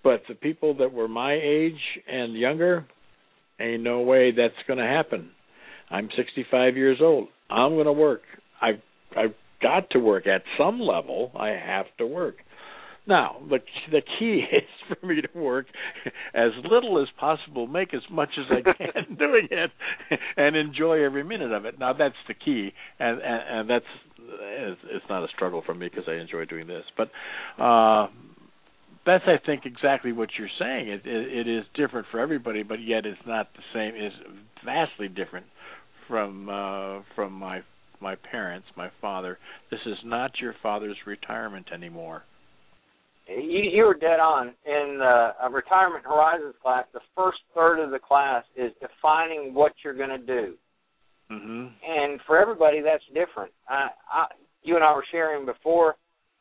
but 0.02 0.22
the 0.28 0.34
people 0.34 0.74
that 0.78 0.92
were 0.92 1.08
my 1.08 1.34
age 1.34 1.80
and 2.10 2.34
younger 2.34 2.86
ain't 3.60 3.82
no 3.82 4.00
way 4.00 4.32
that's 4.32 4.54
going 4.66 4.78
to 4.78 4.84
happen. 4.84 5.30
I'm 5.90 6.08
65 6.16 6.76
years 6.76 6.98
old. 7.00 7.28
I'm 7.50 7.74
going 7.74 7.86
to 7.86 7.92
work. 7.92 8.22
I've 8.60 8.80
i've 9.16 9.34
got 9.60 9.90
to 9.90 9.98
work. 9.98 10.26
At 10.26 10.42
some 10.58 10.80
level 10.80 11.32
i 11.38 11.48
have 11.48 11.86
to 11.98 12.06
work. 12.06 12.36
Now, 13.06 13.36
the 13.50 13.58
the 13.90 14.02
key 14.18 14.44
is 14.52 14.98
for 15.00 15.06
me 15.06 15.20
to 15.20 15.38
work 15.38 15.66
as 16.34 16.50
little 16.68 17.02
as 17.02 17.08
possible, 17.18 17.66
make 17.66 17.94
as 17.94 18.02
much 18.10 18.30
as 18.38 18.44
I 18.50 18.72
can 18.76 19.16
doing 19.16 19.48
it, 19.50 19.70
and 20.36 20.56
enjoy 20.56 21.04
every 21.04 21.24
minute 21.24 21.52
of 21.52 21.64
it. 21.64 21.78
Now, 21.78 21.92
that's 21.92 22.14
the 22.28 22.34
key, 22.34 22.72
and 22.98 23.20
and, 23.20 23.42
and 23.48 23.70
that's 23.70 23.84
it's 24.90 25.04
not 25.08 25.24
a 25.24 25.28
struggle 25.34 25.62
for 25.64 25.74
me 25.74 25.88
because 25.88 26.04
I 26.08 26.14
enjoy 26.14 26.44
doing 26.44 26.66
this. 26.66 26.84
But 26.96 27.10
uh, 27.62 28.06
that's 29.04 29.24
I 29.26 29.36
think 29.44 29.62
exactly 29.64 30.12
what 30.12 30.30
you're 30.38 30.48
saying. 30.58 30.88
It, 30.88 31.02
it 31.04 31.46
it 31.46 31.48
is 31.48 31.64
different 31.74 32.06
for 32.10 32.20
everybody, 32.20 32.62
but 32.62 32.80
yet 32.80 33.06
it's 33.06 33.20
not 33.26 33.48
the 33.54 33.62
same. 33.74 33.94
It's 33.96 34.14
vastly 34.64 35.08
different 35.08 35.46
from 36.08 36.48
uh, 36.48 37.02
from 37.14 37.32
my 37.32 37.62
my 38.00 38.16
parents, 38.16 38.66
my 38.76 38.90
father. 39.00 39.38
This 39.70 39.80
is 39.86 39.98
not 40.04 40.40
your 40.40 40.54
father's 40.62 40.96
retirement 41.06 41.66
anymore. 41.72 42.24
You, 43.28 43.70
you 43.72 43.84
were 43.84 43.94
dead 43.94 44.18
on. 44.18 44.52
In 44.66 45.00
uh, 45.00 45.46
a 45.46 45.50
retirement 45.50 46.04
horizons 46.04 46.54
class, 46.60 46.84
the 46.92 47.00
first 47.16 47.38
third 47.54 47.78
of 47.78 47.90
the 47.90 47.98
class 47.98 48.44
is 48.56 48.72
defining 48.80 49.54
what 49.54 49.72
you're 49.84 49.96
going 49.96 50.10
to 50.10 50.18
do. 50.18 50.54
Mm-hmm. 51.30 51.66
And 51.88 52.20
for 52.26 52.38
everybody, 52.38 52.82
that's 52.82 53.04
different. 53.14 53.52
I, 53.68 53.88
I, 54.12 54.26
you 54.64 54.74
and 54.74 54.84
I 54.84 54.92
were 54.92 55.04
sharing 55.10 55.46
before 55.46 55.94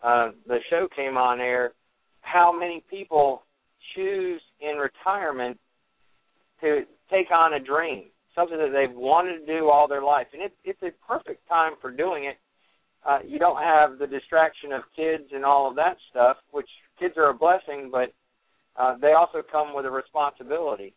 uh, 0.03 0.31
the 0.47 0.57
show 0.69 0.87
came 0.95 1.17
on 1.17 1.39
air 1.39 1.73
how 2.21 2.57
many 2.57 2.83
people 2.89 3.43
choose 3.95 4.41
in 4.59 4.77
retirement 4.77 5.59
to 6.61 6.83
take 7.09 7.31
on 7.31 7.53
a 7.53 7.59
dream 7.59 8.05
something 8.35 8.57
that 8.57 8.71
they've 8.71 8.95
wanted 8.95 9.39
to 9.39 9.45
do 9.45 9.69
all 9.69 9.87
their 9.87 10.03
life, 10.03 10.27
and 10.33 10.41
it, 10.41 10.53
it's 10.63 10.81
a 10.83 10.91
perfect 11.05 11.47
time 11.47 11.73
for 11.81 11.91
doing 11.91 12.25
it. 12.25 12.37
Uh, 13.05 13.19
you 13.25 13.39
don't 13.39 13.61
have 13.61 13.97
the 13.97 14.07
distraction 14.07 14.71
of 14.71 14.83
kids 14.95 15.23
and 15.33 15.43
all 15.43 15.67
of 15.67 15.75
that 15.75 15.97
stuff, 16.09 16.37
which 16.51 16.69
kids 16.99 17.15
are 17.17 17.29
a 17.29 17.33
blessing, 17.33 17.89
but 17.91 18.13
uh, 18.79 18.95
they 19.01 19.13
also 19.13 19.41
come 19.51 19.75
with 19.75 19.85
a 19.85 19.89
responsibility. 19.89 20.93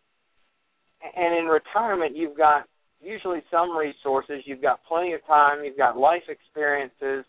And 1.17 1.37
in 1.37 1.47
retirement, 1.47 2.17
you've 2.17 2.37
got 2.37 2.69
usually 3.03 3.43
some 3.51 3.77
resources, 3.77 4.43
you've 4.45 4.63
got 4.63 4.81
plenty 4.87 5.13
of 5.13 5.27
time, 5.27 5.65
you've 5.65 5.77
got 5.77 5.97
life 5.97 6.23
experiences, 6.29 7.25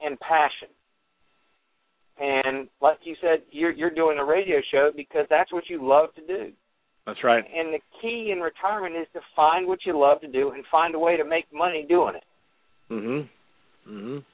and 0.00 0.18
passion. 0.20 0.68
And 2.20 2.68
like 2.80 2.98
you 3.04 3.16
said, 3.20 3.42
you're 3.50 3.72
you're 3.72 3.90
doing 3.90 4.18
a 4.18 4.24
radio 4.24 4.58
show 4.70 4.90
because 4.94 5.26
that's 5.30 5.52
what 5.52 5.64
you 5.68 5.86
love 5.86 6.14
to 6.14 6.26
do. 6.26 6.52
That's 7.06 7.24
right. 7.24 7.44
And 7.52 7.74
the 7.74 7.80
key 8.00 8.32
in 8.32 8.40
retirement 8.40 8.94
is 8.96 9.06
to 9.14 9.20
find 9.34 9.66
what 9.66 9.80
you 9.84 9.98
love 9.98 10.20
to 10.20 10.28
do 10.28 10.50
and 10.50 10.64
find 10.70 10.94
a 10.94 10.98
way 10.98 11.16
to 11.16 11.24
make 11.24 11.46
money 11.52 11.84
doing 11.88 12.14
it. 12.16 12.24
Mhm. 12.90 13.28
Mhm. 13.88 14.24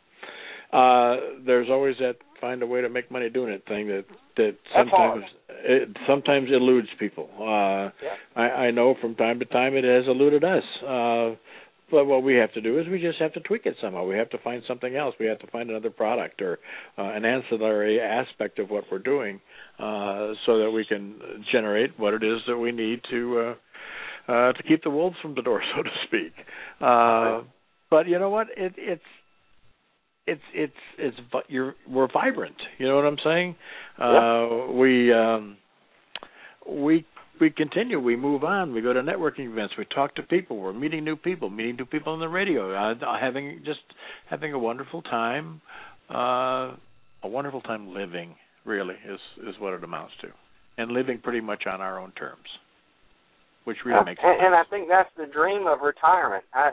Uh 0.72 1.40
there's 1.46 1.70
always 1.70 1.96
that 1.98 2.16
find 2.40 2.62
a 2.62 2.66
way 2.66 2.80
to 2.82 2.88
make 2.88 3.10
money 3.10 3.30
doing 3.30 3.52
it 3.52 3.64
thing 3.66 3.88
that 3.88 4.04
that 4.36 4.56
sometimes 4.76 5.24
it 5.64 5.96
sometimes 6.06 6.50
eludes 6.50 6.88
people. 6.98 7.30
Uh 7.38 7.90
yeah. 8.02 8.16
I 8.36 8.66
I 8.66 8.70
know 8.70 8.94
from 9.00 9.14
time 9.14 9.38
to 9.38 9.44
time 9.46 9.74
it 9.76 9.84
has 9.84 10.06
eluded 10.06 10.44
us. 10.44 10.64
Uh 10.82 11.36
but 11.90 12.04
what 12.06 12.22
we 12.22 12.34
have 12.36 12.52
to 12.54 12.60
do 12.60 12.78
is 12.78 12.86
we 12.88 13.00
just 13.00 13.18
have 13.18 13.32
to 13.34 13.40
tweak 13.40 13.66
it 13.66 13.76
somehow. 13.80 14.04
We 14.04 14.16
have 14.16 14.30
to 14.30 14.38
find 14.38 14.62
something 14.66 14.94
else. 14.96 15.14
We 15.18 15.26
have 15.26 15.38
to 15.40 15.46
find 15.48 15.70
another 15.70 15.90
product 15.90 16.42
or 16.42 16.58
uh, 16.96 17.02
an 17.02 17.24
ancillary 17.24 18.00
aspect 18.00 18.58
of 18.58 18.70
what 18.70 18.84
we're 18.90 18.98
doing, 18.98 19.40
uh, 19.78 20.32
so 20.46 20.58
that 20.58 20.70
we 20.74 20.84
can 20.84 21.16
generate 21.52 21.98
what 21.98 22.14
it 22.14 22.22
is 22.22 22.40
that 22.46 22.58
we 22.58 22.72
need 22.72 23.00
to 23.10 23.54
uh, 24.28 24.32
uh, 24.32 24.52
to 24.52 24.62
keep 24.62 24.82
the 24.82 24.90
wolves 24.90 25.16
from 25.22 25.34
the 25.34 25.42
door, 25.42 25.62
so 25.76 25.82
to 25.82 25.90
speak. 26.06 26.32
Uh, 26.80 27.42
but 27.90 28.06
you 28.06 28.18
know 28.18 28.30
what? 28.30 28.48
It, 28.56 28.74
it's 28.76 29.02
it's 30.26 30.42
it's 30.54 30.72
it's 30.98 31.16
you're 31.48 31.74
we're 31.88 32.08
vibrant. 32.12 32.56
You 32.78 32.88
know 32.88 32.96
what 32.96 33.06
I'm 33.06 33.18
saying? 33.24 33.56
Uh, 33.98 34.72
we 34.72 35.12
um, 35.12 35.56
we 36.68 37.06
we 37.40 37.50
continue, 37.50 38.00
we 38.00 38.16
move 38.16 38.44
on, 38.44 38.72
we 38.72 38.80
go 38.80 38.92
to 38.92 39.00
networking 39.00 39.50
events, 39.50 39.74
we 39.76 39.84
talk 39.94 40.14
to 40.16 40.22
people, 40.22 40.56
we're 40.56 40.72
meeting 40.72 41.04
new 41.04 41.16
people, 41.16 41.50
meeting 41.50 41.76
new 41.76 41.84
people 41.84 42.12
on 42.12 42.20
the 42.20 42.28
radio, 42.28 42.74
uh, 42.74 42.94
having 43.20 43.62
just 43.64 43.80
having 44.30 44.52
a 44.52 44.58
wonderful 44.58 45.02
time, 45.02 45.60
uh, 46.10 46.74
a 47.22 47.28
wonderful 47.28 47.60
time 47.60 47.94
living. 47.94 48.34
Really 48.64 48.96
is 49.08 49.20
is 49.48 49.54
what 49.58 49.72
it 49.72 49.82
amounts 49.82 50.12
to, 50.20 50.28
and 50.76 50.90
living 50.90 51.20
pretty 51.22 51.40
much 51.40 51.64
on 51.66 51.80
our 51.80 51.98
own 51.98 52.12
terms, 52.12 52.44
which 53.64 53.78
really 53.86 54.04
makes 54.04 54.20
and, 54.22 54.36
sense. 54.36 54.42
And 54.44 54.54
I 54.54 54.62
think 54.68 54.88
that's 54.88 55.08
the 55.16 55.32
dream 55.32 55.66
of 55.66 55.80
retirement. 55.80 56.44
I 56.52 56.72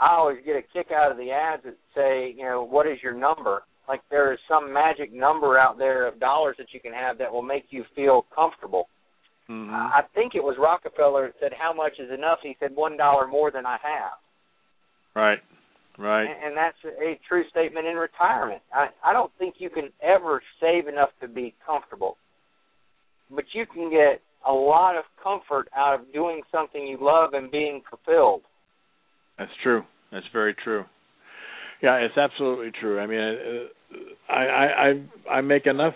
I 0.00 0.14
always 0.14 0.38
get 0.46 0.56
a 0.56 0.62
kick 0.72 0.90
out 0.90 1.10
of 1.10 1.18
the 1.18 1.30
ads 1.30 1.64
that 1.64 1.76
say, 1.94 2.34
you 2.36 2.44
know, 2.44 2.62
what 2.64 2.86
is 2.86 2.98
your 3.02 3.14
number? 3.14 3.62
Like 3.88 4.00
there 4.10 4.32
is 4.32 4.38
some 4.48 4.72
magic 4.72 5.12
number 5.12 5.58
out 5.58 5.76
there 5.76 6.06
of 6.06 6.18
dollars 6.20 6.56
that 6.58 6.68
you 6.72 6.80
can 6.80 6.92
have 6.92 7.18
that 7.18 7.32
will 7.32 7.42
make 7.42 7.64
you 7.70 7.84
feel 7.94 8.24
comfortable 8.34 8.88
Mm-hmm. 9.50 9.74
I 9.74 10.02
think 10.14 10.34
it 10.34 10.44
was 10.44 10.56
Rockefeller 10.58 11.28
that 11.28 11.34
said, 11.40 11.52
"How 11.58 11.72
much 11.72 11.92
is 11.98 12.10
enough?" 12.10 12.38
He 12.42 12.56
said, 12.60 12.74
"One 12.74 12.96
dollar 12.96 13.26
more 13.26 13.50
than 13.50 13.64
I 13.64 13.78
have." 13.82 14.18
Right, 15.16 15.38
right. 15.98 16.24
And, 16.24 16.48
and 16.48 16.56
that's 16.56 16.76
a 16.84 17.18
true 17.26 17.44
statement 17.50 17.86
in 17.86 17.96
retirement. 17.96 18.60
I 18.74 18.88
I 19.02 19.14
don't 19.14 19.32
think 19.38 19.54
you 19.58 19.70
can 19.70 19.88
ever 20.02 20.42
save 20.60 20.86
enough 20.86 21.10
to 21.22 21.28
be 21.28 21.54
comfortable, 21.64 22.18
but 23.30 23.44
you 23.54 23.64
can 23.64 23.90
get 23.90 24.20
a 24.46 24.52
lot 24.52 24.96
of 24.96 25.04
comfort 25.22 25.68
out 25.74 25.98
of 25.98 26.12
doing 26.12 26.42
something 26.52 26.86
you 26.86 26.98
love 27.00 27.32
and 27.32 27.50
being 27.50 27.82
fulfilled. 27.88 28.42
That's 29.38 29.50
true. 29.62 29.82
That's 30.12 30.26
very 30.32 30.54
true. 30.62 30.84
Yeah, 31.82 31.96
it's 31.96 32.18
absolutely 32.18 32.72
true. 32.78 32.98
I 33.00 33.06
mean, 33.06 33.18
uh, 33.18 34.32
I 34.32 34.44
I 34.44 34.66
I, 34.66 35.36
I 35.36 35.40
make 35.40 35.66
enough 35.66 35.94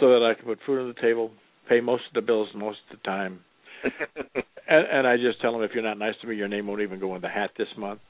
so 0.00 0.08
that 0.08 0.28
I 0.28 0.34
can 0.34 0.46
put 0.46 0.58
food 0.66 0.80
on 0.80 0.88
the 0.88 1.00
table, 1.00 1.30
pay 1.68 1.80
most 1.80 2.04
of 2.08 2.14
the 2.14 2.22
bills 2.22 2.48
most 2.54 2.78
of 2.90 2.98
the 2.98 3.02
time. 3.04 3.40
and, 4.68 4.86
and 4.92 5.06
I 5.06 5.16
just 5.16 5.40
tell 5.40 5.52
them 5.52 5.62
if 5.62 5.70
you're 5.74 5.82
not 5.82 5.98
nice 5.98 6.14
to 6.22 6.26
me, 6.26 6.36
your 6.36 6.48
name 6.48 6.66
won't 6.66 6.80
even 6.82 7.00
go 7.00 7.14
in 7.16 7.22
the 7.22 7.28
hat 7.28 7.50
this 7.58 7.68
month. 7.76 8.00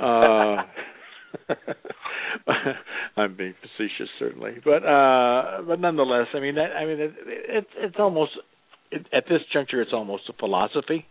Uh, 0.00 0.56
I'm 3.16 3.36
being 3.36 3.54
facetious, 3.60 4.08
certainly, 4.18 4.52
but 4.64 4.84
uh, 4.84 5.62
but 5.66 5.80
nonetheless, 5.80 6.26
I 6.34 6.40
mean, 6.40 6.54
that, 6.56 6.72
I 6.76 6.84
mean, 6.86 7.00
it, 7.00 7.14
it, 7.26 7.66
it's 7.76 7.96
almost 7.98 8.32
it, 8.90 9.06
at 9.12 9.24
this 9.28 9.40
juncture, 9.52 9.80
it's 9.82 9.92
almost 9.92 10.24
a 10.28 10.32
philosophy, 10.34 11.06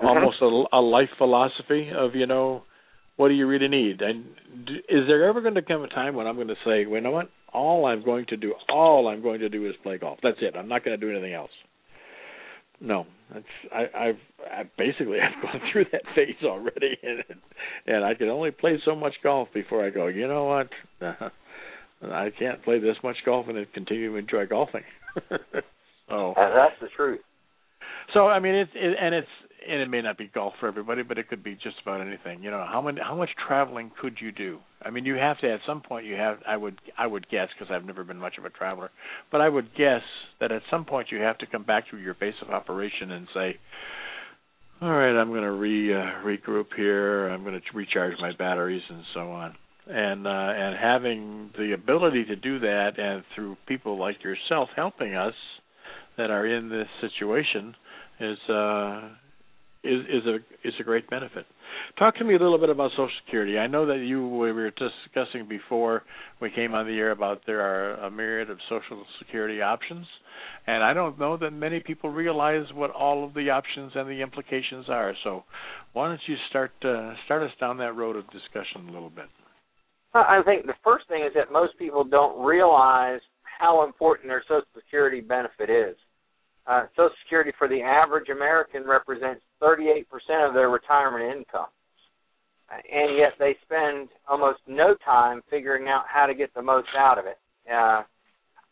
Mhm. 0.00 0.06
almost 0.06 0.40
a, 0.40 0.76
a 0.76 0.80
life 0.80 1.10
philosophy 1.18 1.90
of 1.94 2.14
you 2.14 2.26
know, 2.26 2.62
what 3.20 3.28
do 3.28 3.34
you 3.34 3.46
really 3.46 3.68
need? 3.68 4.00
And 4.00 4.24
is 4.88 5.06
there 5.06 5.28
ever 5.28 5.42
going 5.42 5.56
to 5.56 5.60
come 5.60 5.82
a 5.82 5.88
time 5.88 6.14
when 6.14 6.26
I'm 6.26 6.36
going 6.36 6.48
to 6.48 6.54
say, 6.64 6.86
well, 6.86 6.94
you 6.94 7.00
know 7.02 7.10
what? 7.10 7.28
All 7.52 7.84
I'm 7.84 8.02
going 8.02 8.24
to 8.30 8.36
do, 8.38 8.54
all 8.70 9.08
I'm 9.08 9.20
going 9.20 9.40
to 9.40 9.50
do 9.50 9.68
is 9.68 9.74
play 9.82 9.98
golf. 9.98 10.20
That's 10.22 10.38
it. 10.40 10.56
I'm 10.56 10.68
not 10.68 10.86
going 10.86 10.98
to 10.98 11.06
do 11.06 11.12
anything 11.12 11.34
else. 11.34 11.50
No, 12.80 13.04
that's 13.30 13.44
I, 13.70 13.80
I've 13.94 14.20
I 14.50 14.62
basically 14.78 15.18
I've 15.20 15.42
gone 15.42 15.60
through 15.70 15.84
that 15.92 16.00
phase 16.16 16.42
already, 16.42 16.96
and 17.02 17.22
and 17.86 18.06
I 18.06 18.14
can 18.14 18.30
only 18.30 18.52
play 18.52 18.80
so 18.86 18.96
much 18.96 19.12
golf 19.22 19.48
before 19.52 19.84
I 19.84 19.90
go. 19.90 20.06
You 20.06 20.26
know 20.26 20.46
what? 20.46 20.68
I 22.10 22.30
can't 22.38 22.64
play 22.64 22.78
this 22.78 22.96
much 23.04 23.16
golf 23.26 23.48
and 23.48 23.58
then 23.58 23.66
continue 23.74 24.12
to 24.12 24.16
enjoy 24.16 24.46
golfing. 24.46 24.84
so 26.08 26.32
And 26.38 26.56
that's 26.56 26.80
the 26.80 26.88
truth. 26.96 27.20
so 28.14 28.28
I 28.28 28.40
mean 28.40 28.54
it's 28.54 28.72
it, 28.74 28.96
and 28.98 29.14
it's 29.14 29.28
and 29.68 29.80
it 29.80 29.88
may 29.88 30.02
not 30.02 30.18
be 30.18 30.30
golf 30.32 30.54
for 30.60 30.68
everybody, 30.68 31.02
but 31.02 31.18
it 31.18 31.28
could 31.28 31.42
be 31.42 31.54
just 31.54 31.76
about 31.82 32.00
anything. 32.00 32.42
You 32.42 32.50
know, 32.50 32.66
how 32.70 32.80
many 32.80 33.00
how 33.00 33.14
much 33.16 33.30
traveling 33.46 33.90
could 34.00 34.16
you 34.20 34.32
do? 34.32 34.58
I 34.82 34.90
mean, 34.90 35.04
you 35.04 35.14
have 35.16 35.38
to 35.40 35.52
at 35.52 35.60
some 35.66 35.80
point. 35.80 36.06
You 36.06 36.14
have 36.14 36.38
I 36.46 36.56
would 36.56 36.80
I 36.98 37.06
would 37.06 37.28
guess 37.28 37.48
because 37.58 37.72
I've 37.72 37.84
never 37.84 38.04
been 38.04 38.18
much 38.18 38.38
of 38.38 38.44
a 38.44 38.50
traveler, 38.50 38.90
but 39.30 39.40
I 39.40 39.48
would 39.48 39.74
guess 39.76 40.02
that 40.40 40.52
at 40.52 40.62
some 40.70 40.84
point 40.84 41.08
you 41.10 41.20
have 41.20 41.38
to 41.38 41.46
come 41.46 41.64
back 41.64 41.90
to 41.90 41.98
your 41.98 42.14
base 42.14 42.34
of 42.42 42.50
operation 42.50 43.10
and 43.10 43.26
say, 43.34 43.58
all 44.82 44.90
right, 44.90 45.18
I'm 45.18 45.28
going 45.28 45.42
to 45.42 45.52
re 45.52 45.94
uh, 45.94 46.04
regroup 46.24 46.66
here. 46.74 47.28
I'm 47.28 47.42
going 47.42 47.54
to 47.54 47.76
recharge 47.76 48.14
my 48.20 48.32
batteries 48.32 48.82
and 48.88 49.02
so 49.14 49.30
on. 49.30 49.54
And 49.86 50.26
uh, 50.26 50.30
and 50.30 50.76
having 50.78 51.50
the 51.58 51.72
ability 51.72 52.24
to 52.26 52.36
do 52.36 52.60
that, 52.60 52.98
and 52.98 53.24
through 53.34 53.56
people 53.66 53.98
like 53.98 54.22
yourself 54.22 54.68
helping 54.76 55.14
us 55.14 55.34
that 56.16 56.30
are 56.30 56.46
in 56.46 56.68
this 56.68 56.86
situation, 57.00 57.74
is 58.20 58.38
uh, 58.48 59.08
is 60.10 60.26
a 60.26 60.36
is 60.66 60.74
a 60.80 60.82
great 60.82 61.08
benefit. 61.08 61.46
Talk 61.98 62.16
to 62.16 62.24
me 62.24 62.34
a 62.34 62.38
little 62.38 62.58
bit 62.58 62.70
about 62.70 62.90
Social 62.92 63.10
Security. 63.24 63.58
I 63.58 63.66
know 63.66 63.86
that 63.86 63.98
you 63.98 64.26
we 64.28 64.52
were 64.52 64.70
discussing 64.70 65.48
before 65.48 66.02
we 66.40 66.50
came 66.50 66.74
on 66.74 66.86
the 66.86 66.98
air 66.98 67.10
about 67.12 67.42
there 67.46 67.60
are 67.60 67.94
a 68.06 68.10
myriad 68.10 68.50
of 68.50 68.58
Social 68.68 69.04
Security 69.18 69.62
options, 69.62 70.06
and 70.66 70.82
I 70.82 70.92
don't 70.92 71.18
know 71.18 71.36
that 71.36 71.52
many 71.52 71.80
people 71.80 72.10
realize 72.10 72.66
what 72.74 72.90
all 72.90 73.24
of 73.24 73.34
the 73.34 73.50
options 73.50 73.92
and 73.94 74.08
the 74.08 74.20
implications 74.20 74.86
are. 74.88 75.14
So, 75.24 75.44
why 75.92 76.08
don't 76.08 76.20
you 76.26 76.36
start 76.48 76.72
uh, 76.84 77.14
start 77.24 77.42
us 77.42 77.52
down 77.60 77.78
that 77.78 77.96
road 77.96 78.16
of 78.16 78.24
discussion 78.30 78.88
a 78.88 78.92
little 78.92 79.10
bit? 79.10 79.26
I 80.12 80.42
think 80.44 80.66
the 80.66 80.74
first 80.82 81.06
thing 81.08 81.22
is 81.24 81.32
that 81.34 81.52
most 81.52 81.78
people 81.78 82.02
don't 82.02 82.44
realize 82.44 83.20
how 83.60 83.84
important 83.84 84.28
their 84.28 84.42
Social 84.48 84.66
Security 84.74 85.20
benefit 85.20 85.70
is. 85.70 85.96
Uh, 86.66 86.84
Social 86.96 87.14
Security 87.24 87.52
for 87.58 87.68
the 87.68 87.82
average 87.82 88.28
American 88.28 88.84
represents 88.84 89.40
38% 89.62 90.04
of 90.46 90.54
their 90.54 90.70
retirement 90.70 91.36
income. 91.36 91.66
Uh, 92.70 92.76
and 92.92 93.16
yet 93.16 93.32
they 93.38 93.56
spend 93.62 94.08
almost 94.28 94.60
no 94.66 94.94
time 95.04 95.42
figuring 95.50 95.88
out 95.88 96.04
how 96.08 96.26
to 96.26 96.34
get 96.34 96.52
the 96.54 96.62
most 96.62 96.88
out 96.96 97.18
of 97.18 97.26
it. 97.26 97.38
Uh, 97.70 98.02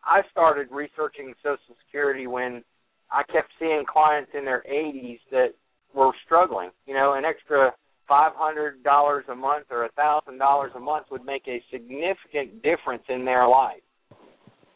I 0.05 0.23
started 0.31 0.69
researching 0.71 1.35
Social 1.43 1.77
Security 1.85 2.27
when 2.27 2.63
I 3.11 3.23
kept 3.33 3.51
seeing 3.59 3.85
clients 3.91 4.31
in 4.37 4.45
their 4.45 4.65
80s 4.71 5.19
that 5.31 5.55
were 5.95 6.13
struggling. 6.25 6.71
You 6.87 6.95
know, 6.95 7.15
an 7.15 7.25
extra 7.25 7.73
five 8.09 8.33
hundred 8.35 8.83
dollars 8.83 9.25
a 9.31 9.35
month 9.35 9.67
or 9.71 9.89
thousand 9.95 10.39
dollars 10.39 10.73
a 10.75 10.81
month 10.81 11.07
would 11.11 11.25
make 11.25 11.47
a 11.47 11.63
significant 11.71 12.63
difference 12.63 13.03
in 13.09 13.25
their 13.25 13.47
life. 13.47 13.83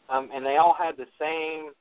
Um, 0.09 0.29
and 0.33 0.45
they 0.45 0.57
all 0.57 0.75
had 0.77 0.95
the 0.97 1.07
same 1.19 1.71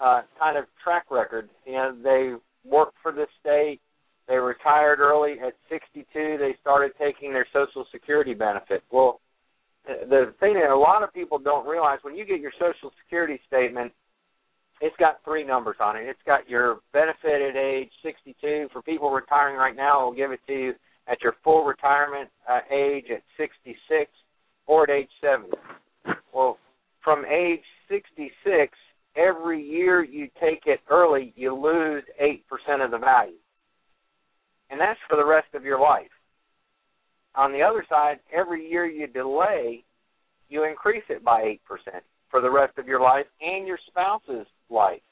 uh, 0.00 0.22
kind 0.38 0.56
of 0.56 0.64
track 0.82 1.04
record. 1.10 1.48
You 1.66 1.72
know, 1.72 1.96
they 2.02 2.34
worked 2.68 2.96
for 3.02 3.12
the 3.12 3.26
state. 3.40 3.80
They 4.28 4.36
retired 4.36 5.00
early 5.00 5.36
at 5.44 5.54
62. 5.68 6.04
They 6.38 6.54
started 6.60 6.92
taking 6.98 7.32
their 7.32 7.46
Social 7.52 7.84
Security 7.90 8.34
benefit. 8.34 8.82
Well, 8.90 9.20
the 9.86 10.34
thing 10.40 10.54
that 10.54 10.70
a 10.70 10.76
lot 10.76 11.02
of 11.02 11.12
people 11.12 11.38
don't 11.38 11.66
realize 11.66 11.98
when 12.02 12.14
you 12.14 12.24
get 12.24 12.40
your 12.40 12.52
Social 12.52 12.92
Security 13.02 13.40
statement, 13.46 13.92
it's 14.80 14.96
got 14.98 15.22
three 15.24 15.44
numbers 15.44 15.76
on 15.80 15.96
it. 15.96 16.04
It's 16.04 16.22
got 16.26 16.48
your 16.48 16.78
benefit 16.92 17.42
at 17.42 17.56
age 17.56 17.90
62. 18.02 18.68
For 18.72 18.82
people 18.82 19.10
retiring 19.10 19.56
right 19.56 19.76
now, 19.76 20.06
we'll 20.06 20.16
give 20.16 20.32
it 20.32 20.40
to 20.46 20.52
you 20.52 20.74
at 21.08 21.22
your 21.22 21.34
full 21.42 21.64
retirement 21.64 22.30
uh, 22.48 22.60
age 22.72 23.06
at 23.10 23.22
66 23.36 24.10
or 24.66 24.84
at 24.84 24.90
age 24.90 25.10
70. 25.20 25.50
Well, 26.32 26.58
from 27.02 27.24
age 27.24 27.64
66, 27.88 28.72
every 29.16 29.62
year 29.62 30.02
you 30.04 30.28
take 30.40 30.62
it 30.66 30.80
early, 30.90 31.32
you 31.36 31.54
lose 31.54 32.04
8% 32.22 32.84
of 32.84 32.90
the 32.90 32.98
value. 32.98 33.34
And 34.70 34.80
that's 34.80 35.00
for 35.08 35.16
the 35.16 35.26
rest 35.26 35.48
of 35.54 35.64
your 35.64 35.80
life. 35.80 36.10
On 37.34 37.52
the 37.52 37.62
other 37.62 37.84
side, 37.88 38.18
every 38.32 38.68
year 38.68 38.86
you 38.86 39.06
delay, 39.06 39.84
you 40.48 40.64
increase 40.64 41.04
it 41.08 41.24
by 41.24 41.58
8% 41.68 42.00
for 42.30 42.40
the 42.40 42.50
rest 42.50 42.78
of 42.78 42.86
your 42.86 43.00
life 43.00 43.26
and 43.40 43.66
your 43.66 43.78
spouse's 43.88 44.46
life. 44.68 45.02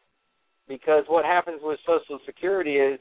Because 0.68 1.04
what 1.08 1.24
happens 1.24 1.60
with 1.62 1.78
Social 1.86 2.18
Security 2.26 2.76
is 2.76 3.00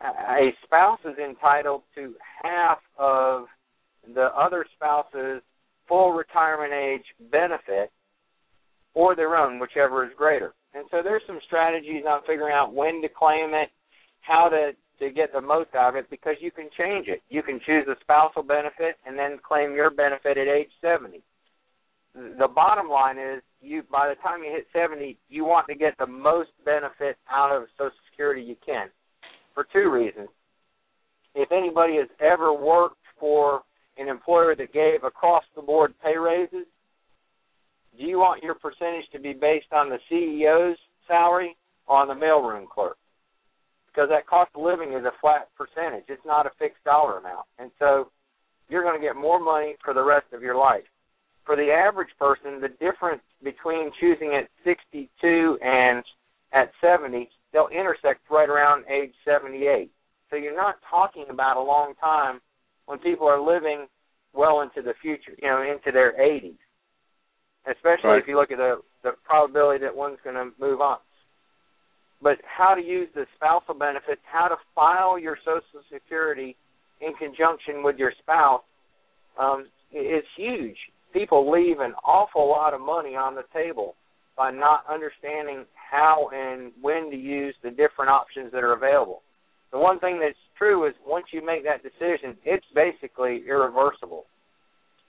a 0.00 0.50
spouse 0.64 1.00
is 1.04 1.16
entitled 1.18 1.82
to 1.94 2.14
half 2.42 2.78
of 2.98 3.46
the 4.14 4.28
other 4.36 4.66
spouse's 4.74 5.42
full 5.88 6.12
retirement 6.12 6.72
age 6.72 7.30
benefit 7.30 7.90
or 8.96 9.14
their 9.14 9.36
own, 9.36 9.60
whichever 9.60 10.06
is 10.06 10.10
greater. 10.16 10.54
And 10.74 10.86
so 10.90 11.02
there's 11.04 11.22
some 11.26 11.38
strategies 11.46 12.04
on 12.08 12.22
figuring 12.26 12.54
out 12.54 12.74
when 12.74 13.02
to 13.02 13.08
claim 13.08 13.52
it, 13.52 13.68
how 14.22 14.48
to 14.48 14.72
to 14.98 15.10
get 15.10 15.30
the 15.30 15.40
most 15.40 15.74
out 15.74 15.90
of 15.90 15.96
it 15.96 16.08
because 16.08 16.36
you 16.40 16.50
can 16.50 16.70
change 16.78 17.06
it. 17.06 17.20
You 17.28 17.42
can 17.42 17.60
choose 17.66 17.84
a 17.86 18.00
spousal 18.00 18.42
benefit 18.42 18.96
and 19.06 19.18
then 19.18 19.36
claim 19.46 19.74
your 19.74 19.90
benefit 19.90 20.38
at 20.38 20.48
age 20.48 20.70
70. 20.80 21.22
The 22.14 22.48
bottom 22.48 22.88
line 22.88 23.18
is 23.18 23.42
you 23.60 23.82
by 23.92 24.08
the 24.08 24.14
time 24.22 24.42
you 24.42 24.50
hit 24.50 24.66
70, 24.72 25.18
you 25.28 25.44
want 25.44 25.66
to 25.68 25.74
get 25.74 25.98
the 25.98 26.06
most 26.06 26.48
benefit 26.64 27.18
out 27.30 27.54
of 27.54 27.68
Social 27.76 27.92
Security 28.10 28.40
you 28.40 28.56
can 28.64 28.88
for 29.54 29.66
two 29.70 29.90
reasons. 29.90 30.30
If 31.34 31.52
anybody 31.52 31.96
has 31.96 32.08
ever 32.18 32.54
worked 32.54 32.96
for 33.20 33.60
an 33.98 34.08
employer 34.08 34.56
that 34.56 34.72
gave 34.72 35.04
across 35.04 35.44
the 35.54 35.60
board 35.60 35.92
pay 36.02 36.16
raises, 36.16 36.64
do 37.98 38.04
you 38.04 38.18
want 38.18 38.42
your 38.42 38.54
percentage 38.54 39.08
to 39.12 39.18
be 39.18 39.32
based 39.32 39.72
on 39.72 39.88
the 39.88 39.98
CEO's 40.10 40.78
salary 41.06 41.56
or 41.86 41.96
on 41.96 42.08
the 42.08 42.14
mailroom 42.14 42.68
clerk? 42.68 42.96
Because 43.86 44.08
that 44.10 44.26
cost 44.26 44.50
of 44.54 44.62
living 44.62 44.92
is 44.92 45.04
a 45.04 45.12
flat 45.20 45.48
percentage. 45.56 46.04
It's 46.08 46.24
not 46.26 46.46
a 46.46 46.50
fixed 46.58 46.84
dollar 46.84 47.18
amount. 47.18 47.46
And 47.58 47.70
so 47.78 48.10
you're 48.68 48.82
going 48.82 49.00
to 49.00 49.06
get 49.06 49.16
more 49.16 49.40
money 49.40 49.76
for 49.84 49.94
the 49.94 50.02
rest 50.02 50.26
of 50.32 50.42
your 50.42 50.56
life. 50.56 50.84
For 51.44 51.56
the 51.56 51.70
average 51.70 52.10
person, 52.18 52.60
the 52.60 52.68
difference 52.68 53.22
between 53.42 53.90
choosing 54.00 54.34
at 54.34 54.48
62 54.64 55.58
and 55.62 56.02
at 56.52 56.72
70, 56.80 57.30
they'll 57.52 57.68
intersect 57.68 58.20
right 58.30 58.48
around 58.48 58.84
age 58.90 59.12
78. 59.24 59.90
So 60.28 60.36
you're 60.36 60.56
not 60.56 60.76
talking 60.90 61.26
about 61.30 61.56
a 61.56 61.62
long 61.62 61.94
time 62.00 62.40
when 62.86 62.98
people 62.98 63.28
are 63.28 63.40
living 63.40 63.86
well 64.34 64.60
into 64.60 64.82
the 64.82 64.94
future, 65.00 65.32
you 65.40 65.48
know, 65.48 65.62
into 65.62 65.92
their 65.92 66.12
80s 66.20 66.58
especially 67.66 68.10
right. 68.10 68.22
if 68.22 68.28
you 68.28 68.36
look 68.36 68.50
at 68.50 68.58
the 68.58 68.80
the 69.02 69.12
probability 69.24 69.84
that 69.84 69.94
one's 69.94 70.18
going 70.24 70.36
to 70.36 70.50
move 70.60 70.80
on. 70.80 70.98
But 72.22 72.38
how 72.44 72.74
to 72.74 72.80
use 72.80 73.08
the 73.14 73.26
spousal 73.36 73.74
benefits, 73.74 74.20
how 74.24 74.48
to 74.48 74.56
file 74.74 75.18
your 75.18 75.36
Social 75.44 75.84
Security 75.92 76.56
in 77.00 77.12
conjunction 77.14 77.82
with 77.84 77.96
your 77.98 78.12
spouse, 78.18 78.62
um, 79.38 79.66
is 79.92 80.24
huge. 80.36 80.76
People 81.12 81.50
leave 81.50 81.78
an 81.80 81.92
awful 82.04 82.48
lot 82.48 82.74
of 82.74 82.80
money 82.80 83.14
on 83.14 83.34
the 83.34 83.44
table 83.52 83.94
by 84.36 84.50
not 84.50 84.84
understanding 84.90 85.64
how 85.74 86.28
and 86.34 86.72
when 86.80 87.10
to 87.10 87.16
use 87.16 87.54
the 87.62 87.70
different 87.70 88.10
options 88.10 88.50
that 88.52 88.64
are 88.64 88.72
available. 88.72 89.22
The 89.72 89.78
one 89.78 89.98
thing 89.98 90.18
that's 90.20 90.36
true 90.58 90.86
is 90.86 90.94
once 91.06 91.26
you 91.32 91.44
make 91.44 91.64
that 91.64 91.82
decision, 91.82 92.36
it's 92.44 92.66
basically 92.74 93.44
irreversible. 93.46 94.24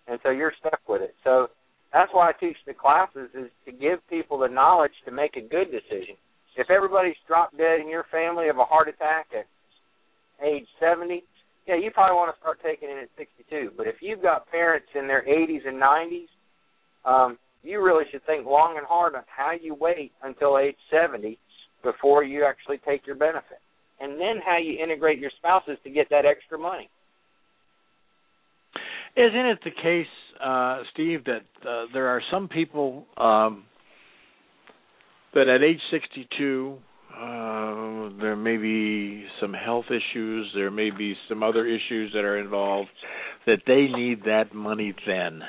And 0.08 0.20
so 0.24 0.30
you're 0.30 0.54
stuck 0.60 0.80
with 0.88 1.02
it. 1.02 1.15
So 1.24 1.48
that's 1.93 2.12
why 2.13 2.30
I 2.30 2.34
teach 2.34 2.58
the 2.65 2.73
classes 2.73 3.30
is 3.34 3.50
to 3.65 3.71
give 3.71 4.00
people 4.10 4.38
the 4.38 4.47
knowledge 4.47 4.91
to 5.06 5.12
make 5.12 5.36
a 5.36 5.41
good 5.41 5.71
decision. 5.71 6.15
If 6.58 6.69
everybody's 6.69 7.15
dropped 7.28 7.58
dead 7.58 7.80
in 7.80 7.88
your 7.88 8.06
family 8.12 8.50
of 8.50 8.58
a 8.58 8.65
heart 8.65 8.88
attack 8.88 9.28
at 9.38 9.45
age 10.45 10.67
70, 10.80 11.23
yeah, 11.67 11.76
you 11.76 11.91
probably 11.91 12.15
want 12.15 12.34
to 12.34 12.39
start 12.39 12.60
taking 12.63 12.89
it 12.89 12.97
at 12.97 13.10
62. 13.17 13.71
But 13.78 13.88
if 13.88 13.95
you've 14.02 14.21
got 14.21 14.50
parents 14.50 14.88
in 14.95 15.08
their 15.08 15.23
80s 15.23 15.67
and 15.67 15.82
90s, 15.82 16.28
um, 17.06 17.38
you 17.63 17.84
really 17.84 18.06
should 18.12 18.26
think 18.26 18.45
long 18.45 18.78
and 18.78 18.86
hard 18.88 19.15
on 19.15 19.23
how 19.28 19.52
you 19.52 19.76
wait 19.76 20.12
until 20.23 20.58
age 20.58 20.78
70 20.89 21.38
before 21.84 22.23
you 22.23 22.45
actually 22.45 22.80
take 22.88 23.06
your 23.06 23.15
benefit, 23.15 23.60
and 24.00 24.19
then 24.19 24.41
how 24.43 24.58
you 24.58 24.82
integrate 24.82 25.19
your 25.19 25.32
spouses 25.38 25.78
to 25.84 25.89
get 25.89 26.10
that 26.10 26.26
extra 26.26 26.58
money. 26.58 26.89
Isn't 29.15 29.45
it 29.45 29.60
the 29.63 29.71
case, 29.71 30.08
uh, 30.43 30.84
Steve, 30.93 31.26
that 31.26 31.43
uh, 31.67 31.86
there 31.93 32.08
are 32.08 32.21
some 32.32 32.47
people 32.47 33.06
um, 33.17 33.63
that 35.34 35.47
at 35.47 35.63
age 35.63 35.80
62, 35.91 36.78
uh, 37.15 38.10
there 38.21 38.36
may 38.36 38.58
be 38.58 39.26
some 39.41 39.54
health 39.54 39.86
issues, 39.89 40.52
there 40.56 40.71
may 40.71 40.91
be 40.91 41.15
some 41.30 41.43
other 41.43 41.65
issues 41.65 42.12
that 42.13 42.23
are 42.23 42.38
involved, 42.38 42.89
that 43.45 43.60
they 43.65 43.88
need 43.88 44.23
that 44.26 44.54
money 44.54 44.93
then. 45.06 45.41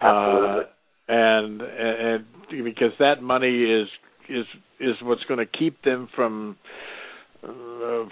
Absolutely. 0.00 0.60
Uh, 0.60 0.62
and, 1.08 1.62
and 1.62 2.24
because 2.64 2.92
that 2.98 3.22
money 3.22 3.64
is 3.64 3.88
is 4.28 4.44
is 4.78 4.94
what's 5.02 5.24
going 5.24 5.38
to 5.38 5.58
keep 5.58 5.82
them 5.82 6.08
from 6.14 6.56
uh, 7.44 8.04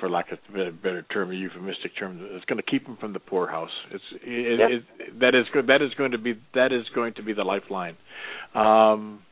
for 0.00 0.10
lack 0.10 0.32
of 0.32 0.38
a 0.54 0.70
better 0.70 1.02
term, 1.12 1.30
a 1.30 1.34
euphemistic 1.34 1.92
term, 1.98 2.18
it's 2.32 2.44
going 2.46 2.56
to 2.56 2.68
keep 2.68 2.84
them 2.84 2.96
from 3.00 3.12
the 3.12 3.20
poorhouse. 3.20 3.70
It's 3.92 4.04
it, 4.22 4.60
it, 4.60 5.20
that 5.20 5.34
is 5.34 5.46
that 5.68 5.82
is 5.82 5.94
going 5.94 6.12
to 6.12 6.18
be 6.18 6.34
that 6.54 6.72
is 6.72 6.84
going 6.94 7.14
to 7.14 7.22
be 7.22 7.32
the 7.32 7.44
lifeline, 7.44 7.96
um, 8.54 9.22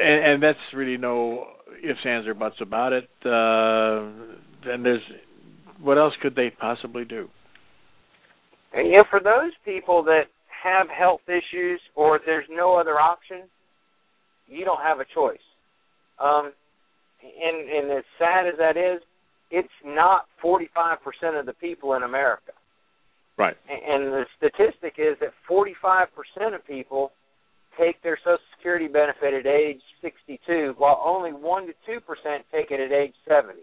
and, 0.00 0.24
and 0.24 0.42
that's 0.42 0.58
really 0.72 0.96
no 0.96 1.46
ifs, 1.82 1.98
ands, 2.06 2.28
or 2.28 2.34
buts 2.34 2.56
about 2.60 2.92
it. 2.92 3.08
Uh, 3.24 4.70
and 4.72 4.84
there's 4.84 5.02
what 5.80 5.98
else 5.98 6.14
could 6.22 6.36
they 6.36 6.50
possibly 6.50 7.04
do? 7.04 7.28
And 8.72 8.88
you 8.88 8.96
know, 8.98 9.04
for 9.10 9.20
those 9.20 9.52
people 9.64 10.02
that 10.04 10.24
have 10.62 10.86
health 10.88 11.20
issues 11.28 11.80
or 11.94 12.20
there's 12.24 12.46
no 12.50 12.76
other 12.76 13.00
option, 13.00 13.42
you 14.46 14.64
don't 14.64 14.80
have 14.80 15.00
a 15.00 15.04
choice. 15.12 15.38
Um, 16.22 16.52
and 17.24 17.68
and 17.68 17.98
as 17.98 18.04
sad 18.18 18.46
as 18.46 18.54
that 18.58 18.76
is, 18.76 19.00
it's 19.50 19.68
not 19.84 20.26
45% 20.42 21.38
of 21.38 21.46
the 21.46 21.52
people 21.54 21.94
in 21.94 22.02
America. 22.02 22.52
Right. 23.36 23.56
And 23.68 24.12
the 24.12 24.24
statistic 24.36 24.94
is 24.98 25.16
that 25.20 25.32
45% 25.50 26.54
of 26.54 26.66
people 26.66 27.12
take 27.78 28.00
their 28.02 28.18
Social 28.18 28.38
Security 28.56 28.86
benefit 28.86 29.34
at 29.34 29.46
age 29.46 29.80
62, 30.02 30.74
while 30.78 31.02
only 31.04 31.32
1 31.32 31.66
to 31.66 31.72
2% 31.88 31.98
take 32.52 32.70
it 32.70 32.80
at 32.80 32.92
age 32.92 33.14
70. 33.28 33.58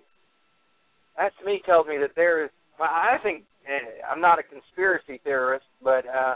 That 1.18 1.32
to 1.40 1.46
me 1.46 1.62
tells 1.66 1.88
me 1.88 1.98
that 2.00 2.12
there 2.16 2.44
is, 2.44 2.50
I 2.80 3.18
think, 3.24 3.44
eh, 3.66 4.04
I'm 4.10 4.20
not 4.20 4.40
a 4.40 4.44
conspiracy 4.44 5.22
theorist, 5.24 5.66
but 5.82 6.06
uh, 6.06 6.36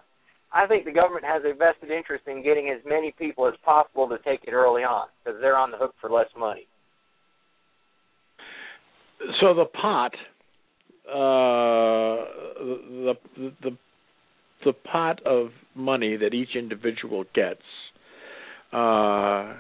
I 0.54 0.68
think 0.68 0.86
the 0.86 0.92
government 0.92 1.26
has 1.26 1.44
a 1.44 1.54
vested 1.54 1.92
interest 1.92 2.28
in 2.28 2.44
getting 2.44 2.70
as 2.70 2.80
many 2.86 3.14
people 3.18 3.48
as 3.48 3.54
possible 3.66 4.08
to 4.08 4.18
take 4.20 4.42
it 4.48 4.54
early 4.54 4.84
on 4.84 5.08
because 5.24 5.40
they're 5.42 5.58
on 5.58 5.72
the 5.72 5.78
hook 5.78 5.96
for 6.00 6.10
less 6.10 6.30
money 6.38 6.68
so 9.40 9.54
the 9.54 9.66
pot, 9.66 10.14
uh, 11.08 12.26
the, 12.60 13.14
the 13.38 13.52
the 13.62 13.78
the 14.66 14.74
pot 14.74 15.26
of 15.26 15.50
money 15.76 16.18
that 16.18 16.34
each 16.34 16.56
individual 16.56 17.26
gets 17.34 17.62
uh, 18.74 19.54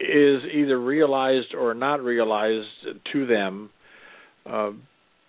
is 0.00 0.42
either 0.52 0.80
realized 0.80 1.54
or 1.54 1.74
not 1.74 2.02
realized 2.02 2.66
to 3.12 3.26
them 3.26 3.70
uh, 4.46 4.70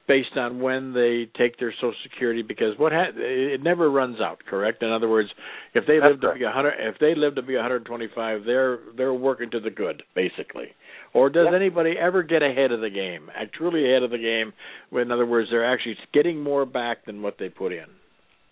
based 0.08 0.38
on 0.38 0.60
when 0.62 0.94
they 0.94 1.28
take 1.38 1.58
their 1.60 1.74
Social 1.74 1.94
Security 2.04 2.42
because 2.42 2.78
what 2.78 2.92
ha- 2.92 3.12
it 3.16 3.62
never 3.64 3.90
runs 3.90 4.20
out. 4.22 4.40
Correct. 4.48 4.84
In 4.84 4.92
other 4.92 5.10
words, 5.10 5.30
if 5.74 5.86
they 5.88 6.00
That's 6.00 6.12
live 6.12 6.22
to 6.22 6.40
be 6.40 6.44
a 6.46 6.52
hundred, 6.52 6.76
if 6.80 7.00
they 7.00 7.16
live 7.16 7.36
to 7.36 7.42
be 7.42 7.56
125, 7.56 8.44
they're 8.46 8.80
they're 8.96 9.14
working 9.14 9.50
to 9.52 9.60
the 9.60 9.72
good, 9.72 10.04
basically. 10.14 10.68
Or 11.14 11.30
does 11.30 11.46
Yep. 11.46 11.54
anybody 11.54 11.98
ever 11.98 12.24
get 12.24 12.44
ahead 12.44 12.72
of 12.72 12.82
the 12.82 12.90
game? 12.90 13.32
Act 13.34 13.54
truly 13.54 13.90
ahead 13.90 14.04
of 14.04 14.12
the 14.12 14.18
game. 14.18 14.54
In 14.92 15.12
other 15.12 15.26
words, 15.26 15.50
they're 15.50 15.66
actually 15.66 15.98
getting 16.14 16.42
more 16.42 16.66
back 16.66 17.06
than 17.06 17.22
what 17.22 17.38
they 17.38 17.50
put 17.50 17.72
in. 17.72 17.86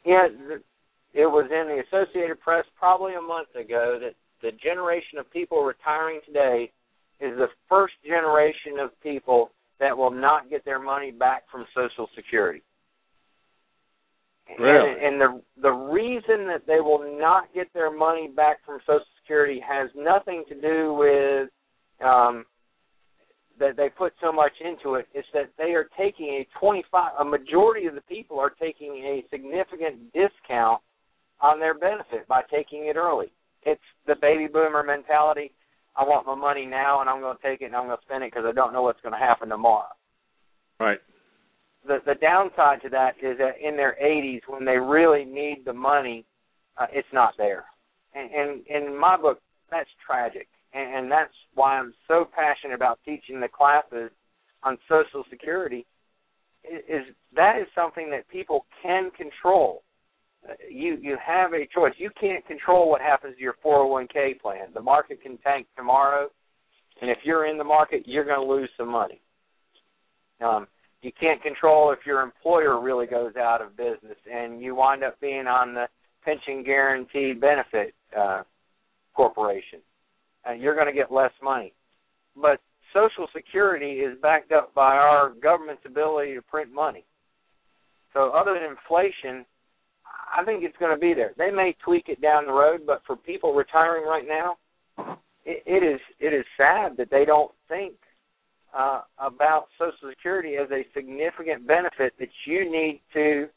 Yeah, 0.06 0.28
it 1.14 1.28
was 1.28 1.46
in 1.52 1.68
the 1.68 1.84
Associated 1.88 2.40
Press 2.40 2.66
probably 2.78 3.14
a 3.16 3.22
month 3.22 3.54
ago 3.56 4.00
that 4.02 4.16
the 4.42 4.52
generation 4.54 5.20
of 5.20 5.30
people 5.32 5.64
retiring 5.64 6.20
today 6.26 6.72
is 7.20 7.38
the 7.38 7.48
first 7.70 7.94
generation 8.06 8.80
of 8.80 8.90
people 9.02 9.52
that 9.80 9.98
will 9.98 10.12
not 10.12 10.50
get 10.50 10.64
their 10.66 10.80
money 10.80 11.12
back 11.12 11.44
from 11.52 11.66
Social 11.76 12.08
Security. 12.16 12.62
Really? 14.60 14.92
And, 14.92 15.22
and 15.22 15.22
the 15.22 15.42
the 15.62 15.72
reason 15.72 16.48
that 16.48 16.64
they 16.68 16.82
will 16.82 17.18
not 17.20 17.54
get 17.54 17.74
their 17.74 17.96
money 17.96 18.28
back 18.28 18.58
from 18.66 18.80
Social 18.86 19.06
Security 19.22 19.62
has 19.66 19.90
nothing 19.96 20.44
to 20.50 20.56
do 20.60 20.94
with 20.94 21.50
um, 22.06 22.46
that 23.60 23.78
they 23.78 23.90
put 23.90 24.14
so 24.22 24.32
much 24.32 24.52
into 24.60 24.96
it. 24.96 25.08
It's 25.14 25.28
that 25.34 25.50
they 25.58 25.72
are 25.72 25.88
taking 25.98 26.26
a 26.28 26.48
twenty 26.60 26.84
five. 26.92 27.14
A 27.20 27.26
majority 27.26 27.88
of 27.88 27.96
the 27.96 28.02
people 28.02 28.38
are 28.40 28.50
taking 28.50 28.96
a 28.98 29.24
significant 29.32 30.12
discount 30.14 30.82
on 31.40 31.60
their 31.60 31.74
benefit 31.74 32.28
by 32.28 32.42
taking 32.52 32.88
it 32.88 32.98
early. 32.98 33.32
It's 33.64 33.82
the 34.08 34.16
baby 34.22 34.48
boomer 34.48 34.84
mentality. 34.84 35.54
I 35.96 36.04
want 36.04 36.26
my 36.26 36.36
money 36.36 36.66
now, 36.66 37.02
and 37.02 37.10
I'm 37.10 37.22
going 37.22 37.38
to 37.38 37.44
take 37.44 37.62
it 37.62 37.66
and 37.66 37.76
I'm 37.76 37.86
going 37.86 37.98
to 37.98 38.04
spend 38.04 38.24
it 38.24 38.32
because 38.32 38.46
I 38.48 38.52
don't 38.52 38.74
know 38.74 38.82
what's 38.82 39.02
going 39.02 39.14
to 39.14 39.20
happen 39.20 39.50
tomorrow 39.50 39.90
Right. 40.80 41.00
the 41.88 42.00
the 42.06 42.16
downside 42.16 42.82
to 42.84 42.90
that 42.90 43.16
is 43.22 43.38
that 43.38 43.56
in 43.62 43.78
their 43.78 43.96
80s, 44.04 44.42
when 44.48 44.66
they 44.66 44.78
really 44.78 45.26
need 45.26 45.64
the 45.66 45.74
money, 45.74 46.26
uh, 46.78 46.88
it's 46.92 47.08
not 47.14 47.34
there. 47.38 47.66
And, 48.16 48.32
and 48.32 48.68
in 48.68 49.00
my 49.00 49.18
book, 49.18 49.40
that's 49.70 49.90
tragic, 50.06 50.48
and, 50.74 50.96
and 50.96 51.12
that's 51.12 51.34
why 51.54 51.78
I'm 51.78 51.94
so 52.08 52.28
passionate 52.36 52.74
about 52.76 53.00
teaching 53.06 53.40
the 53.40 53.48
classes 53.48 54.12
on 54.64 54.78
Social 54.88 55.24
Security. 55.30 55.86
Is, 56.64 56.82
is 56.88 57.16
that 57.36 57.60
is 57.60 57.68
something 57.76 58.10
that 58.12 58.28
people 58.30 58.66
can 58.82 59.12
control. 59.12 59.84
You 60.70 60.98
you 61.02 61.18
have 61.26 61.54
a 61.54 61.68
choice. 61.74 61.94
You 61.98 62.10
can't 62.20 62.46
control 62.46 62.90
what 62.90 63.02
happens 63.02 63.36
to 63.36 63.42
your 63.42 63.56
401k 63.66 64.40
plan. 64.42 64.68
The 64.74 64.82
market 64.82 65.22
can 65.22 65.38
tank 65.38 65.68
tomorrow, 65.78 66.30
and 67.02 67.10
if 67.10 67.20
you're 67.24 67.46
in 67.46 67.58
the 67.58 67.64
market, 67.64 68.04
you're 68.06 68.26
going 68.26 68.40
to 68.40 68.54
lose 68.54 68.70
some 68.78 68.90
money. 68.90 69.22
Um, 70.42 70.68
you 71.02 71.12
can't 71.20 71.42
control 71.42 71.92
if 71.92 72.00
your 72.06 72.22
employer 72.22 72.82
really 72.82 73.06
goes 73.06 73.36
out 73.36 73.62
of 73.62 73.76
business 73.76 74.18
and 74.32 74.62
you 74.62 74.74
wind 74.76 75.04
up 75.04 75.20
being 75.20 75.48
on 75.48 75.74
the 75.74 75.88
pension 76.24 76.64
guarantee 76.64 77.34
benefit 77.34 77.94
uh, 78.18 78.44
corporation. 79.14 79.80
Uh, 80.48 80.54
you're 80.54 80.76
going 80.76 80.88
to 80.88 80.94
get 80.94 81.12
less 81.12 81.32
money. 81.42 81.74
But 82.42 82.60
Social 82.94 83.28
Security 83.36 84.00
is 84.00 84.18
backed 84.22 84.52
up 84.52 84.74
by 84.74 84.96
our 84.96 85.32
government's 85.42 85.84
ability 85.86 86.36
to 86.36 86.42
print 86.42 86.72
money. 86.72 87.06
So 88.14 88.30
other 88.30 88.54
than 88.54 88.64
inflation, 88.64 89.46
I 90.36 90.44
think 90.44 90.64
it's 90.64 90.78
going 90.78 90.94
to 90.94 91.00
be 91.00 91.14
there. 91.14 91.34
They 91.38 91.52
may 91.52 91.76
tweak 91.84 92.06
it 92.08 92.22
down 92.22 92.46
the 92.46 92.54
road, 92.54 92.82
but 92.86 93.02
for 93.06 93.16
people 93.16 93.54
retiring 93.54 94.06
right 94.06 94.26
now, 94.28 94.58
it, 95.46 95.64
it 95.66 95.84
is 95.84 96.00
it 96.20 96.34
is 96.34 96.46
sad 96.58 96.98
that 96.98 97.10
they 97.12 97.26
don't 97.26 97.52
think 97.68 97.94
uh, 98.76 99.02
about 99.20 99.68
Social 99.78 100.10
Security 100.10 100.56
as 100.56 100.70
a 100.72 100.86
significant 100.94 101.68
benefit 101.68 102.14
that 102.20 102.30
you 102.46 102.70
need 102.72 103.02
to 103.14 103.48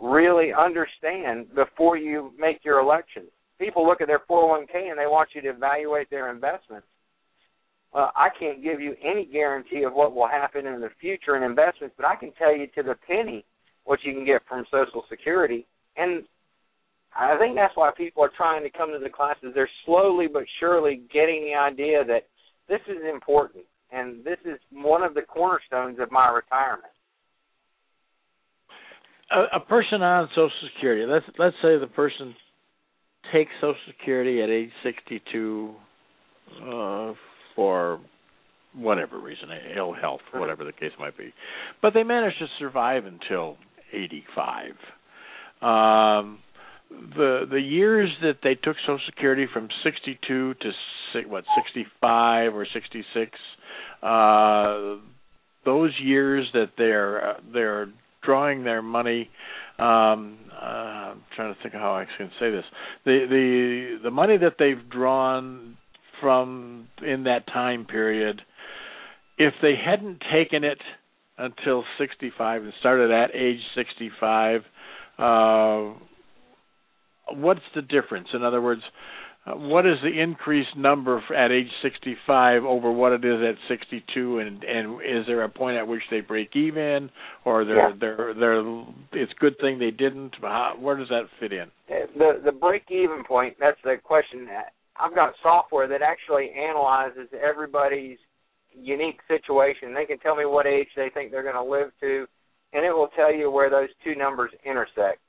really 0.00 0.52
understand 0.52 1.54
before 1.54 1.96
you 1.96 2.32
make 2.38 2.64
your 2.64 2.80
election. 2.80 3.24
People 3.58 3.86
look 3.86 4.02
at 4.02 4.06
their 4.06 4.20
401k 4.30 4.90
and 4.90 4.98
they 4.98 5.06
want 5.06 5.30
you 5.34 5.40
to 5.40 5.48
evaluate 5.48 6.10
their 6.10 6.30
investments. 6.30 6.86
Well, 7.94 8.12
I 8.14 8.28
can't 8.38 8.62
give 8.62 8.80
you 8.80 8.94
any 9.02 9.24
guarantee 9.24 9.84
of 9.84 9.94
what 9.94 10.14
will 10.14 10.28
happen 10.28 10.66
in 10.66 10.82
the 10.82 10.90
future 11.00 11.36
in 11.36 11.42
investments, 11.42 11.94
but 11.96 12.04
I 12.04 12.16
can 12.16 12.32
tell 12.32 12.54
you 12.54 12.66
to 12.74 12.82
the 12.82 12.96
penny 13.06 13.46
what 13.84 14.00
you 14.02 14.12
can 14.12 14.26
get 14.26 14.42
from 14.46 14.66
Social 14.70 15.04
Security. 15.08 15.66
And 15.96 16.24
I 17.18 17.36
think 17.38 17.56
that's 17.56 17.76
why 17.76 17.90
people 17.96 18.22
are 18.22 18.32
trying 18.36 18.62
to 18.62 18.70
come 18.70 18.90
to 18.92 18.98
the 18.98 19.10
classes. 19.10 19.52
They're 19.54 19.70
slowly 19.84 20.26
but 20.26 20.44
surely 20.60 21.02
getting 21.12 21.44
the 21.44 21.58
idea 21.58 22.04
that 22.04 22.26
this 22.68 22.80
is 22.88 22.98
important 23.10 23.64
and 23.92 24.24
this 24.24 24.38
is 24.44 24.58
one 24.72 25.02
of 25.02 25.14
the 25.14 25.22
cornerstones 25.22 25.98
of 26.00 26.10
my 26.10 26.28
retirement. 26.28 26.92
A, 29.30 29.56
a 29.56 29.60
person 29.60 30.02
on 30.02 30.28
Social 30.30 30.50
Security. 30.74 31.04
Let's 31.06 31.24
let's 31.38 31.56
say 31.62 31.78
the 31.78 31.88
person 31.88 32.34
takes 33.32 33.50
Social 33.60 33.74
Security 33.86 34.42
at 34.42 34.50
age 34.50 34.70
62 34.84 35.74
uh, 36.62 37.12
for 37.56 38.00
whatever 38.74 39.18
reason, 39.18 39.48
ill 39.76 39.94
health, 39.94 40.20
whatever 40.32 40.64
the 40.64 40.72
case 40.72 40.92
might 40.98 41.16
be, 41.16 41.32
but 41.80 41.94
they 41.94 42.02
manage 42.02 42.34
to 42.38 42.46
survive 42.58 43.04
until 43.04 43.56
85. 43.92 44.72
Um, 45.66 46.38
the 46.90 47.46
the 47.50 47.60
years 47.60 48.10
that 48.22 48.38
they 48.42 48.54
took 48.54 48.76
Social 48.82 49.00
Security 49.06 49.46
from 49.52 49.68
62 49.82 50.54
to 50.54 50.70
what 51.28 51.44
65 51.56 52.54
or 52.54 52.66
66, 52.72 53.30
uh, 54.02 54.96
those 55.64 55.92
years 56.00 56.46
that 56.52 56.72
they're 56.78 57.36
they're 57.52 57.88
drawing 58.22 58.64
their 58.64 58.82
money. 58.82 59.28
Um, 59.78 60.38
uh, 60.52 60.64
I'm 60.64 61.22
trying 61.34 61.54
to 61.54 61.62
think 61.62 61.74
of 61.74 61.80
how 61.80 61.94
I 61.94 62.06
can 62.16 62.30
say 62.38 62.50
this. 62.50 62.64
The 63.04 63.26
the 63.28 63.98
the 64.04 64.10
money 64.10 64.36
that 64.36 64.54
they've 64.58 64.88
drawn 64.88 65.76
from 66.20 66.88
in 67.04 67.24
that 67.24 67.46
time 67.48 67.86
period, 67.86 68.40
if 69.36 69.54
they 69.62 69.74
hadn't 69.74 70.22
taken 70.32 70.64
it 70.64 70.78
until 71.38 71.84
65 71.98 72.62
and 72.62 72.72
started 72.80 73.10
at 73.10 73.34
age 73.34 73.60
65, 73.74 74.62
uh, 75.18 75.94
what's 77.34 77.60
the 77.74 77.82
difference? 77.82 78.28
In 78.34 78.42
other 78.42 78.60
words, 78.60 78.82
uh, 79.46 79.52
what 79.52 79.86
is 79.86 79.96
the 80.02 80.20
increased 80.20 80.76
number 80.76 81.22
at 81.36 81.52
age 81.52 81.70
65 81.82 82.64
over 82.64 82.90
what 82.90 83.12
it 83.12 83.24
is 83.24 83.40
at 83.42 83.54
62 83.68 84.38
and 84.40 84.64
and 84.64 85.00
is 85.02 85.26
there 85.26 85.42
a 85.44 85.48
point 85.48 85.76
at 85.76 85.86
which 85.86 86.02
they 86.10 86.20
break 86.20 86.56
even 86.56 87.10
or 87.44 87.64
they're 87.64 87.90
Yeah. 87.90 87.92
they're 88.00 88.34
they're 88.34 88.84
it's 89.12 89.32
a 89.32 89.40
good 89.40 89.56
thing 89.60 89.78
they 89.78 89.92
didn't 89.92 90.34
how, 90.40 90.74
where 90.80 90.96
does 90.96 91.08
that 91.10 91.28
fit 91.38 91.52
in 91.52 91.70
The 91.88 92.40
the 92.44 92.52
break 92.52 92.90
even 92.90 93.22
point. 93.24 93.56
That's 93.60 93.80
the 93.84 93.96
question. 94.02 94.48
I've 94.98 95.14
got 95.14 95.34
software 95.42 95.86
that 95.88 96.02
actually 96.02 96.50
analyzes 96.50 97.28
everybody's 97.32 98.18
unique 98.74 99.20
situation. 99.28 99.94
They 99.94 100.06
can 100.06 100.18
tell 100.18 100.34
me 100.36 100.44
what 100.44 100.66
age 100.66 100.88
they 100.96 101.10
think 101.12 101.30
they're 101.30 101.42
going 101.42 101.54
to 101.54 101.62
live 101.62 101.90
to, 102.00 102.26
and 102.72 102.84
it 102.84 102.90
will 102.90 103.08
tell 103.16 103.34
you 103.34 103.50
where 103.50 103.70
those 103.70 103.88
two 104.04 104.14
numbers 104.14 104.50
intersect. 104.64 105.20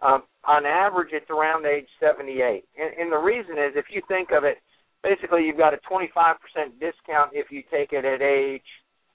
Um, 0.00 0.24
on 0.46 0.66
average, 0.66 1.10
it's 1.12 1.30
around 1.30 1.66
age 1.66 1.86
78. 2.00 2.64
And, 2.78 2.94
and 2.98 3.12
the 3.12 3.16
reason 3.16 3.52
is, 3.52 3.72
if 3.74 3.86
you 3.90 4.02
think 4.08 4.30
of 4.32 4.44
it, 4.44 4.58
basically 5.02 5.44
you've 5.44 5.58
got 5.58 5.74
a 5.74 5.78
25% 5.90 6.34
discount 6.80 7.30
if 7.32 7.50
you 7.50 7.62
take 7.70 7.92
it 7.92 8.04
at 8.04 8.20
age 8.20 8.62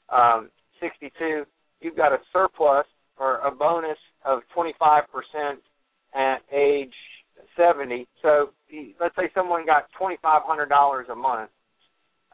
um, 0.09 0.49
62. 0.79 1.45
You've 1.81 1.97
got 1.97 2.13
a 2.13 2.19
surplus 2.33 2.85
or 3.17 3.37
a 3.39 3.51
bonus 3.51 3.97
of 4.25 4.39
25% 4.55 5.03
at 6.15 6.37
age 6.51 6.93
70. 7.57 8.07
So 8.21 8.51
let's 8.99 9.15
say 9.15 9.29
someone 9.35 9.65
got 9.65 9.85
$2,500 9.99 11.11
a 11.11 11.15
month. 11.15 11.49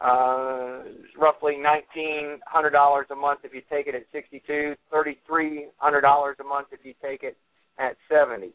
Uh, 0.01 0.79
roughly 1.17 1.55
nineteen 1.57 2.39
hundred 2.45 2.71
dollars 2.71 3.07
a 3.11 3.15
month 3.15 3.39
if 3.43 3.53
you 3.53 3.61
take 3.71 3.87
it 3.87 3.95
at 3.95 4.03
sixty 4.11 4.43
two, 4.45 4.75
thirty 4.91 5.17
three 5.25 5.67
hundred 5.77 6.01
dollars 6.01 6.35
a 6.41 6.43
month 6.43 6.67
if 6.71 6.79
you 6.83 6.93
take 7.01 7.23
it 7.23 7.37
at 7.77 7.97
70. 8.09 8.51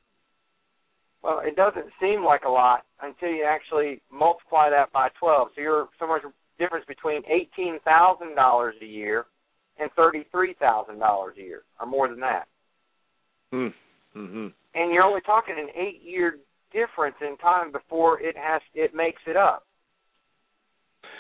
Well, 1.23 1.43
it 1.45 1.57
doesn't 1.57 1.87
seem 2.01 2.25
like 2.25 2.45
a 2.45 2.49
lot 2.49 2.85
until 3.03 3.29
you 3.29 3.47
actually 3.49 4.01
multiply 4.11 4.71
that 4.71 4.91
by 4.93 5.09
12. 5.19 5.49
So 5.55 5.61
you're 5.61 5.89
somewhere 5.99 6.21
difference 6.59 6.85
between 6.87 7.23
$18,000 7.59 8.71
a 8.81 8.87
year 8.87 9.27
and 9.79 9.91
$33,000 9.99 11.37
a 11.37 11.41
year, 11.41 11.63
or 11.81 11.87
more 11.87 12.09
than 12.09 12.21
that. 12.21 12.47
hmm 13.51 13.69
hmm 14.13 14.49
And 14.75 14.93
you're 14.93 15.03
only 15.05 15.23
talking 15.23 15.55
an 15.59 15.69
eight-year 15.75 16.39
difference 16.73 17.17
in 17.21 17.37
time 17.39 17.73
before 17.73 18.21
it 18.21 18.37
has 18.37 18.63
it 18.75 18.95
makes 18.95 19.23
it 19.27 19.37
up. 19.37 19.65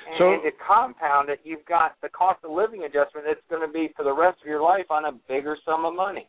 And, 0.08 0.18
So- 0.18 0.32
and 0.32 0.42
to 0.42 0.50
compound 0.66 1.28
it, 1.28 1.40
you've 1.44 1.64
got 1.66 1.92
the 2.02 2.08
cost 2.08 2.44
of 2.44 2.50
living 2.50 2.82
adjustment 2.84 3.26
that's 3.26 3.40
going 3.48 3.66
to 3.66 3.72
be 3.72 3.92
for 3.96 4.04
the 4.04 4.12
rest 4.12 4.40
of 4.40 4.46
your 4.46 4.62
life 4.62 4.90
on 4.90 5.04
a 5.04 5.12
bigger 5.28 5.56
sum 5.64 5.84
of 5.84 5.94
money. 5.94 6.28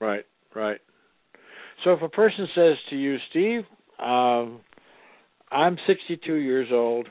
Right, 0.00 0.24
right. 0.54 0.80
So 1.84 1.92
if 1.92 2.02
a 2.02 2.08
person 2.08 2.48
says 2.54 2.76
to 2.90 2.96
you, 2.96 3.16
Steve, 3.30 3.62
um, 3.98 4.60
I'm 5.50 5.76
62 5.86 6.34
years 6.34 6.68
old, 6.72 7.08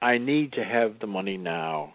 I 0.00 0.18
need 0.18 0.52
to 0.54 0.64
have 0.64 0.98
the 1.00 1.06
money 1.06 1.36
now, 1.36 1.94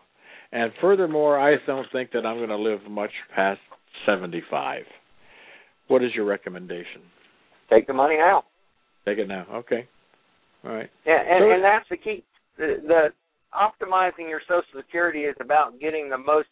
And 0.52 0.72
furthermore, 0.80 1.38
I 1.38 1.58
don't 1.66 1.88
think 1.92 2.12
that 2.14 2.26
I'm 2.26 2.38
going 2.38 2.50
to 2.50 2.56
live 2.58 2.80
much 2.90 3.12
past 3.36 3.60
75. 4.06 4.84
What 5.90 6.02
is 6.04 6.12
your 6.16 6.24
recommendation? 6.24 7.02
Take 7.70 7.86
the 7.86 7.94
money 7.94 8.16
now. 8.16 8.44
Take 9.06 9.18
it 9.18 9.28
now. 9.28 9.46
Okay. 9.52 9.88
All 10.64 10.74
right. 10.74 10.90
Yeah, 11.06 11.20
and, 11.20 11.52
and 11.52 11.64
that's 11.64 11.86
the 11.90 11.98
key. 11.98 12.24
The, 12.58 12.76
the 12.86 13.04
optimizing 13.54 14.30
your 14.30 14.42
Social 14.48 14.64
Security 14.76 15.22
is 15.22 15.36
about 15.40 15.80
getting 15.80 16.10
the 16.10 16.18
most 16.18 16.48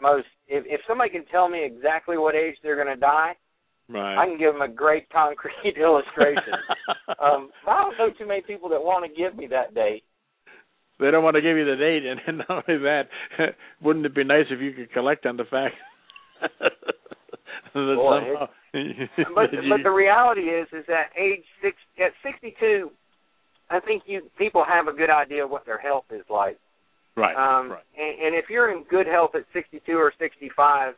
most. 0.00 0.26
If, 0.48 0.64
if 0.66 0.80
somebody 0.88 1.10
can 1.10 1.24
tell 1.26 1.48
me 1.48 1.64
exactly 1.64 2.16
what 2.16 2.34
age 2.34 2.56
they're 2.62 2.76
going 2.82 2.94
to 2.94 3.00
die, 3.00 3.32
right. 3.88 4.16
I 4.16 4.26
can 4.26 4.38
give 4.38 4.52
them 4.52 4.62
a 4.62 4.68
great 4.68 5.08
concrete 5.10 5.76
illustration. 5.80 6.54
um, 7.22 7.50
I 7.68 7.82
don't 7.82 7.98
know 7.98 8.10
too 8.18 8.26
many 8.26 8.40
people 8.42 8.68
that 8.70 8.80
want 8.80 9.04
to 9.04 9.22
give 9.22 9.36
me 9.36 9.46
that 9.48 9.74
date. 9.74 10.04
They 10.98 11.10
don't 11.10 11.24
want 11.24 11.36
to 11.36 11.42
give 11.42 11.56
you 11.56 11.64
the 11.64 11.76
date, 11.76 12.04
and, 12.04 12.20
and 12.26 12.38
not 12.38 12.64
only 12.68 12.82
that, 12.82 13.08
wouldn't 13.82 14.04
it 14.04 14.14
be 14.14 14.24
nice 14.24 14.46
if 14.50 14.60
you 14.60 14.72
could 14.72 14.92
collect 14.92 15.24
on 15.24 15.38
the 15.38 15.44
fact 15.44 15.74
Boy, 17.74 18.20
but 19.34 19.50
but 19.68 19.82
the 19.82 19.90
reality 19.90 20.42
is 20.42 20.66
is 20.72 20.84
that 20.88 21.10
age 21.16 21.44
six 21.62 21.76
at 21.98 22.12
sixty 22.22 22.54
two, 22.58 22.90
I 23.70 23.80
think 23.80 24.02
you 24.06 24.22
people 24.36 24.64
have 24.68 24.88
a 24.88 24.96
good 24.96 25.10
idea 25.10 25.44
of 25.44 25.50
what 25.50 25.64
their 25.64 25.78
health 25.78 26.06
is 26.10 26.24
like. 26.28 26.58
Right. 27.16 27.34
Um, 27.34 27.70
right. 27.70 27.82
And, 27.98 28.26
and 28.26 28.34
if 28.34 28.50
you're 28.50 28.70
in 28.70 28.84
good 28.90 29.06
health 29.06 29.30
at 29.34 29.42
sixty 29.52 29.80
two 29.86 29.96
or 29.96 30.12
sixty 30.18 30.50
five, 30.56 30.94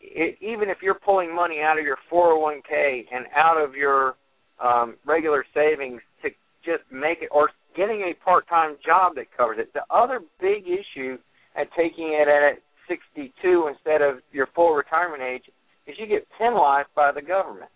it, 0.00 0.38
even 0.40 0.68
if 0.68 0.78
you're 0.82 0.94
pulling 0.94 1.34
money 1.34 1.60
out 1.60 1.78
of 1.78 1.84
your 1.84 1.98
401k 2.12 3.04
and 3.12 3.26
out 3.36 3.56
of 3.62 3.74
your 3.74 4.16
um, 4.62 4.96
regular 5.06 5.44
savings 5.54 6.00
to 6.22 6.30
just 6.64 6.82
make 6.90 7.18
it, 7.22 7.28
or 7.30 7.50
getting 7.76 8.02
a 8.02 8.24
part-time 8.24 8.76
job 8.84 9.14
that 9.14 9.26
covers 9.36 9.58
it. 9.60 9.72
The 9.72 9.82
other 9.94 10.20
big 10.40 10.64
issue 10.66 11.18
at 11.56 11.68
taking 11.76 12.12
it 12.12 12.28
at 12.28 12.58
62 12.88 13.68
instead 13.68 14.02
of 14.02 14.16
your 14.32 14.48
full 14.54 14.74
retirement 14.74 15.22
age 15.22 15.42
is 15.86 15.96
you 15.98 16.06
get 16.06 16.26
penalized 16.38 16.88
by 16.94 17.12
the 17.12 17.22
government. 17.22 17.70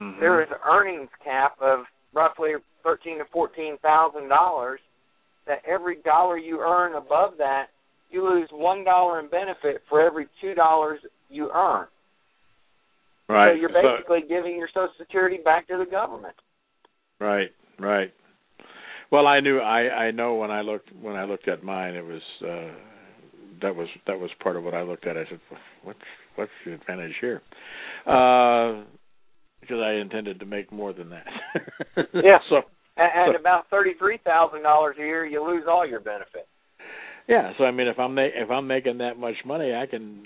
Mm-hmm. 0.00 0.20
There 0.20 0.42
is 0.42 0.48
an 0.50 0.58
earnings 0.68 1.10
cap 1.22 1.56
of 1.60 1.80
roughly 2.14 2.52
thirteen 2.82 3.18
to 3.18 3.24
fourteen 3.32 3.76
thousand 3.82 4.28
dollars. 4.28 4.80
That 5.46 5.62
every 5.66 5.96
dollar 6.04 6.36
you 6.36 6.60
earn 6.60 6.94
above 6.94 7.32
that, 7.38 7.66
you 8.10 8.28
lose 8.28 8.48
one 8.52 8.84
dollar 8.84 9.20
in 9.20 9.28
benefit 9.28 9.82
for 9.88 10.00
every 10.00 10.26
two 10.40 10.54
dollars 10.54 11.00
you 11.28 11.50
earn. 11.54 11.86
Right. 13.28 13.52
So 13.52 13.60
you're 13.60 13.68
basically 13.68 14.20
so, 14.22 14.28
giving 14.28 14.56
your 14.56 14.68
Social 14.68 14.90
Security 14.98 15.38
back 15.44 15.68
to 15.68 15.78
the 15.78 15.90
government. 15.90 16.34
Right. 17.20 17.50
Right. 17.78 18.12
Well, 19.10 19.26
I 19.26 19.40
knew 19.40 19.58
I 19.58 19.88
I 19.88 20.10
know 20.10 20.34
when 20.34 20.50
I 20.50 20.60
looked 20.60 20.90
when 21.00 21.16
I 21.16 21.24
looked 21.24 21.48
at 21.48 21.64
mine, 21.64 21.94
it 21.94 22.04
was 22.04 22.22
uh 22.42 22.74
that 23.62 23.74
was 23.74 23.88
that 24.06 24.18
was 24.18 24.30
part 24.42 24.56
of 24.56 24.64
what 24.64 24.74
I 24.74 24.82
looked 24.82 25.06
at. 25.06 25.16
I 25.16 25.24
said, 25.28 25.40
"What's 25.84 25.98
what's 26.36 26.50
the 26.64 26.74
advantage 26.74 27.14
here?" 27.20 27.42
Uh, 28.06 28.84
because 29.70 29.82
I 29.84 30.00
intended 30.00 30.40
to 30.40 30.46
make 30.46 30.72
more 30.72 30.92
than 30.92 31.10
that. 31.10 31.26
yeah. 32.14 32.38
So 32.48 32.62
and, 32.96 33.32
so, 33.34 33.40
about 33.40 33.70
thirty 33.70 33.92
three 33.98 34.18
thousand 34.24 34.62
dollars 34.62 34.96
a 34.98 35.02
year, 35.02 35.24
you 35.24 35.46
lose 35.46 35.64
all 35.68 35.86
your 35.86 36.00
benefits. 36.00 36.48
Yeah. 37.28 37.52
So 37.56 37.64
I 37.64 37.70
mean, 37.70 37.86
if 37.86 37.98
I'm 37.98 38.14
ma- 38.14 38.22
if 38.22 38.50
I'm 38.50 38.66
making 38.66 38.98
that 38.98 39.16
much 39.16 39.36
money, 39.46 39.72
I 39.74 39.86
can 39.86 40.24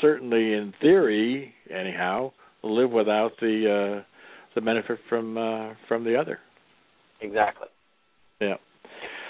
certainly, 0.00 0.52
in 0.52 0.74
theory, 0.80 1.54
anyhow, 1.70 2.32
live 2.62 2.90
without 2.90 3.32
the 3.40 4.00
uh, 4.00 4.04
the 4.54 4.60
benefit 4.60 4.98
from 5.08 5.38
uh, 5.38 5.74
from 5.86 6.04
the 6.04 6.16
other. 6.16 6.40
Exactly. 7.20 7.68
Yeah. 8.40 8.56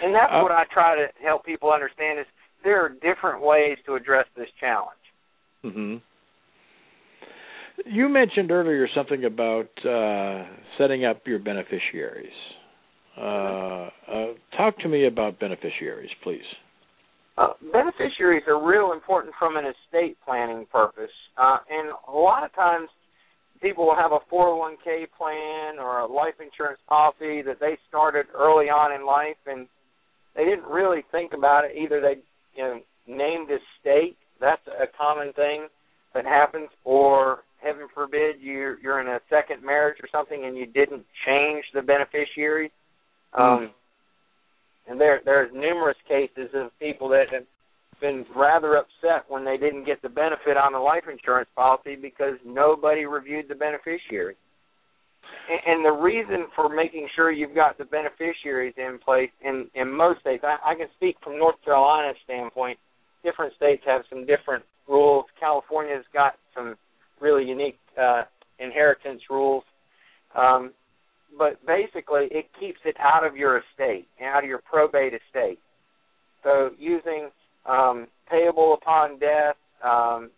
And 0.03 0.15
that's 0.15 0.33
uh, 0.33 0.41
what 0.41 0.51
I 0.51 0.65
try 0.73 0.97
to 0.97 1.07
help 1.23 1.45
people 1.45 1.71
understand 1.71 2.19
is 2.19 2.27
there 2.65 2.83
are 2.83 2.89
different 2.89 3.43
ways 3.43 3.77
to 3.87 3.95
address 3.95 4.27
this 4.37 4.49
challenge. 4.59 4.97
Mm-hmm. 5.65 5.97
You 7.87 8.09
mentioned 8.09 8.51
earlier 8.51 8.89
something 8.95 9.25
about 9.25 9.69
uh, 9.85 10.47
setting 10.79 11.05
up 11.05 11.23
your 11.27 11.39
beneficiaries. 11.39 12.33
Uh, 13.17 13.21
uh, 13.21 14.27
talk 14.57 14.79
to 14.79 14.89
me 14.89 15.07
about 15.07 15.39
beneficiaries, 15.39 16.11
please. 16.23 16.41
Uh, 17.37 17.49
beneficiaries 17.73 18.43
are 18.47 18.63
real 18.63 18.93
important 18.93 19.35
from 19.39 19.57
an 19.57 19.65
estate 19.65 20.17
planning 20.25 20.67
purpose, 20.71 21.11
uh, 21.39 21.59
and 21.71 21.91
a 22.09 22.13
lot 22.13 22.45
of 22.45 22.55
times 22.55 22.89
people 23.61 23.87
will 23.87 23.97
have 23.97 24.13
a 24.13 24.19
401k 24.33 25.07
plan 25.17 25.79
or 25.79 26.01
a 26.01 26.07
life 26.07 26.35
insurance 26.41 26.81
policy 26.89 27.43
that 27.43 27.59
they 27.61 27.79
started 27.89 28.27
early 28.35 28.67
on 28.67 28.93
in 28.93 29.07
life, 29.07 29.37
and 29.47 29.67
they 30.37 30.45
didn't 30.45 30.65
really 30.65 31.05
think 31.11 31.33
about 31.33 31.65
it. 31.65 31.73
Either 31.77 32.01
they 32.01 32.21
you 32.55 32.63
know, 32.63 32.81
named 33.07 33.49
estate. 33.51 34.17
That's 34.41 34.63
a 34.67 34.87
common 34.97 35.33
thing 35.33 35.69
that 36.15 36.25
happens. 36.25 36.69
Or 36.85 37.41
heaven 37.63 37.87
forbid 37.95 38.37
you're 38.41 38.79
you're 38.81 39.01
in 39.01 39.09
a 39.09 39.21
second 39.31 39.65
marriage 39.65 39.99
or 40.03 40.09
something 40.11 40.45
and 40.45 40.57
you 40.57 40.67
didn't 40.67 41.05
change 41.27 41.65
the 41.75 41.83
beneficiary. 41.83 42.71
Um, 43.39 43.71
and 44.89 45.01
there 45.01 45.21
there's 45.25 45.51
numerous 45.55 45.97
cases 46.09 46.51
of 46.55 46.71
people 46.79 47.09
that 47.11 47.27
have 47.33 47.45
been 48.01 48.27
rather 48.35 48.77
upset 48.77 49.25
when 49.29 49.45
they 49.45 49.57
didn't 49.57 49.85
get 49.85 50.03
the 50.03 50.09
benefit 50.09 50.57
on 50.57 50.73
the 50.73 50.79
life 50.79 51.05
insurance 51.11 51.49
policy 51.55 51.95
because 51.95 52.35
nobody 52.45 53.07
reviewed 53.07 53.47
the 53.49 53.55
beneficiary. 53.55 54.35
And, 55.49 55.61
and 55.67 55.85
the 55.85 55.93
reason 55.93 56.47
for 56.57 56.69
making 56.69 57.09
sure 57.15 57.31
you've 57.31 57.55
got 57.55 57.79
the 57.79 57.85
beneficiaries 57.85 58.75
in 58.77 58.99
place 58.99 59.31
in 59.45 59.69
in 59.75 59.91
most 59.91 60.21
states, 60.21 60.45
I, 60.45 60.59
I 60.65 60.75
can 60.75 60.89
speak 60.97 61.17
from 61.23 61.39
North 61.39 61.57
Carolina's 61.65 62.17
standpoint. 62.25 62.79
Different 63.23 63.55
states 63.55 63.83
have 63.87 64.03
some 64.11 64.27
different 64.27 64.65
rules. 64.89 65.27
California's 65.39 66.05
got 66.13 66.35
some 66.55 66.75
really 67.23 67.45
unique 67.45 67.79
uh, 68.01 68.23
inheritance 68.59 69.23
rules. 69.31 69.65
Um, 70.37 70.73
but 71.39 71.65
basically, 71.67 72.29
it 72.31 72.47
keeps 72.61 72.79
it 72.85 72.97
out 73.01 73.25
of 73.25 73.37
your 73.37 73.59
estate, 73.59 74.07
out 74.23 74.45
of 74.45 74.49
your 74.49 74.59
probate 74.59 75.15
estate. 75.15 75.59
So 76.43 76.71
using 76.79 77.31
um, 77.65 78.07
payable 78.31 78.75
upon 78.75 79.19
death, 79.19 79.57
um, 79.83 80.31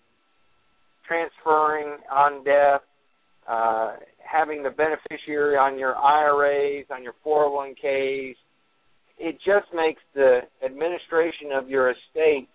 transferring 1.07 1.99
on 2.13 2.45
death, 2.45 2.83
uh, 3.49 3.97
having 4.19 4.63
the 4.63 4.71
beneficiary 4.71 5.57
on 5.57 5.79
your 5.79 5.97
IRAs, 5.97 6.87
on 6.91 7.03
your 7.03 7.15
401ks, 7.27 8.35
it 9.19 9.37
just 9.45 9.67
makes 9.75 10.01
the 10.15 10.41
administration 10.65 11.53
of 11.55 11.69
your 11.69 11.91
estate 11.91 12.49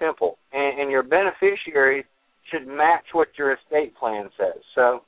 simple. 0.00 0.38
And, 0.52 0.80
and 0.80 0.90
your 0.90 1.02
beneficiaries 1.02 2.04
should 2.50 2.66
match 2.66 3.04
what 3.12 3.28
your 3.38 3.54
estate 3.54 3.96
plan 3.96 4.28
says. 4.36 4.60
So, 4.74 5.02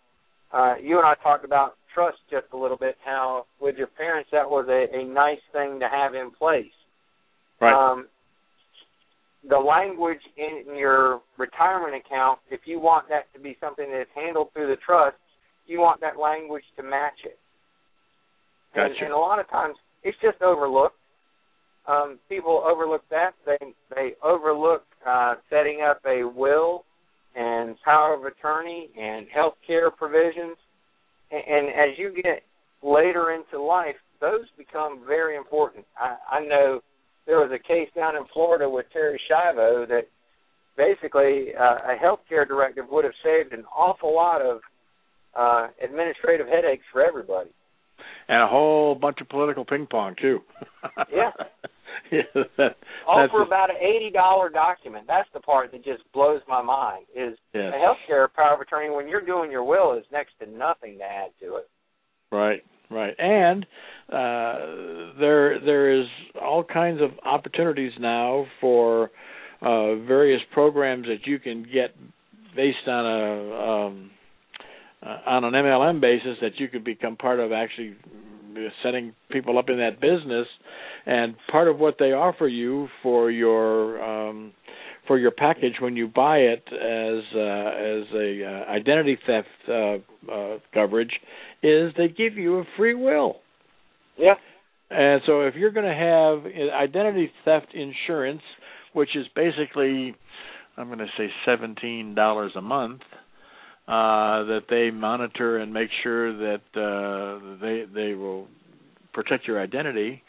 uh, 0.52 0.74
you 0.80 0.98
and 0.98 1.06
I 1.06 1.14
talked 1.22 1.44
about 1.44 1.74
trust 1.92 2.18
just 2.30 2.46
a 2.52 2.56
little 2.56 2.76
bit, 2.76 2.96
how 3.04 3.46
with 3.60 3.76
your 3.76 3.86
parents 3.86 4.28
that 4.32 4.48
was 4.48 4.66
a, 4.68 4.86
a 4.96 5.04
nice 5.04 5.40
thing 5.52 5.80
to 5.80 5.88
have 5.88 6.14
in 6.14 6.30
place. 6.30 6.66
Right. 7.60 7.72
Um, 7.72 8.08
the 9.48 9.58
language 9.58 10.20
in 10.36 10.76
your 10.76 11.20
retirement 11.38 11.94
account, 11.94 12.38
if 12.50 12.60
you 12.64 12.80
want 12.80 13.08
that 13.08 13.32
to 13.34 13.40
be 13.40 13.56
something 13.60 13.90
that 13.90 14.02
is 14.02 14.06
handled 14.14 14.48
through 14.52 14.68
the 14.68 14.80
trust, 14.84 15.16
you 15.66 15.80
want 15.80 16.00
that 16.00 16.18
language 16.18 16.64
to 16.76 16.82
match 16.82 17.18
it. 17.24 17.38
Gotcha. 18.74 18.92
And, 18.92 19.04
and 19.04 19.12
a 19.12 19.18
lot 19.18 19.38
of 19.38 19.48
times 19.50 19.76
it's 20.02 20.16
just 20.22 20.40
overlooked. 20.42 20.96
Um, 21.86 22.18
people 22.28 22.64
overlook 22.66 23.02
that. 23.10 23.32
They 23.44 23.58
they 23.94 24.12
overlook 24.22 24.84
uh, 25.06 25.34
setting 25.50 25.82
up 25.82 26.00
a 26.06 26.24
will 26.24 26.84
and 27.34 27.76
power 27.84 28.14
of 28.14 28.24
attorney 28.24 28.90
and 28.98 29.26
health 29.34 29.54
care 29.66 29.90
provisions. 29.90 30.56
And, 31.30 31.68
as 31.68 31.98
you 31.98 32.14
get 32.14 32.42
later 32.82 33.32
into 33.32 33.60
life, 33.60 33.96
those 34.20 34.44
become 34.56 35.02
very 35.06 35.36
important. 35.36 35.84
I, 35.98 36.36
I 36.36 36.40
know 36.44 36.80
there 37.26 37.38
was 37.38 37.50
a 37.52 37.58
case 37.58 37.88
down 37.96 38.16
in 38.16 38.24
Florida 38.32 38.68
with 38.68 38.86
Terri 38.94 39.16
Schiavo 39.28 39.88
that 39.88 40.02
basically 40.76 41.48
uh, 41.58 41.92
a 41.92 41.96
healthcare 42.02 42.46
directive 42.46 42.84
would 42.90 43.04
have 43.04 43.14
saved 43.24 43.52
an 43.52 43.64
awful 43.76 44.14
lot 44.14 44.42
of 44.42 44.60
uh, 45.34 45.68
administrative 45.82 46.46
headaches 46.46 46.84
for 46.92 47.02
everybody. 47.02 47.50
And 48.28 48.42
a 48.42 48.46
whole 48.46 48.94
bunch 48.94 49.18
of 49.20 49.28
political 49.28 49.64
ping 49.64 49.86
pong 49.90 50.14
too. 50.20 50.40
yeah. 51.12 51.30
yeah 52.12 52.42
that, 52.56 52.76
All 53.06 53.26
for 53.30 53.42
about 53.42 53.70
an 53.70 53.76
eighty 53.76 54.10
dollar 54.10 54.48
document. 54.48 55.04
That's 55.06 55.28
the 55.34 55.40
part 55.40 55.72
that 55.72 55.84
just 55.84 56.02
blows 56.12 56.40
my 56.48 56.62
mind. 56.62 57.06
Is 57.14 57.36
yes. 57.52 57.72
a 57.74 57.78
healthcare 57.78 58.32
power 58.32 58.54
of 58.54 58.60
attorney 58.60 58.94
when 58.94 59.08
you're 59.08 59.24
doing 59.24 59.50
your 59.50 59.64
will 59.64 59.96
is 59.96 60.04
next 60.12 60.32
to 60.40 60.50
nothing 60.50 60.98
to 60.98 61.04
add 61.04 61.30
to 61.40 61.56
it. 61.56 61.68
Right, 62.32 62.64
right, 62.90 63.14
and 63.18 63.64
uh, 64.08 65.18
there 65.20 65.60
there 65.60 66.00
is 66.00 66.06
all 66.40 66.64
kinds 66.64 67.00
of 67.00 67.10
opportunities 67.24 67.92
now 68.00 68.46
for 68.60 69.10
uh, 69.60 69.94
various 70.06 70.40
programs 70.52 71.06
that 71.06 71.26
you 71.26 71.38
can 71.38 71.62
get 71.62 71.94
based 72.56 72.88
on 72.88 73.06
a 73.06 73.86
um, 73.86 74.10
uh, 75.04 75.18
on 75.26 75.44
an 75.44 75.52
MLM 75.52 76.00
basis 76.00 76.38
that 76.40 76.58
you 76.58 76.68
could 76.68 76.84
become 76.84 77.16
part 77.16 77.40
of 77.40 77.52
actually 77.52 77.96
setting 78.82 79.14
people 79.30 79.58
up 79.58 79.68
in 79.68 79.78
that 79.78 80.00
business, 80.00 80.46
and 81.06 81.34
part 81.50 81.68
of 81.68 81.78
what 81.78 81.96
they 81.98 82.12
offer 82.12 82.46
you 82.46 82.88
for 83.02 83.30
your 83.30 84.02
um, 84.02 84.52
for 85.06 85.18
your 85.18 85.30
package 85.30 85.74
when 85.80 85.96
you 85.96 86.08
buy 86.08 86.38
it 86.38 86.64
as 86.72 87.24
uh, 87.34 87.40
as 87.40 88.04
a 88.14 88.44
uh, 88.44 88.70
identity 88.70 89.18
theft 89.26 89.48
uh, 89.68 90.32
uh, 90.32 90.58
coverage 90.72 91.12
is 91.62 91.92
they 91.96 92.08
give 92.08 92.36
you 92.36 92.58
a 92.58 92.64
free 92.76 92.94
will. 92.94 93.36
Yeah. 94.18 94.34
And 94.90 95.22
so 95.26 95.42
if 95.42 95.54
you're 95.56 95.72
going 95.72 95.86
to 95.86 95.92
have 95.92 96.70
identity 96.72 97.30
theft 97.44 97.74
insurance, 97.74 98.42
which 98.92 99.16
is 99.16 99.26
basically 99.34 100.14
I'm 100.76 100.86
going 100.86 100.98
to 100.98 101.06
say 101.18 101.28
seventeen 101.44 102.14
dollars 102.14 102.52
a 102.56 102.62
month, 102.62 103.00
uh, 103.86 104.44
that 104.44 104.62
they 104.70 104.90
monitor 104.90 105.58
and 105.58 105.72
make 105.72 105.90
sure 106.02 106.32
that 106.32 106.62
uh, 106.74 107.60
they 107.60 107.84
they 107.92 108.14
will 108.14 108.48
protect 109.12 109.46
your 109.46 109.60
identity. 109.60 110.22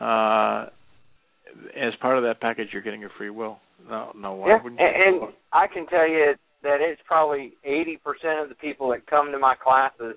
Uh, 0.00 0.66
as 1.76 1.92
part 2.00 2.18
of 2.18 2.24
that 2.24 2.40
package, 2.40 2.68
you're 2.72 2.82
getting 2.82 3.04
a 3.04 3.08
free 3.16 3.30
will. 3.30 3.58
No, 3.88 4.12
no, 4.16 4.34
why 4.34 4.48
yeah, 4.48 4.62
wouldn't 4.62 4.80
and, 4.80 5.16
you? 5.16 5.22
and 5.22 5.32
I 5.52 5.66
can 5.66 5.86
tell 5.86 6.08
you 6.08 6.34
that 6.62 6.78
it's 6.80 7.00
probably 7.06 7.52
80% 7.68 8.42
of 8.42 8.48
the 8.48 8.54
people 8.54 8.88
that 8.90 9.06
come 9.06 9.30
to 9.32 9.38
my 9.38 9.54
classes 9.54 10.16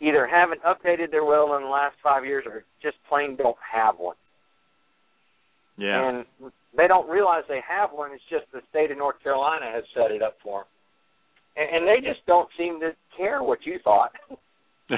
either 0.00 0.26
haven't 0.26 0.62
updated 0.62 1.10
their 1.10 1.24
will 1.24 1.54
in 1.56 1.62
the 1.62 1.68
last 1.68 1.94
five 2.02 2.24
years 2.24 2.44
or 2.46 2.64
just 2.82 2.96
plain 3.08 3.36
don't 3.36 3.56
have 3.70 3.96
one. 3.98 4.16
Yeah. 5.76 6.08
And 6.08 6.50
they 6.76 6.88
don't 6.88 7.08
realize 7.08 7.44
they 7.48 7.60
have 7.68 7.90
one. 7.92 8.12
It's 8.12 8.22
just 8.28 8.50
the 8.52 8.62
state 8.70 8.90
of 8.90 8.98
North 8.98 9.22
Carolina 9.22 9.66
has 9.72 9.84
set 9.94 10.10
it 10.10 10.22
up 10.22 10.38
for 10.42 10.60
them. 10.60 10.68
And, 11.56 11.76
and 11.76 11.86
they 11.86 12.06
just 12.06 12.24
don't 12.26 12.48
seem 12.56 12.80
to 12.80 12.92
care 13.16 13.42
what 13.42 13.58
you 13.64 13.78
thought. 13.84 14.12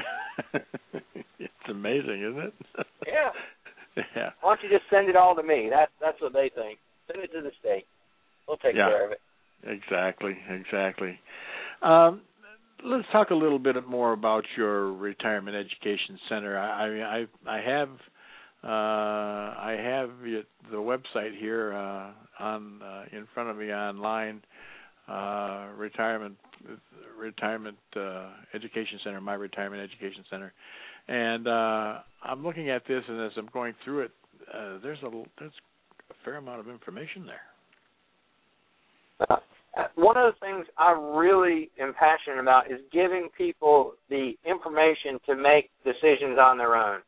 it's 1.39 1.69
amazing, 1.69 2.21
isn't 2.21 2.43
it? 2.43 2.53
yeah. 3.07 3.29
Yeah. 4.15 4.29
Why 4.41 4.55
don't 4.55 4.69
you 4.69 4.77
just 4.77 4.89
send 4.89 5.09
it 5.09 5.15
all 5.15 5.35
to 5.35 5.43
me? 5.43 5.69
That's 5.69 5.91
that's 6.01 6.21
what 6.21 6.33
they 6.33 6.51
think. 6.53 6.79
Send 7.07 7.23
it 7.23 7.31
to 7.33 7.41
the 7.41 7.51
state. 7.59 7.85
We'll 8.47 8.57
take 8.57 8.75
Yeah. 8.75 8.89
care 8.89 9.05
of 9.05 9.11
it. 9.11 9.21
Exactly, 9.63 10.37
exactly. 10.49 11.19
Um, 11.81 12.21
let's 12.83 13.07
talk 13.11 13.29
a 13.29 13.35
little 13.35 13.59
bit 13.59 13.75
more 13.87 14.13
about 14.13 14.43
your 14.57 14.91
retirement 14.93 15.55
education 15.55 16.19
center. 16.29 16.57
I 16.57 17.21
I 17.21 17.25
I 17.47 17.61
have 17.61 17.89
uh, 18.63 18.67
I 18.67 19.77
have 19.79 20.09
the 20.71 20.77
website 20.77 21.37
here 21.39 21.73
uh, 21.73 22.11
on 22.43 22.81
uh, 22.81 23.05
in 23.11 23.27
front 23.33 23.49
of 23.49 23.57
me 23.57 23.71
online. 23.71 24.41
Uh, 25.07 25.67
retirement 25.77 26.35
retirement 27.15 27.77
uh, 27.95 28.29
education 28.55 28.99
center, 29.03 29.21
my 29.21 29.35
retirement 29.35 29.81
education 29.81 30.23
center, 30.31 30.51
and 31.07 31.47
uh, 31.47 31.99
I'm 32.23 32.43
looking 32.43 32.71
at 32.71 32.81
this, 32.87 33.03
and 33.07 33.21
as 33.21 33.31
I'm 33.37 33.49
going 33.53 33.75
through 33.83 34.01
it, 34.01 34.11
uh, 34.51 34.79
there's 34.81 34.97
a 35.03 35.11
there's 35.37 35.51
a 36.09 36.13
fair 36.23 36.37
amount 36.37 36.59
of 36.59 36.69
information 36.69 37.27
there. 37.27 37.41
Uh, 39.29 39.35
one 39.95 40.17
of 40.17 40.33
the 40.33 40.39
things 40.39 40.65
I 40.77 40.91
really 40.91 41.69
am 41.79 41.93
passionate 41.93 42.39
about 42.39 42.71
is 42.71 42.79
giving 42.91 43.29
people 43.37 43.93
the 44.09 44.33
information 44.45 45.19
to 45.27 45.35
make 45.35 45.69
decisions 45.83 46.39
on 46.39 46.57
their 46.57 46.75
own. 46.75 47.01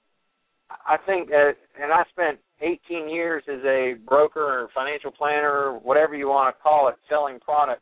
I 0.70 0.98
think 1.06 1.30
that, 1.30 1.54
and 1.82 1.94
I 1.94 2.04
spent 2.12 2.40
18 2.62 3.10
years 3.10 3.44
as 3.48 3.64
a 3.64 3.96
broker 4.06 4.42
or 4.42 4.68
financial 4.76 5.12
planner, 5.12 5.80
whatever 5.82 6.16
you 6.16 6.28
want 6.28 6.56
to 6.56 6.62
call 6.62 6.90
it, 6.90 6.96
selling 7.10 7.40
products. 7.40 7.82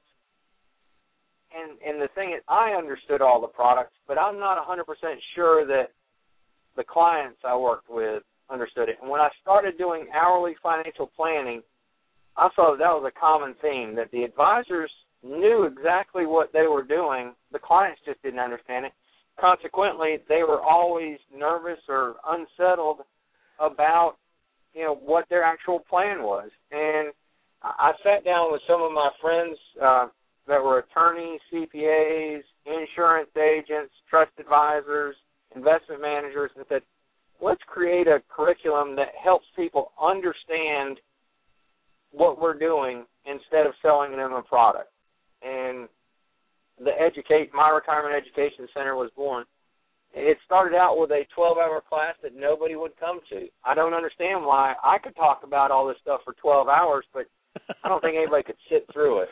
And 1.56 1.78
and 1.86 2.02
the 2.02 2.10
thing 2.16 2.34
is, 2.36 2.44
I 2.48 2.72
understood 2.72 3.22
all 3.22 3.40
the 3.40 3.48
products, 3.48 3.94
but 4.08 4.18
I'm 4.18 4.40
not 4.40 4.58
100% 4.58 4.84
sure 5.36 5.66
that 5.68 5.92
the 6.76 6.84
clients 6.84 7.40
I 7.48 7.56
worked 7.56 7.90
with 7.90 8.24
understood 8.50 8.90
it. 8.90 8.98
And 9.02 9.10
when 9.10 9.22
I 9.22 9.30
started 9.42 9.78
doing 9.78 10.08
hourly 10.14 10.56
financial 10.62 11.10
planning, 11.16 11.62
I 12.38 12.50
saw 12.56 12.72
that 12.72 12.80
that 12.80 12.92
was 12.92 13.10
a 13.10 13.20
common 13.20 13.56
theme 13.62 13.96
that 13.96 14.12
the 14.12 14.24
advisors 14.24 14.92
knew 15.24 15.64
exactly 15.64 16.26
what 16.26 16.52
they 16.54 16.68
were 16.68 16.84
doing. 16.84 17.34
The 17.52 17.60
clients 17.60 18.02
just 18.06 18.22
didn't 18.22 18.40
understand 18.40 18.86
it. 18.86 18.92
Consequently, 19.40 20.18
they 20.30 20.44
were 20.48 20.62
always 20.62 21.18
nervous 21.36 21.80
or 21.90 22.16
unsettled 22.28 23.00
about 23.60 24.16
you 24.74 24.84
know 24.84 24.96
what 24.96 25.26
their 25.30 25.44
actual 25.44 25.80
plan 25.90 26.22
was. 26.22 26.50
And 26.72 27.14
I 27.64 27.94
sat 28.04 28.24
down 28.26 28.52
with 28.52 28.62
some 28.68 28.82
of 28.82 28.92
my 28.92 29.10
friends 29.22 29.58
uh, 29.82 30.08
that 30.48 30.64
were 30.64 30.80
attorneys, 30.80 31.40
CPAs, 31.52 32.42
insurance 32.66 33.30
agents, 33.38 33.94
trust 34.10 34.32
advisors, 34.40 35.16
investment 35.56 36.02
managers, 36.02 36.52
and 36.56 36.66
said, 36.70 36.82
let's 37.42 37.62
create 37.68 38.08
a 38.08 38.22
curriculum 38.30 38.96
that 38.96 39.10
helps 39.22 39.46
people 39.56 39.92
understand 40.02 41.00
what 42.12 42.40
we're 42.40 42.58
doing 42.58 43.06
instead 43.26 43.66
of 43.66 43.74
selling 43.82 44.12
them 44.12 44.34
a 44.34 44.42
product. 44.42 44.92
And 45.42 45.88
the 46.84 46.92
educate 47.00 47.54
my 47.54 47.70
retirement 47.70 48.16
education 48.16 48.68
center 48.74 48.96
was 48.96 49.10
born. 49.16 49.46
It 50.14 50.38
started 50.46 50.78
out 50.78 50.98
with 50.98 51.12
a 51.12 51.26
12-hour 51.38 51.84
class 51.90 52.16
that 52.24 52.36
nobody 52.36 52.76
would 52.76 52.98
come 52.98 53.20
to. 53.32 53.48
I 53.66 53.76
don't 53.76 53.94
understand 53.94 54.46
why 54.46 54.74
I 54.82 54.98
could 54.98 55.16
talk 55.16 55.42
about 55.44 55.72
all 55.72 55.88
this 55.88 55.98
stuff 56.02 56.22
for 56.24 56.34
12 56.42 56.70
hours, 56.70 57.04
but 57.14 57.26
I 57.84 57.90
don't 57.90 58.00
think 58.02 58.16
anybody 58.16 58.44
could 58.44 58.56
sit 58.70 58.86
through 58.94 59.24
it. 59.24 59.30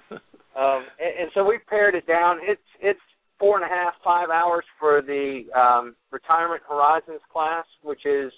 Um, 0.56 0.86
and, 0.98 1.12
and 1.20 1.30
so 1.34 1.44
we 1.44 1.58
pared 1.68 1.94
it 1.94 2.06
down. 2.06 2.38
It's 2.42 2.60
it's 2.80 3.00
four 3.38 3.60
and 3.60 3.64
a 3.64 3.68
half, 3.68 3.94
five 4.02 4.30
hours 4.30 4.64
for 4.80 5.02
the 5.02 5.44
um, 5.66 5.96
Retirement 6.10 6.62
Horizons 6.68 7.20
class, 7.32 7.64
which 7.82 8.04
is 8.06 8.32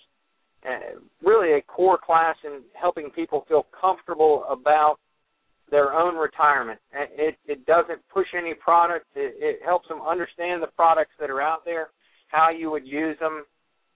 uh, 0.67 0.99
really 1.23 1.55
a 1.55 1.63
core 1.63 1.99
class 1.99 2.37
in 2.45 2.63
helping 2.81 3.11
people 3.11 3.45
feel 3.49 3.67
comfortable 3.79 4.45
about 4.49 4.97
their 5.71 5.93
own 5.93 6.17
retirement. 6.17 6.81
It 6.93 7.37
it 7.47 7.67
doesn't 7.67 8.01
push 8.13 8.27
any 8.37 8.55
product. 8.55 9.07
It, 9.15 9.35
it 9.39 9.61
helps 9.65 9.89
them 9.89 10.01
understand 10.01 10.63
the 10.63 10.69
products 10.69 11.13
that 11.21 11.31
are 11.31 11.43
out 11.43 11.65
there, 11.65 11.89
how 12.29 12.51
you 12.51 12.71
would 12.71 12.87
use 12.87 13.17
them, 13.21 13.45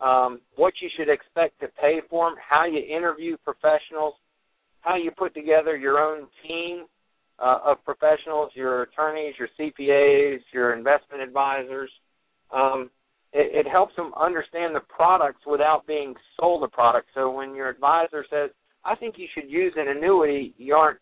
um, 0.00 0.40
what 0.56 0.74
you 0.82 0.88
should 0.96 1.08
expect 1.08 1.60
to 1.60 1.68
pay 1.80 2.00
for 2.10 2.28
them, 2.28 2.38
how 2.46 2.66
you 2.66 2.78
interview 2.78 3.36
professionals, 3.44 4.14
how 4.80 4.96
you 4.96 5.10
put 5.10 5.34
together 5.34 5.76
your 5.76 5.98
own 5.98 6.26
team 6.46 6.86
uh, 7.38 7.58
of 7.64 7.84
professionals, 7.84 8.50
your 8.54 8.82
attorneys, 8.82 9.34
your 9.38 9.48
CPAs, 9.58 10.40
your 10.52 10.74
investment 10.74 11.22
advisors. 11.22 11.90
Um, 12.52 12.90
it, 13.32 13.66
it 13.66 13.70
helps 13.70 13.96
them 13.96 14.12
understand 14.20 14.74
the 14.74 14.80
products 14.80 15.40
without 15.46 15.86
being 15.86 16.14
sold 16.38 16.62
a 16.64 16.68
product. 16.68 17.08
So 17.14 17.30
when 17.30 17.54
your 17.54 17.68
advisor 17.68 18.24
says, 18.28 18.50
"I 18.84 18.94
think 18.94 19.18
you 19.18 19.28
should 19.34 19.50
use 19.50 19.72
an 19.76 19.88
annuity," 19.88 20.54
you 20.58 20.74
aren't 20.74 21.00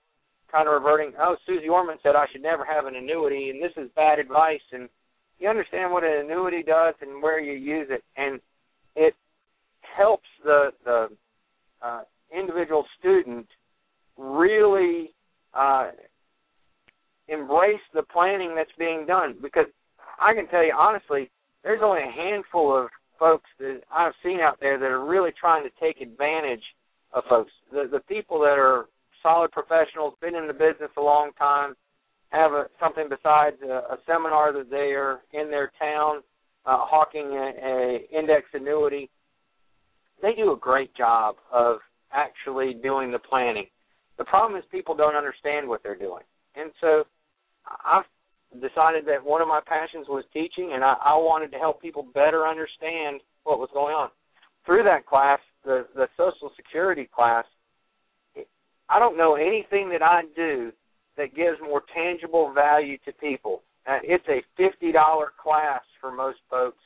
kind 0.50 0.68
of 0.68 0.74
reverting. 0.74 1.12
Oh, 1.18 1.36
Suze 1.46 1.62
Orman 1.70 1.98
said 2.02 2.16
I 2.16 2.26
should 2.32 2.42
never 2.42 2.64
have 2.64 2.86
an 2.86 2.96
annuity, 2.96 3.50
and 3.50 3.62
this 3.62 3.72
is 3.76 3.90
bad 3.94 4.18
advice. 4.18 4.60
And 4.72 4.88
you 5.38 5.48
understand 5.48 5.92
what 5.92 6.04
an 6.04 6.24
annuity 6.24 6.62
does 6.62 6.94
and 7.00 7.22
where 7.22 7.40
you 7.40 7.52
use 7.52 7.88
it, 7.90 8.04
and 8.16 8.40
it 8.96 9.14
helps 9.80 10.28
the 10.44 10.70
the 10.84 11.08
uh, 11.82 12.02
individual 12.36 12.84
student 12.98 13.46
really 14.16 15.14
uh, 15.54 15.90
embrace 17.28 17.80
the 17.94 18.02
planning 18.02 18.54
that's 18.54 18.70
being 18.78 19.06
done. 19.06 19.36
Because 19.40 19.66
I 20.20 20.34
can 20.34 20.46
tell 20.48 20.64
you 20.64 20.74
honestly, 20.76 21.30
there's 21.62 21.80
only 21.82 22.02
a 22.02 22.10
handful 22.10 22.76
of 22.76 22.88
folks 23.18 23.48
that 23.58 23.80
I've 23.92 24.14
seen 24.24 24.40
out 24.40 24.58
there 24.60 24.78
that 24.78 24.86
are 24.86 25.04
really 25.04 25.30
trying 25.38 25.62
to 25.64 25.70
take 25.80 26.00
advantage 26.00 26.62
of 27.12 27.24
folks. 27.28 27.52
The 27.70 27.88
the 27.90 28.00
people 28.00 28.40
that 28.40 28.58
are 28.58 28.86
solid 29.22 29.50
professionals, 29.52 30.14
been 30.20 30.34
in 30.34 30.46
the 30.46 30.52
business 30.52 30.90
a 30.96 31.00
long 31.00 31.30
time, 31.38 31.74
have 32.30 32.52
a, 32.52 32.66
something 32.80 33.08
besides 33.08 33.56
a, 33.62 33.94
a 33.94 33.98
seminar 34.06 34.52
that 34.52 34.70
they 34.70 34.94
are 34.94 35.20
in 35.32 35.50
their 35.50 35.70
town 35.78 36.22
uh, 36.64 36.78
hawking 36.80 37.26
a, 37.26 37.52
a 37.62 38.18
index 38.18 38.46
annuity. 38.54 39.10
They 40.22 40.32
do 40.34 40.52
a 40.52 40.56
great 40.56 40.94
job 40.94 41.36
of 41.52 41.78
actually 42.12 42.74
doing 42.82 43.10
the 43.10 43.18
planning. 43.18 43.66
The 44.18 44.24
problem 44.24 44.58
is 44.58 44.64
people 44.70 44.94
don't 44.94 45.16
understand 45.16 45.68
what 45.68 45.82
they're 45.82 45.98
doing, 45.98 46.22
and 46.56 46.70
so 46.80 47.04
I've 47.66 48.04
decided 48.54 49.06
that 49.06 49.24
one 49.24 49.40
of 49.40 49.48
my 49.48 49.60
passions 49.64 50.06
was 50.08 50.24
teaching, 50.32 50.72
and 50.74 50.82
I, 50.82 50.94
I 51.04 51.16
wanted 51.16 51.52
to 51.52 51.58
help 51.58 51.80
people 51.80 52.06
better 52.14 52.46
understand 52.46 53.20
what 53.44 53.58
was 53.58 53.68
going 53.72 53.94
on. 53.94 54.10
Through 54.66 54.84
that 54.84 55.06
class, 55.06 55.38
the 55.64 55.86
the 55.94 56.08
Social 56.16 56.50
Security 56.56 57.08
class, 57.14 57.44
I 58.88 58.98
don't 58.98 59.16
know 59.16 59.36
anything 59.36 59.88
that 59.90 60.02
I 60.02 60.22
do 60.34 60.72
that 61.16 61.34
gives 61.34 61.58
more 61.62 61.82
tangible 61.94 62.52
value 62.52 62.98
to 63.04 63.12
people. 63.12 63.62
Uh, 63.86 63.98
it's 64.02 64.26
a 64.28 64.42
fifty 64.56 64.92
dollar 64.92 65.32
class 65.42 65.82
for 66.00 66.10
most 66.10 66.38
folks, 66.50 66.82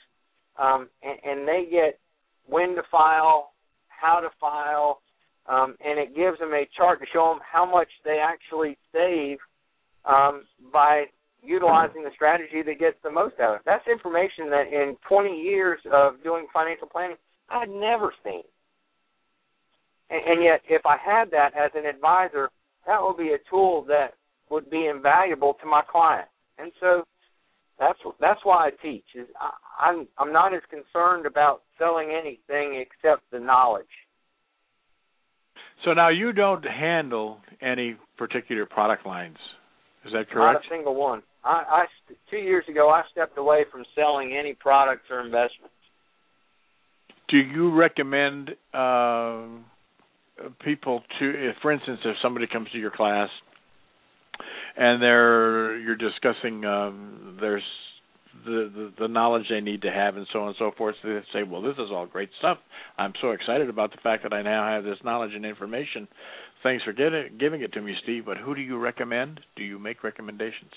um, 0.58 0.88
and, 1.02 1.18
and 1.24 1.48
they 1.48 1.66
get 1.70 1.98
when 2.46 2.74
to 2.76 2.82
file, 2.90 3.52
how 3.88 4.20
to 4.20 4.28
file, 4.38 5.00
um, 5.46 5.76
and 5.84 5.98
it 5.98 6.14
gives 6.14 6.38
them 6.38 6.52
a 6.52 6.68
chart 6.76 7.00
to 7.00 7.06
show 7.12 7.30
them 7.32 7.40
how 7.50 7.64
much 7.64 7.88
they 8.04 8.18
actually 8.22 8.76
save 8.92 9.38
um, 10.04 10.44
by 10.72 11.06
utilizing 11.44 12.02
the 12.02 12.10
strategy 12.14 12.62
that 12.64 12.78
gets 12.78 12.96
the 13.02 13.10
most 13.10 13.34
out 13.40 13.54
of 13.54 13.56
it. 13.56 13.62
That's 13.66 13.86
information 13.86 14.50
that 14.50 14.72
in 14.72 14.96
20 15.08 15.30
years 15.30 15.80
of 15.92 16.22
doing 16.22 16.46
financial 16.52 16.86
planning, 16.86 17.16
I'd 17.50 17.68
never 17.68 18.12
seen. 18.24 18.42
And, 20.10 20.20
and 20.26 20.44
yet, 20.44 20.60
if 20.68 20.86
I 20.86 20.96
had 20.96 21.30
that 21.30 21.52
as 21.54 21.70
an 21.74 21.86
advisor, 21.86 22.50
that 22.86 23.00
would 23.00 23.16
be 23.16 23.32
a 23.32 23.50
tool 23.50 23.84
that 23.88 24.14
would 24.50 24.70
be 24.70 24.86
invaluable 24.86 25.54
to 25.60 25.66
my 25.66 25.82
client. 25.90 26.28
And 26.58 26.72
so 26.80 27.04
that's 27.78 27.98
that's 28.20 28.40
why 28.44 28.68
I 28.68 28.70
teach. 28.82 29.04
Is 29.14 29.26
I, 29.40 29.88
I'm 29.88 30.06
I'm 30.18 30.32
not 30.32 30.54
as 30.54 30.62
concerned 30.70 31.26
about 31.26 31.62
selling 31.78 32.10
anything 32.10 32.80
except 32.80 33.22
the 33.32 33.40
knowledge. 33.40 33.86
So 35.84 35.92
now 35.92 36.08
you 36.08 36.32
don't 36.32 36.64
handle 36.64 37.38
any 37.60 37.96
particular 38.16 38.64
product 38.64 39.04
lines. 39.06 39.36
Is 40.06 40.12
that 40.12 40.30
correct? 40.30 40.54
Not 40.54 40.56
a 40.56 40.68
single 40.70 40.94
one. 40.94 41.22
I, 41.44 41.48
I 41.50 41.84
two 42.30 42.38
years 42.38 42.64
ago 42.68 42.88
I 42.90 43.02
stepped 43.12 43.38
away 43.38 43.64
from 43.70 43.84
selling 43.94 44.36
any 44.38 44.54
products 44.54 45.04
or 45.10 45.20
investments. 45.20 45.74
Do 47.28 47.38
you 47.38 47.74
recommend 47.74 48.50
uh, 48.72 49.46
people 50.64 51.02
to, 51.18 51.52
for 51.62 51.72
instance, 51.72 52.00
if 52.04 52.16
somebody 52.22 52.46
comes 52.46 52.68
to 52.72 52.78
your 52.78 52.90
class 52.90 53.28
and 54.76 55.02
they're 55.02 55.78
you're 55.78 55.96
discussing 55.96 56.64
um, 56.64 57.38
there's 57.40 57.62
the, 58.44 58.70
the 58.74 58.92
the 59.00 59.08
knowledge 59.08 59.44
they 59.48 59.60
need 59.60 59.82
to 59.82 59.90
have 59.90 60.16
and 60.16 60.26
so 60.32 60.40
on 60.40 60.48
and 60.48 60.56
so 60.58 60.72
forth. 60.76 60.96
So 61.02 61.08
they 61.08 61.20
say, 61.32 61.42
"Well, 61.44 61.62
this 61.62 61.74
is 61.74 61.90
all 61.90 62.06
great 62.06 62.30
stuff. 62.38 62.58
I'm 62.98 63.12
so 63.20 63.30
excited 63.30 63.68
about 63.68 63.92
the 63.92 63.98
fact 64.02 64.22
that 64.24 64.32
I 64.32 64.42
now 64.42 64.66
have 64.66 64.84
this 64.84 64.98
knowledge 65.04 65.32
and 65.34 65.46
information. 65.46 66.08
Thanks 66.62 66.84
for 66.84 66.92
getting 66.92 67.38
giving 67.38 67.62
it 67.62 67.72
to 67.74 67.80
me, 67.80 67.94
Steve. 68.02 68.24
But 68.26 68.38
who 68.38 68.54
do 68.54 68.60
you 68.60 68.78
recommend? 68.78 69.40
Do 69.56 69.62
you 69.62 69.78
make 69.78 70.02
recommendations?" 70.02 70.72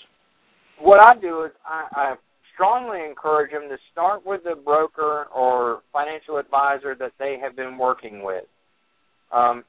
What 0.80 1.00
I 1.00 1.18
do 1.18 1.44
is 1.44 1.52
I, 1.64 1.86
I 1.92 2.14
strongly 2.54 3.04
encourage 3.08 3.52
them 3.52 3.68
to 3.68 3.76
start 3.92 4.24
with 4.24 4.44
the 4.44 4.54
broker 4.54 5.26
or 5.34 5.82
financial 5.92 6.38
advisor 6.38 6.94
that 6.96 7.12
they 7.18 7.38
have 7.40 7.56
been 7.56 7.78
working 7.78 8.22
with. 8.22 8.44
Um, 9.32 9.64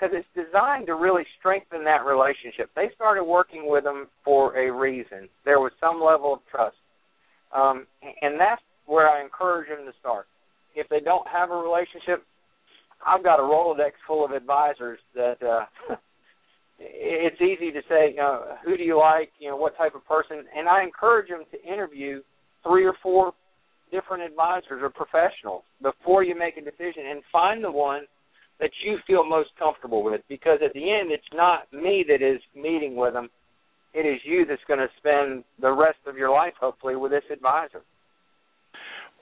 because 0.00 0.16
it's 0.16 0.46
designed 0.48 0.86
to 0.86 0.94
really 0.94 1.24
strengthen 1.38 1.84
that 1.84 2.06
relationship. 2.06 2.70
They 2.74 2.88
started 2.94 3.24
working 3.24 3.68
with 3.68 3.84
them 3.84 4.06
for 4.24 4.56
a 4.56 4.72
reason. 4.72 5.28
There 5.44 5.60
was 5.60 5.72
some 5.78 6.02
level 6.02 6.32
of 6.32 6.40
trust, 6.50 6.76
um, 7.54 7.86
and 8.22 8.40
that's 8.40 8.62
where 8.86 9.08
I 9.10 9.22
encourage 9.22 9.68
them 9.68 9.84
to 9.84 9.92
start. 10.00 10.26
If 10.74 10.88
they 10.88 11.00
don't 11.00 11.26
have 11.28 11.50
a 11.50 11.56
relationship, 11.56 12.24
I've 13.06 13.22
got 13.22 13.40
a 13.40 13.42
Rolodex 13.42 13.92
full 14.06 14.24
of 14.24 14.30
advisors 14.30 14.98
that 15.14 15.36
uh, 15.42 15.66
it's 16.80 17.40
easy 17.40 17.70
to 17.70 17.80
say, 17.88 18.10
you 18.10 18.16
know, 18.16 18.56
who 18.64 18.76
do 18.76 18.82
you 18.82 18.98
like, 18.98 19.30
you 19.38 19.50
know, 19.50 19.56
what 19.56 19.76
type 19.76 19.94
of 19.94 20.06
person, 20.06 20.44
and 20.56 20.68
I 20.68 20.82
encourage 20.82 21.28
them 21.28 21.44
to 21.52 21.62
interview 21.62 22.22
three 22.66 22.84
or 22.84 22.94
four 23.02 23.32
different 23.92 24.22
advisors 24.22 24.80
or 24.80 24.88
professionals 24.88 25.62
before 25.82 26.24
you 26.24 26.38
make 26.38 26.56
a 26.56 26.64
decision, 26.64 27.04
and 27.10 27.22
find 27.30 27.62
the 27.62 27.70
one 27.70 28.02
that 28.60 28.70
you 28.84 28.98
feel 29.06 29.24
most 29.24 29.50
comfortable 29.58 30.02
with. 30.02 30.20
Because 30.28 30.58
at 30.64 30.72
the 30.72 30.90
end 30.90 31.10
it's 31.10 31.22
not 31.34 31.72
me 31.72 32.04
that 32.08 32.22
is 32.22 32.40
meeting 32.54 32.96
with 32.96 33.14
them. 33.14 33.28
It 33.92 34.06
is 34.06 34.20
you 34.24 34.46
that's 34.46 34.60
going 34.68 34.80
to 34.80 34.88
spend 34.98 35.44
the 35.60 35.72
rest 35.72 35.98
of 36.06 36.16
your 36.16 36.30
life 36.30 36.54
hopefully 36.60 36.96
with 36.96 37.10
this 37.10 37.24
advisor 37.32 37.82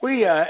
we 0.01 0.25
uh, 0.25 0.29
uh 0.29 0.45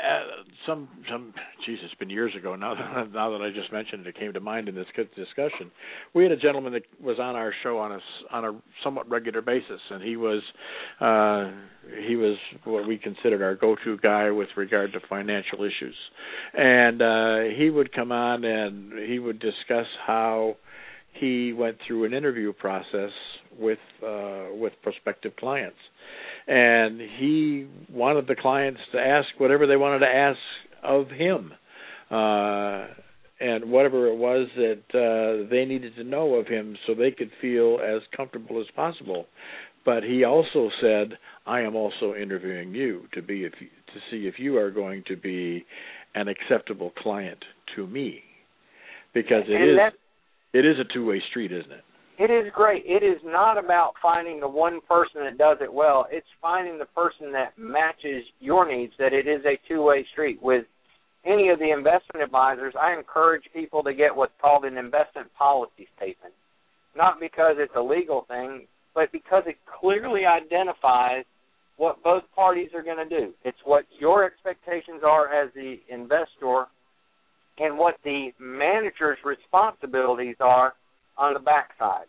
some 0.68 0.88
some 1.10 1.34
geez, 1.66 1.80
it's 1.84 1.94
been 1.96 2.10
years 2.10 2.34
ago 2.36 2.56
now. 2.56 2.74
That, 2.96 3.12
now 3.14 3.32
that 3.32 3.42
I 3.42 3.50
just 3.50 3.72
mentioned 3.72 4.06
it, 4.06 4.10
it 4.10 4.20
came 4.20 4.34
to 4.34 4.40
mind 4.40 4.68
in 4.68 4.76
this 4.76 4.86
discussion. 4.96 5.72
We 6.14 6.24
had 6.24 6.32
a 6.32 6.38
gentleman 6.38 6.74
that 6.74 6.84
was 7.02 7.18
on 7.20 7.36
our 7.36 7.54
show 7.64 7.78
on 7.78 7.92
a 7.94 8.00
on 8.32 8.46
a 8.46 8.62
somewhat 8.84 9.10
regular 9.10 9.42
basis, 9.42 9.82
and 9.90 10.04
he 10.04 10.16
was 10.16 10.42
uh, 11.00 11.52
he 12.08 12.16
was 12.16 12.38
what 12.64 12.88
we 12.88 12.98
considered 12.98 13.42
our 13.42 13.56
go-to 13.56 13.98
guy 13.98 14.32
with 14.32 14.50
regard 14.56 14.94
to 14.94 15.00
financial 15.08 15.64
issues, 15.64 15.96
and 16.54 17.02
uh, 17.02 17.56
he 17.58 17.70
would 17.70 17.94
come 17.94 18.12
on 18.12 18.44
and 18.44 18.94
he 19.10 19.20
would 19.20 19.40
discuss 19.40 19.88
how 20.06 20.56
he 21.14 21.54
went 21.54 21.78
through 21.88 22.06
an 22.06 22.14
interview 22.14 22.54
process 22.54 23.12
with 23.58 23.80
uh, 24.06 24.46
with 24.54 24.74
prospective 24.84 25.36
clients 25.38 25.78
and 26.50 27.00
he 27.00 27.68
wanted 27.94 28.28
the 28.28 28.36
clients 28.36 28.80
to 28.92 28.98
ask 28.98 29.28
whatever 29.38 29.68
they 29.68 29.78
wanted 29.78 30.00
to 30.00 30.08
ask 30.08 30.40
of 30.84 31.08
him 31.10 31.54
uh 32.10 32.88
and 33.40 33.70
whatever 33.70 34.08
it 34.08 34.16
was 34.16 34.48
that 34.56 34.82
uh 34.94 35.48
they 35.50 35.64
needed 35.64 35.96
to 35.96 36.04
know 36.04 36.36
of 36.36 36.48
him 36.48 36.76
so 36.88 36.96
they 36.96 37.12
could 37.12 37.30
feel 37.40 37.80
as 37.86 38.02
comfortable 38.18 38.60
as 38.60 38.66
possible. 38.76 39.28
But 39.86 40.04
he 40.04 40.24
also 40.24 40.70
said 40.82 41.18
i 41.46 41.62
am 41.62 41.76
also 41.76 42.16
interviewing 42.16 42.74
you 42.74 43.04
to 43.14 43.22
be 43.22 43.46
if 43.46 43.54
to 43.54 44.00
see 44.10 44.28
if 44.28 44.40
you 44.40 44.58
are 44.58 44.72
going 44.72 45.04
to 45.08 45.16
be 45.16 45.66
an 46.16 46.28
acceptable 46.28 46.92
client 46.98 47.46
to 47.76 47.86
me. 47.86 48.22
Because 49.14 49.44
it 49.48 49.54
and 49.54 49.72
is 49.72 49.78
that, 49.78 49.94
it 50.58 50.66
is 50.66 50.78
a 50.80 50.94
two 50.94 51.06
way 51.06 51.22
street 51.30 51.52
isn't 51.52 51.72
it 51.72 51.84
it 52.20 52.30
is 52.30 52.52
great. 52.54 52.84
It 52.86 53.02
is 53.02 53.22
not 53.24 53.58
about 53.58 53.94
finding 54.02 54.42
the 54.42 54.48
one 54.48 54.82
person 54.90 55.24
that 55.24 55.38
does 55.38 55.58
it 55.62 55.74
well. 55.74 56.06
It's 56.12 56.28
finding 56.42 56.78
the 56.78 56.86
person 56.86 57.32
that 57.32 57.58
matches 57.58 58.26
your 58.42 58.70
needs. 58.70 58.92
That 59.00 59.14
it 59.14 59.26
is 59.26 59.40
a 59.46 59.58
two-way 59.70 60.06
street. 60.12 60.38
With 60.42 60.66
any 61.26 61.48
of 61.48 61.60
the 61.60 61.72
investment 61.72 62.22
advisors, 62.22 62.74
I 62.80 62.94
encourage 62.94 63.44
people 63.54 63.84
to 63.84 63.94
get 63.94 64.14
what's 64.14 64.34
called 64.42 64.66
an 64.66 64.78
investment 64.78 65.34
policy 65.38 65.88
statement. 65.96 66.34
Not 66.94 67.22
because 67.22 67.56
it's 67.58 67.76
a 67.78 67.82
legal 67.82 68.26
thing, 68.28 68.68
but 68.94 69.14
because 69.14 69.44
it 69.46 69.56
clearly 69.80 70.26
identifies 70.26 71.24
what 71.78 72.04
both 72.04 72.24
parties 72.36 72.72
are 72.76 72.84
going 72.84 72.98
to 72.98 73.08
do. 73.08 73.32
It's 73.46 73.58
what 73.64 73.86
your 73.98 74.26
expectations 74.26 75.04
are 75.06 75.34
as 75.34 75.54
the 75.54 75.78
investor 75.88 76.66
and 77.60 77.78
what 77.78 77.96
the 78.04 78.32
manager's 78.40 79.20
responsibilities 79.24 80.36
are 80.42 80.74
on 81.20 81.34
the 81.34 81.40
backside. 81.40 82.08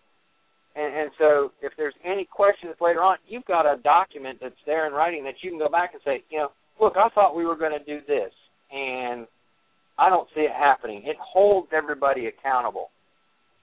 And, 0.76 0.94
and 0.94 1.10
so, 1.18 1.50
if 1.60 1.72
there's 1.76 1.94
any 2.04 2.24
questions 2.24 2.74
later 2.80 3.02
on, 3.02 3.16
you've 3.26 3.44
got 3.44 3.66
a 3.66 3.76
document 3.82 4.38
that's 4.40 4.54
there 4.66 4.86
in 4.86 4.92
writing 4.92 5.24
that 5.24 5.34
you 5.42 5.50
can 5.50 5.58
go 5.58 5.68
back 5.68 5.90
and 5.92 6.00
say, 6.04 6.22
you 6.30 6.38
know, 6.38 6.48
look, 6.80 6.94
I 6.96 7.08
thought 7.10 7.34
we 7.34 7.44
were 7.44 7.56
going 7.56 7.76
to 7.76 7.84
do 7.84 8.00
this, 8.06 8.30
and 8.70 9.26
I 9.98 10.08
don't 10.08 10.28
see 10.34 10.42
it 10.42 10.52
happening. 10.56 11.02
It 11.04 11.16
holds 11.20 11.68
everybody 11.76 12.26
accountable. 12.26 12.90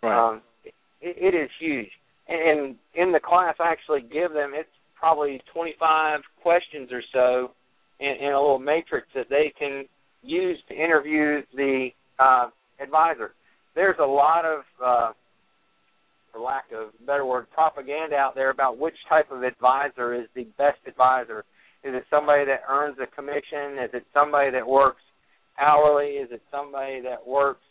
Right. 0.04 0.34
Um, 0.34 0.41
it, 0.66 0.74
it 1.02 1.36
is 1.36 1.50
huge. 1.60 1.89
And 2.28 2.76
in 2.93 3.14
the 3.14 3.22
class, 3.24 3.56
I 3.60 3.72
actually 3.72 4.02
give 4.02 4.34
them 4.34 4.52
it's 4.54 4.70
probably 5.00 5.41
25 5.54 6.20
questions 6.41 6.89
or 6.91 7.02
so 7.14 7.52
in, 8.00 8.16
in 8.20 8.34
a 8.34 8.39
little 8.39 8.60
matrix 8.60 9.08
that 9.16 9.30
they 9.30 9.54
can 9.58 9.86
use 10.24 10.58
to 10.68 10.76
interview 10.76 11.41
the 11.56 11.89
uh, 12.20 12.50
advisor. 12.82 13.32
There's 13.76 13.98
a 14.02 14.06
lot 14.06 14.43
of 14.43 14.62
uh, 14.84 15.12
for 16.38 16.43
lack 16.43 16.65
of 16.71 16.89
a 17.01 17.05
better 17.05 17.25
word, 17.25 17.47
propaganda 17.53 18.15
out 18.15 18.35
there 18.35 18.49
about 18.49 18.77
which 18.77 18.95
type 19.09 19.31
of 19.31 19.43
advisor 19.43 20.13
is 20.13 20.27
the 20.35 20.45
best 20.57 20.79
advisor. 20.88 21.39
Is 21.83 21.93
it 21.95 22.03
somebody 22.09 22.45
that 22.45 22.61
earns 22.69 22.97
a 23.01 23.07
commission? 23.15 23.83
Is 23.83 23.89
it 23.93 24.05
somebody 24.13 24.51
that 24.51 24.67
works 24.67 25.01
hourly? 25.59 26.17
Is 26.17 26.29
it 26.31 26.41
somebody 26.51 27.01
that 27.01 27.25
works 27.25 27.61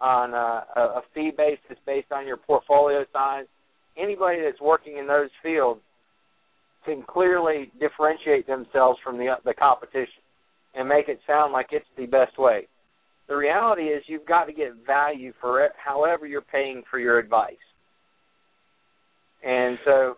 on 0.00 0.32
a, 0.34 0.64
a 0.76 1.02
fee 1.14 1.32
basis 1.36 1.78
based 1.86 2.12
on 2.12 2.26
your 2.26 2.36
portfolio 2.36 3.04
size? 3.12 3.46
Anybody 3.96 4.40
that's 4.44 4.60
working 4.60 4.98
in 4.98 5.06
those 5.06 5.30
fields 5.42 5.80
can 6.84 7.02
clearly 7.02 7.70
differentiate 7.80 8.46
themselves 8.46 8.98
from 9.04 9.18
the 9.18 9.34
the 9.44 9.52
competition 9.54 10.22
and 10.74 10.88
make 10.88 11.08
it 11.08 11.18
sound 11.26 11.52
like 11.52 11.66
it's 11.72 11.86
the 11.96 12.06
best 12.06 12.38
way. 12.38 12.68
The 13.28 13.36
reality 13.36 13.82
is 13.82 14.02
you've 14.06 14.26
got 14.26 14.44
to 14.44 14.52
get 14.52 14.72
value 14.86 15.32
for 15.40 15.64
it, 15.64 15.72
however 15.84 16.26
you're 16.26 16.40
paying 16.40 16.82
for 16.90 16.98
your 16.98 17.18
advice. 17.18 17.56
And 19.44 19.78
so 19.84 20.16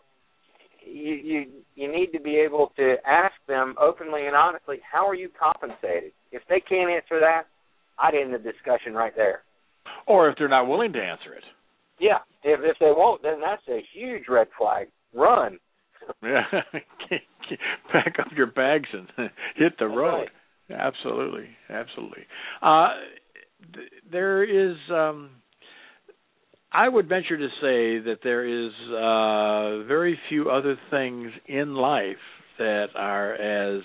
you 0.85 1.15
you 1.15 1.47
you 1.75 1.93
need 1.93 2.11
to 2.13 2.21
be 2.21 2.37
able 2.37 2.73
to 2.77 2.97
ask 3.07 3.35
them 3.47 3.75
openly 3.81 4.27
and 4.27 4.37
honestly, 4.37 4.79
how 4.91 5.07
are 5.07 5.15
you 5.15 5.29
compensated? 5.39 6.13
If 6.33 6.43
they 6.49 6.61
can't 6.61 6.91
answer 6.91 7.21
that, 7.21 7.43
I'd 7.99 8.15
end 8.15 8.33
the 8.35 8.39
discussion 8.39 8.95
right 8.95 9.13
there. 9.17 9.43
Or 10.07 10.29
if 10.29 10.37
they're 10.39 10.49
not 10.49 10.69
willing 10.69 10.93
to 10.95 11.03
answer 11.03 11.35
it. 11.35 11.45
Yeah. 11.99 12.19
If 12.43 12.61
if 12.63 12.77
they 12.81 12.93
won't, 12.95 13.23
then 13.23 13.41
that's 13.41 13.63
a 13.69 13.81
huge 13.95 14.25
red 14.29 14.49
flag. 14.59 14.89
Run. 15.15 15.59
Yeah. 16.23 16.43
Pack 17.93 18.17
up 18.19 18.29
your 18.37 18.47
bags 18.47 18.89
and 18.93 19.09
hit 19.57 19.79
the 19.79 19.87
That's 19.87 19.97
road. 19.97 20.19
Right. 20.19 20.29
Absolutely. 20.71 21.49
Absolutely. 21.69 22.23
Uh 22.63 22.89
th- 23.75 23.89
there 24.11 24.43
is 24.45 24.77
um 24.91 25.31
I 26.73 26.89
would 26.89 27.09
venture 27.09 27.37
to 27.37 27.49
say 27.61 27.99
that 27.99 28.19
there 28.23 28.47
is 28.47 28.73
uh, 28.91 29.87
very 29.89 30.19
few 30.29 30.51
other 30.51 30.79
things 30.91 31.33
in 31.47 31.75
life 31.75 32.17
that 32.59 32.89
are 32.95 33.35
as 33.35 33.83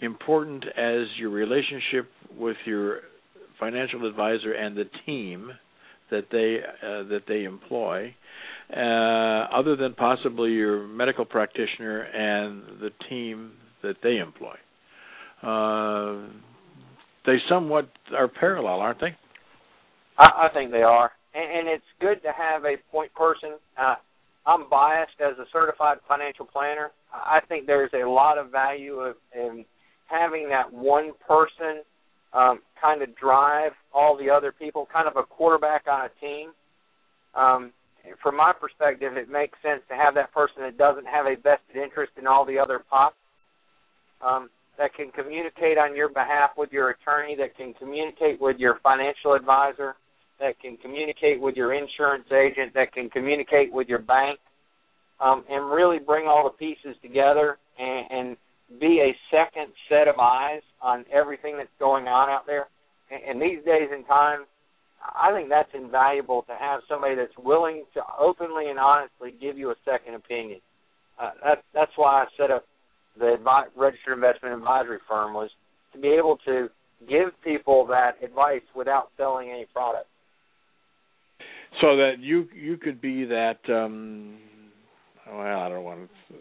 important 0.00 0.64
as 0.76 1.06
your 1.18 1.30
relationship 1.30 2.08
with 2.38 2.56
your 2.66 3.00
financial 3.58 4.06
advisor 4.06 4.52
and 4.52 4.76
the 4.76 4.84
team 5.06 5.50
that 6.10 6.26
they 6.30 6.58
uh, 6.62 7.02
that 7.08 7.22
they 7.26 7.44
employ, 7.44 8.14
uh, 8.74 8.80
other 9.52 9.74
than 9.74 9.94
possibly 9.94 10.52
your 10.52 10.86
medical 10.86 11.24
practitioner 11.24 12.02
and 12.02 12.80
the 12.80 12.90
team 13.08 13.52
that 13.82 13.96
they 14.02 14.18
employ. 14.18 14.54
Uh, 15.42 16.28
they 17.26 17.36
somewhat 17.48 17.88
are 18.16 18.28
parallel, 18.28 18.80
aren't 18.80 19.00
they? 19.00 19.16
I, 20.16 20.48
I 20.48 20.48
think 20.54 20.70
they 20.70 20.82
are, 20.82 21.12
and, 21.34 21.58
and 21.58 21.68
it's 21.68 21.84
good 22.00 22.22
to 22.22 22.32
have 22.32 22.64
a 22.64 22.76
point 22.90 23.12
person. 23.14 23.58
Uh, 23.76 23.96
I'm 24.46 24.68
biased 24.70 25.20
as 25.20 25.38
a 25.38 25.44
certified 25.52 25.98
financial 26.08 26.46
planner. 26.46 26.90
I 27.12 27.40
think 27.48 27.66
there's 27.66 27.90
a 27.92 28.08
lot 28.08 28.38
of 28.38 28.50
value 28.50 29.00
of, 29.00 29.16
in 29.34 29.64
having 30.06 30.48
that 30.48 30.72
one 30.72 31.12
person 31.26 31.82
um, 32.32 32.60
kind 32.80 33.02
of 33.02 33.14
drive 33.16 33.72
all 33.92 34.16
the 34.16 34.30
other 34.30 34.52
people, 34.52 34.88
kind 34.92 35.08
of 35.08 35.16
a 35.16 35.22
quarterback 35.22 35.84
on 35.90 36.06
a 36.06 36.20
team. 36.20 36.50
Um, 37.34 37.72
from 38.22 38.36
my 38.36 38.52
perspective, 38.58 39.16
it 39.16 39.28
makes 39.28 39.58
sense 39.62 39.82
to 39.88 39.94
have 39.94 40.14
that 40.14 40.32
person 40.32 40.62
that 40.62 40.78
doesn't 40.78 41.06
have 41.06 41.26
a 41.26 41.36
vested 41.36 41.76
interest 41.76 42.12
in 42.18 42.26
all 42.26 42.44
the 42.44 42.58
other 42.58 42.80
pots, 42.90 43.16
um, 44.22 44.48
that 44.78 44.94
can 44.94 45.10
communicate 45.10 45.76
on 45.76 45.94
your 45.94 46.08
behalf 46.08 46.50
with 46.56 46.72
your 46.72 46.90
attorney, 46.90 47.36
that 47.36 47.56
can 47.56 47.74
communicate 47.74 48.40
with 48.40 48.56
your 48.58 48.78
financial 48.82 49.34
advisor, 49.34 49.96
that 50.40 50.60
can 50.60 50.76
communicate 50.76 51.40
with 51.40 51.56
your 51.56 51.72
insurance 51.74 52.26
agent, 52.32 52.74
that 52.74 52.92
can 52.92 53.10
communicate 53.10 53.72
with 53.72 53.88
your 53.88 53.98
bank, 53.98 54.38
um, 55.20 55.44
and 55.50 55.70
really 55.70 55.98
bring 55.98 56.26
all 56.26 56.44
the 56.44 56.56
pieces 56.56 56.96
together 57.02 57.58
and, 57.78 58.06
and 58.10 58.36
be 58.80 59.00
a 59.00 59.16
second 59.30 59.72
set 59.88 60.08
of 60.08 60.18
eyes 60.20 60.62
on 60.82 61.04
everything 61.12 61.56
that's 61.56 61.68
going 61.78 62.06
on 62.06 62.28
out 62.28 62.46
there. 62.46 62.66
And, 63.10 63.22
and 63.30 63.42
these 63.42 63.64
days 63.64 63.88
and 63.92 64.06
times, 64.06 64.46
I 65.02 65.32
think 65.32 65.48
that's 65.48 65.70
invaluable 65.74 66.42
to 66.42 66.54
have 66.58 66.80
somebody 66.88 67.14
that's 67.14 67.36
willing 67.38 67.84
to 67.94 68.00
openly 68.18 68.68
and 68.68 68.78
honestly 68.78 69.32
give 69.40 69.56
you 69.56 69.70
a 69.70 69.76
second 69.84 70.14
opinion. 70.14 70.60
Uh, 71.20 71.30
that, 71.44 71.64
that's 71.74 71.92
why 71.96 72.22
I 72.22 72.26
set 72.36 72.50
up 72.50 72.64
the 73.18 73.36
advi- 73.38 73.70
registered 73.76 74.14
investment 74.14 74.54
advisory 74.54 74.98
firm 75.08 75.34
was 75.34 75.50
to 75.92 75.98
be 75.98 76.08
able 76.08 76.38
to 76.46 76.68
give 77.08 77.28
people 77.42 77.86
that 77.86 78.22
advice 78.22 78.62
without 78.74 79.10
selling 79.16 79.50
any 79.50 79.66
product. 79.72 80.06
So 81.80 81.96
that 81.96 82.14
you 82.18 82.48
you 82.54 82.76
could 82.76 83.00
be 83.00 83.24
that 83.26 83.58
um 83.68 84.36
well 85.30 85.60
I 85.60 85.68
don't 85.68 85.84
want 85.84 86.08
to, 86.28 86.34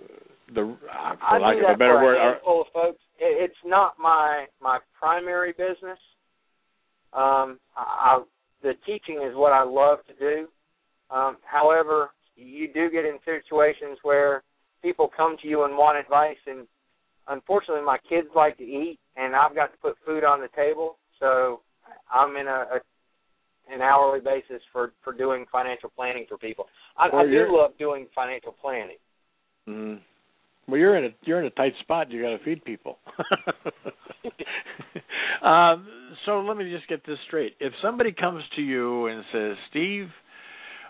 the 0.54 0.78
for 1.30 1.40
lack 1.40 1.58
of 1.58 1.70
a 1.70 1.78
better 1.78 2.02
word. 2.02 2.18
A 2.18 2.32
handful 2.32 2.62
of 2.62 2.68
folks. 2.74 3.00
It's 3.20 3.56
not 3.66 3.96
my 4.00 4.46
my 4.62 4.80
primary 4.98 5.52
business. 5.52 6.00
Um, 7.14 7.60
I, 7.76 8.22
the 8.62 8.74
teaching 8.86 9.24
is 9.28 9.36
what 9.36 9.54
I 9.54 9.64
love 9.64 10.00
to 10.08 10.14
do. 10.20 10.48
Um, 11.10 11.38
however, 11.44 12.12
you 12.36 12.72
do 12.74 12.90
get 12.90 13.06
in 13.06 13.18
situations 13.26 13.98
where 14.04 14.44
people 14.82 15.10
come 15.16 15.38
to 15.42 15.48
you 15.48 15.64
and 15.64 15.76
want 15.78 15.98
advice, 15.98 16.38
and 16.46 16.68
unfortunately, 17.28 17.84
my 17.84 17.98
kids 18.10 18.28
like 18.36 18.58
to 18.58 18.64
eat, 18.64 19.00
and 19.16 19.36
I've 19.36 19.56
got 19.56 19.72
to 19.72 19.78
put 19.80 19.96
food 20.06 20.24
on 20.24 20.42
the 20.42 20.50
table, 20.56 20.98
so 21.20 21.62
I'm 22.14 22.36
in 22.36 22.48
a, 22.48 22.66
a 22.76 22.80
an 23.74 23.82
hourly 23.82 24.20
basis 24.20 24.62
for 24.72 24.94
for 25.04 25.14
doing 25.14 25.46
financial 25.52 25.92
planning 25.96 26.26
for 26.28 26.38
people. 26.38 26.66
I, 26.98 27.10
well, 27.12 27.22
I 27.22 27.26
do 27.26 27.46
love 27.50 27.72
doing 27.78 28.08
financial 28.16 28.56
planning. 28.62 28.98
Mm. 29.68 30.00
Well, 30.68 30.80
you're 30.80 30.98
in 30.98 31.06
a 31.06 31.10
you're 31.24 31.40
in 31.40 31.46
a 31.46 31.52
tight 31.52 31.74
spot. 31.82 32.12
You 32.12 32.22
got 32.22 32.38
to 32.38 32.44
feed 32.44 32.64
people. 32.66 32.98
um, 35.42 35.88
so 36.26 36.42
let 36.42 36.58
me 36.58 36.70
just 36.70 36.88
get 36.90 37.06
this 37.06 37.18
straight. 37.28 37.56
If 37.60 37.74
somebody 37.82 38.12
comes 38.12 38.44
to 38.56 38.62
you 38.62 39.08
and 39.08 39.24
says, 39.32 39.56
"Steve, 39.70 40.08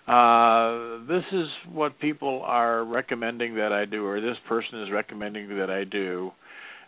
uh, 0.07 1.05
this 1.07 1.23
is 1.31 1.47
what 1.71 1.99
people 1.99 2.41
are 2.43 2.83
recommending 2.85 3.55
that 3.55 3.71
I 3.71 3.85
do, 3.85 4.05
or 4.05 4.19
this 4.19 4.37
person 4.49 4.81
is 4.81 4.89
recommending 4.91 5.49
that 5.57 5.69
I 5.69 5.83
do," 5.83 6.31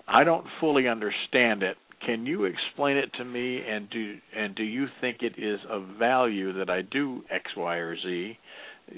I 0.08 0.24
don't 0.24 0.46
fully 0.60 0.88
understand 0.88 1.62
it. 1.62 1.78
Can 2.06 2.26
you 2.26 2.45
explain 2.45 2.97
it 2.97 3.12
to 3.18 3.26
me? 3.26 3.62
And 3.68 3.89
do 3.89 4.16
and 4.36 4.56
do 4.56 4.64
you 4.64 4.88
think 5.02 5.18
it 5.22 5.34
is 5.38 5.60
of 5.70 5.84
value 6.00 6.54
that 6.54 6.70
I 6.70 6.82
do 6.82 7.24
X, 7.30 7.52
Y, 7.56 7.76
or 7.76 7.95
Z? 7.97 8.38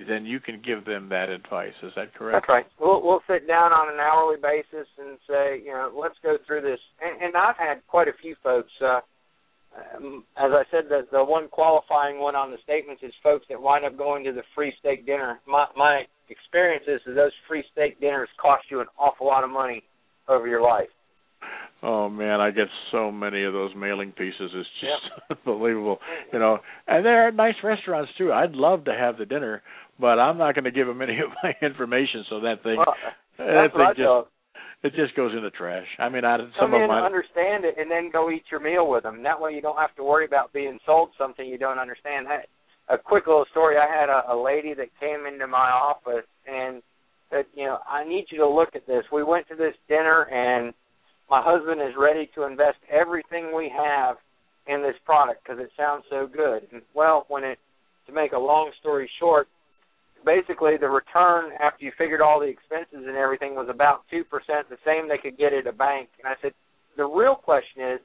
then 0.07 0.25
you 0.25 0.39
can 0.39 0.61
give 0.65 0.85
them 0.85 1.09
that 1.09 1.29
advice. 1.29 1.73
Is 1.83 1.91
that 1.95 2.13
correct? 2.13 2.35
That's 2.35 2.49
right. 2.49 2.65
We'll 2.79 3.01
we'll 3.03 3.21
sit 3.27 3.47
down 3.47 3.71
on 3.71 3.93
an 3.93 3.99
hourly 3.99 4.37
basis 4.41 4.87
and 4.97 5.17
say, 5.27 5.59
you 5.63 5.71
know, 5.71 5.91
let's 5.95 6.15
go 6.23 6.37
through 6.47 6.61
this. 6.61 6.79
And, 7.01 7.21
and 7.21 7.35
I've 7.35 7.57
had 7.57 7.85
quite 7.87 8.07
a 8.07 8.15
few 8.21 8.35
folks. 8.43 8.71
Uh, 8.81 9.01
um, 9.95 10.23
as 10.37 10.51
I 10.51 10.63
said, 10.71 10.85
the 10.89 11.07
the 11.11 11.23
one 11.23 11.47
qualifying 11.49 12.19
one 12.19 12.35
on 12.35 12.51
the 12.51 12.57
statements 12.63 13.03
is 13.03 13.13
folks 13.23 13.45
that 13.49 13.61
wind 13.61 13.85
up 13.85 13.97
going 13.97 14.23
to 14.25 14.31
the 14.31 14.43
free 14.55 14.73
steak 14.79 15.05
dinner. 15.05 15.39
My 15.47 15.65
my 15.75 16.03
experience 16.29 16.85
is 16.87 17.01
that 17.05 17.15
those 17.15 17.35
free 17.47 17.63
steak 17.71 17.99
dinners 17.99 18.29
cost 18.41 18.63
you 18.69 18.79
an 18.79 18.87
awful 18.97 19.27
lot 19.27 19.43
of 19.43 19.49
money 19.49 19.83
over 20.27 20.47
your 20.47 20.61
life. 20.61 20.89
Oh 21.83 22.09
man, 22.09 22.39
I 22.39 22.51
get 22.51 22.67
so 22.91 23.11
many 23.11 23.43
of 23.43 23.53
those 23.53 23.71
mailing 23.75 24.11
pieces. 24.11 24.51
It's 24.53 24.69
just 24.79 25.29
yep. 25.29 25.37
unbelievable, 25.45 25.97
you 26.31 26.39
know. 26.39 26.59
And 26.87 27.05
there 27.05 27.27
are 27.27 27.31
nice 27.31 27.55
restaurants 27.63 28.11
too. 28.17 28.31
I'd 28.31 28.53
love 28.53 28.85
to 28.85 28.93
have 28.93 29.17
the 29.17 29.25
dinner, 29.25 29.63
but 29.99 30.19
I'm 30.19 30.37
not 30.37 30.53
going 30.53 30.65
to 30.65 30.71
give 30.71 30.85
them 30.85 31.01
any 31.01 31.17
of 31.19 31.31
my 31.43 31.53
information. 31.65 32.23
So 32.29 32.41
that 32.41 32.61
thing, 32.61 32.77
well, 32.77 32.95
that 33.37 33.69
thing 33.73 33.93
just 33.95 34.29
it 34.83 34.93
just 34.95 35.15
goes 35.15 35.31
in 35.35 35.43
the 35.43 35.51
trash. 35.51 35.85
I 35.99 36.09
mean, 36.09 36.25
I 36.25 36.37
some 36.37 36.71
Come 36.71 36.73
of 36.73 36.87
my 36.87 37.05
understand 37.05 37.65
it 37.65 37.75
and 37.77 37.89
then 37.89 38.09
go 38.11 38.31
eat 38.31 38.43
your 38.49 38.59
meal 38.59 38.89
with 38.89 39.03
them. 39.03 39.21
That 39.23 39.39
way, 39.39 39.53
you 39.53 39.61
don't 39.61 39.77
have 39.77 39.95
to 39.95 40.03
worry 40.03 40.25
about 40.25 40.53
being 40.53 40.79
sold 40.85 41.09
something 41.17 41.45
you 41.45 41.57
don't 41.57 41.77
understand. 41.77 42.27
A 42.89 42.97
quick 42.97 43.27
little 43.27 43.45
story: 43.51 43.77
I 43.77 43.85
had 43.85 44.09
a, 44.09 44.33
a 44.33 44.37
lady 44.37 44.73
that 44.73 44.87
came 44.99 45.25
into 45.25 45.47
my 45.47 45.69
office 45.69 46.25
and 46.47 46.81
said, 47.29 47.45
"You 47.53 47.65
know, 47.65 47.77
I 47.89 48.03
need 48.07 48.25
you 48.31 48.39
to 48.39 48.47
look 48.47 48.69
at 48.75 48.87
this. 48.87 49.03
We 49.11 49.23
went 49.23 49.47
to 49.49 49.55
this 49.55 49.73
dinner 49.87 50.23
and." 50.23 50.73
My 51.31 51.41
husband 51.41 51.79
is 51.79 51.95
ready 51.97 52.29
to 52.35 52.43
invest 52.43 52.77
everything 52.91 53.55
we 53.55 53.71
have 53.71 54.17
in 54.67 54.83
this 54.83 54.99
product 55.05 55.41
because 55.41 55.63
it 55.63 55.71
sounds 55.79 56.03
so 56.09 56.27
good. 56.27 56.67
And, 56.73 56.81
well, 56.93 57.25
when 57.29 57.45
it 57.45 57.57
to 58.07 58.11
make 58.11 58.33
a 58.33 58.37
long 58.37 58.71
story 58.81 59.09
short, 59.17 59.47
basically 60.25 60.75
the 60.75 60.89
return 60.89 61.51
after 61.63 61.85
you 61.85 61.91
figured 61.97 62.19
all 62.19 62.41
the 62.41 62.51
expenses 62.51 63.07
and 63.07 63.15
everything 63.15 63.55
was 63.55 63.69
about 63.71 64.03
two 64.11 64.25
percent, 64.25 64.67
the 64.69 64.77
same 64.85 65.07
they 65.07 65.17
could 65.17 65.37
get 65.37 65.53
at 65.53 65.65
a 65.65 65.71
bank. 65.71 66.09
And 66.19 66.27
I 66.27 66.35
said, 66.41 66.51
the 66.97 67.05
real 67.05 67.35
question 67.35 67.81
is, 67.95 67.99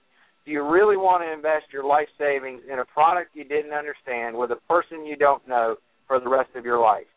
do 0.44 0.52
you 0.52 0.62
really 0.62 0.96
want 0.96 1.24
to 1.24 1.32
invest 1.32 1.72
your 1.72 1.84
life 1.84 2.08
savings 2.16 2.62
in 2.70 2.78
a 2.78 2.84
product 2.84 3.34
you 3.34 3.42
didn't 3.42 3.72
understand 3.72 4.38
with 4.38 4.52
a 4.52 4.62
person 4.70 5.04
you 5.04 5.16
don't 5.16 5.42
know 5.48 5.74
for 6.06 6.20
the 6.20 6.28
rest 6.28 6.50
of 6.54 6.64
your 6.64 6.78
life? 6.78 7.10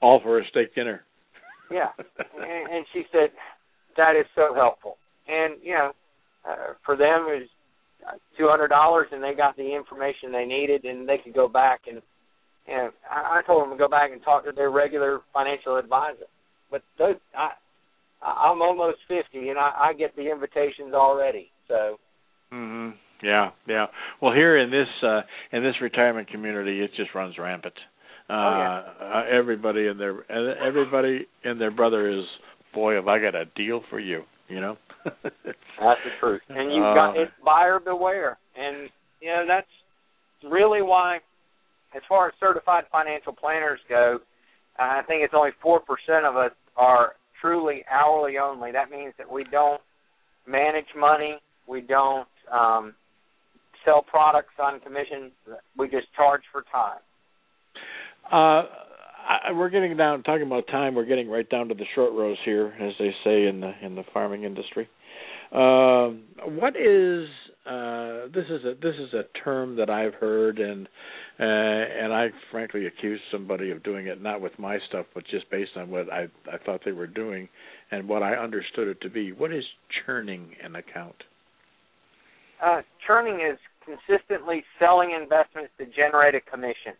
All 0.00 0.20
for 0.22 0.38
a 0.38 0.46
steak 0.50 0.72
dinner. 0.76 1.02
yeah, 1.68 1.90
and, 1.98 2.70
and 2.70 2.86
she 2.92 3.02
said 3.10 3.30
that 3.96 4.14
is 4.14 4.26
so 4.36 4.54
helpful 4.54 4.96
and 5.28 5.54
you 5.62 5.74
know, 5.74 5.92
uh, 6.48 6.74
for 6.84 6.96
them 6.96 7.26
it 7.28 7.40
was 7.40 7.48
two 8.36 8.48
hundred 8.48 8.68
dollars, 8.68 9.08
and 9.12 9.22
they 9.22 9.34
got 9.34 9.56
the 9.56 9.74
information 9.74 10.32
they 10.32 10.44
needed, 10.44 10.84
and 10.84 11.08
they 11.08 11.18
could 11.18 11.34
go 11.34 11.48
back 11.48 11.82
and 11.88 12.00
and 12.66 12.92
I, 13.10 13.38
I 13.38 13.42
told 13.46 13.62
them 13.62 13.70
to 13.70 13.78
go 13.78 13.88
back 13.88 14.10
and 14.12 14.22
talk 14.22 14.44
to 14.44 14.52
their 14.52 14.70
regular 14.70 15.20
financial 15.32 15.76
advisor. 15.76 16.26
But 16.70 16.82
those, 16.98 17.16
I, 17.36 17.50
I'm 18.22 18.60
almost 18.60 18.98
fifty, 19.08 19.48
and 19.48 19.58
I, 19.58 19.72
I 19.90 19.92
get 19.94 20.14
the 20.16 20.30
invitations 20.30 20.94
already. 20.94 21.50
So. 21.66 21.98
Mhm. 22.52 22.94
Yeah, 23.22 23.50
yeah. 23.66 23.86
Well, 24.22 24.32
here 24.32 24.58
in 24.58 24.70
this 24.70 24.88
uh 25.02 25.22
in 25.52 25.62
this 25.62 25.74
retirement 25.80 26.28
community, 26.28 26.80
it 26.80 26.90
just 26.96 27.14
runs 27.14 27.36
rampant. 27.38 27.74
Uh, 28.30 28.32
oh, 28.32 28.58
yeah. 28.58 29.06
uh 29.06 29.24
everybody 29.30 29.88
and 29.88 29.98
their 29.98 30.30
everybody 30.30 31.26
and 31.44 31.60
their 31.60 31.70
brother 31.70 32.10
is 32.10 32.24
boy, 32.74 32.94
have 32.94 33.08
I 33.08 33.18
got 33.18 33.34
a 33.34 33.46
deal 33.56 33.82
for 33.90 33.98
you, 33.98 34.22
you 34.48 34.60
know? 34.60 34.76
that's 35.04 35.24
the 35.24 36.10
truth. 36.20 36.40
And 36.48 36.72
you've 36.72 36.82
got 36.82 37.10
uh, 37.10 37.22
it's 37.22 37.32
buyer 37.44 37.78
beware. 37.78 38.38
And 38.56 38.90
you 39.20 39.28
know, 39.28 39.44
that's 39.46 39.66
really 40.50 40.82
why 40.82 41.18
as 41.94 42.02
far 42.08 42.28
as 42.28 42.34
certified 42.40 42.84
financial 42.92 43.32
planners 43.32 43.80
go, 43.88 44.18
I 44.78 45.02
think 45.06 45.22
it's 45.22 45.34
only 45.36 45.50
four 45.62 45.80
percent 45.80 46.26
of 46.26 46.36
us 46.36 46.52
are 46.76 47.12
truly 47.40 47.84
hourly 47.90 48.38
only. 48.38 48.72
That 48.72 48.90
means 48.90 49.14
that 49.18 49.30
we 49.30 49.44
don't 49.44 49.80
manage 50.46 50.86
money, 50.96 51.38
we 51.66 51.80
don't 51.82 52.28
um, 52.52 52.94
sell 53.84 54.02
products 54.02 54.54
on 54.58 54.80
commission. 54.80 55.30
We 55.76 55.88
just 55.88 56.06
charge 56.16 56.42
for 56.52 56.64
time. 56.72 57.00
Uh, 58.30 58.68
I, 59.28 59.52
we're 59.52 59.68
getting 59.68 59.96
down 59.96 60.22
talking 60.22 60.46
about 60.46 60.66
time. 60.68 60.94
We're 60.94 61.04
getting 61.04 61.28
right 61.28 61.48
down 61.48 61.68
to 61.68 61.74
the 61.74 61.84
short 61.94 62.12
rows 62.14 62.38
here, 62.44 62.72
as 62.80 62.94
they 62.98 63.14
say 63.24 63.46
in 63.46 63.60
the 63.60 63.72
in 63.82 63.94
the 63.94 64.04
farming 64.12 64.44
industry. 64.44 64.88
Um, 65.52 66.24
what 66.58 66.74
is 66.76 67.28
uh, 67.66 68.28
this 68.34 68.46
is 68.48 68.64
a 68.64 68.74
this 68.80 68.94
is 68.98 69.12
a 69.12 69.24
term 69.44 69.76
that 69.76 69.90
I've 69.90 70.14
heard 70.14 70.58
and 70.58 70.86
uh, 71.38 71.42
and 71.42 72.12
I 72.12 72.28
frankly 72.50 72.86
accused 72.86 73.22
somebody 73.30 73.70
of 73.70 73.82
doing 73.82 74.06
it 74.06 74.22
not 74.22 74.40
with 74.40 74.58
my 74.58 74.78
stuff 74.88 75.06
but 75.14 75.24
just 75.30 75.50
based 75.50 75.72
on 75.76 75.90
what 75.90 76.10
I 76.10 76.28
I 76.50 76.56
thought 76.64 76.80
they 76.84 76.92
were 76.92 77.06
doing 77.06 77.48
and 77.90 78.08
what 78.08 78.22
I 78.22 78.34
understood 78.34 78.88
it 78.88 79.00
to 79.02 79.10
be. 79.10 79.32
What 79.32 79.52
is 79.52 79.64
churning 80.06 80.54
an 80.62 80.76
account? 80.76 81.16
Uh, 82.64 82.80
churning 83.06 83.40
is 83.46 83.58
consistently 83.84 84.64
selling 84.78 85.10
investments 85.10 85.70
to 85.78 85.86
generate 85.86 86.34
a 86.34 86.40
commission. 86.40 86.94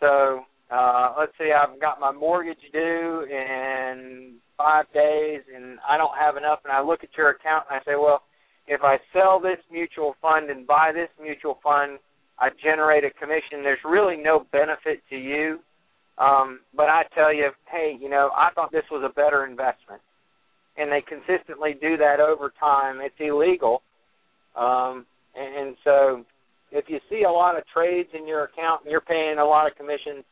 so 0.00 0.44
uh, 0.70 1.14
let's 1.18 1.32
say 1.38 1.52
I've 1.52 1.80
got 1.80 2.00
my 2.00 2.12
mortgage 2.12 2.58
due 2.72 3.26
in 3.30 4.34
five 4.56 4.86
days, 4.94 5.42
and 5.54 5.78
I 5.88 5.96
don't 5.96 6.16
have 6.18 6.36
enough, 6.36 6.60
and 6.64 6.72
I 6.72 6.82
look 6.82 7.04
at 7.04 7.10
your 7.16 7.30
account 7.30 7.66
and 7.70 7.80
I 7.80 7.84
say, 7.84 7.96
well, 7.96 8.22
if 8.66 8.80
I 8.82 8.96
sell 9.12 9.40
this 9.40 9.58
mutual 9.70 10.14
fund 10.22 10.50
and 10.50 10.66
buy 10.66 10.92
this 10.94 11.10
mutual 11.20 11.58
fund, 11.62 11.98
I 12.38 12.48
generate 12.62 13.04
a 13.04 13.10
commission. 13.10 13.62
There's 13.62 13.78
really 13.84 14.16
no 14.16 14.46
benefit 14.52 15.02
to 15.10 15.16
you. 15.16 15.58
Um, 16.16 16.60
but 16.74 16.88
I 16.88 17.02
tell 17.14 17.34
you, 17.34 17.50
hey, 17.70 17.96
you 18.00 18.08
know, 18.08 18.30
I 18.34 18.50
thought 18.54 18.72
this 18.72 18.84
was 18.90 19.02
a 19.04 19.12
better 19.12 19.44
investment. 19.44 20.00
And 20.76 20.90
they 20.90 21.02
consistently 21.02 21.74
do 21.80 21.96
that 21.98 22.20
over 22.20 22.52
time. 22.58 23.00
It's 23.00 23.14
illegal. 23.20 23.82
Um, 24.56 25.06
and, 25.36 25.68
and 25.68 25.76
so 25.84 26.24
if 26.72 26.86
you 26.88 26.98
see 27.10 27.22
a 27.22 27.30
lot 27.30 27.56
of 27.56 27.64
trades 27.72 28.08
in 28.14 28.26
your 28.26 28.44
account 28.44 28.82
and 28.82 28.90
you're 28.90 29.00
paying 29.00 29.38
a 29.38 29.44
lot 29.44 29.70
of 29.70 29.76
commissions, 29.76 30.24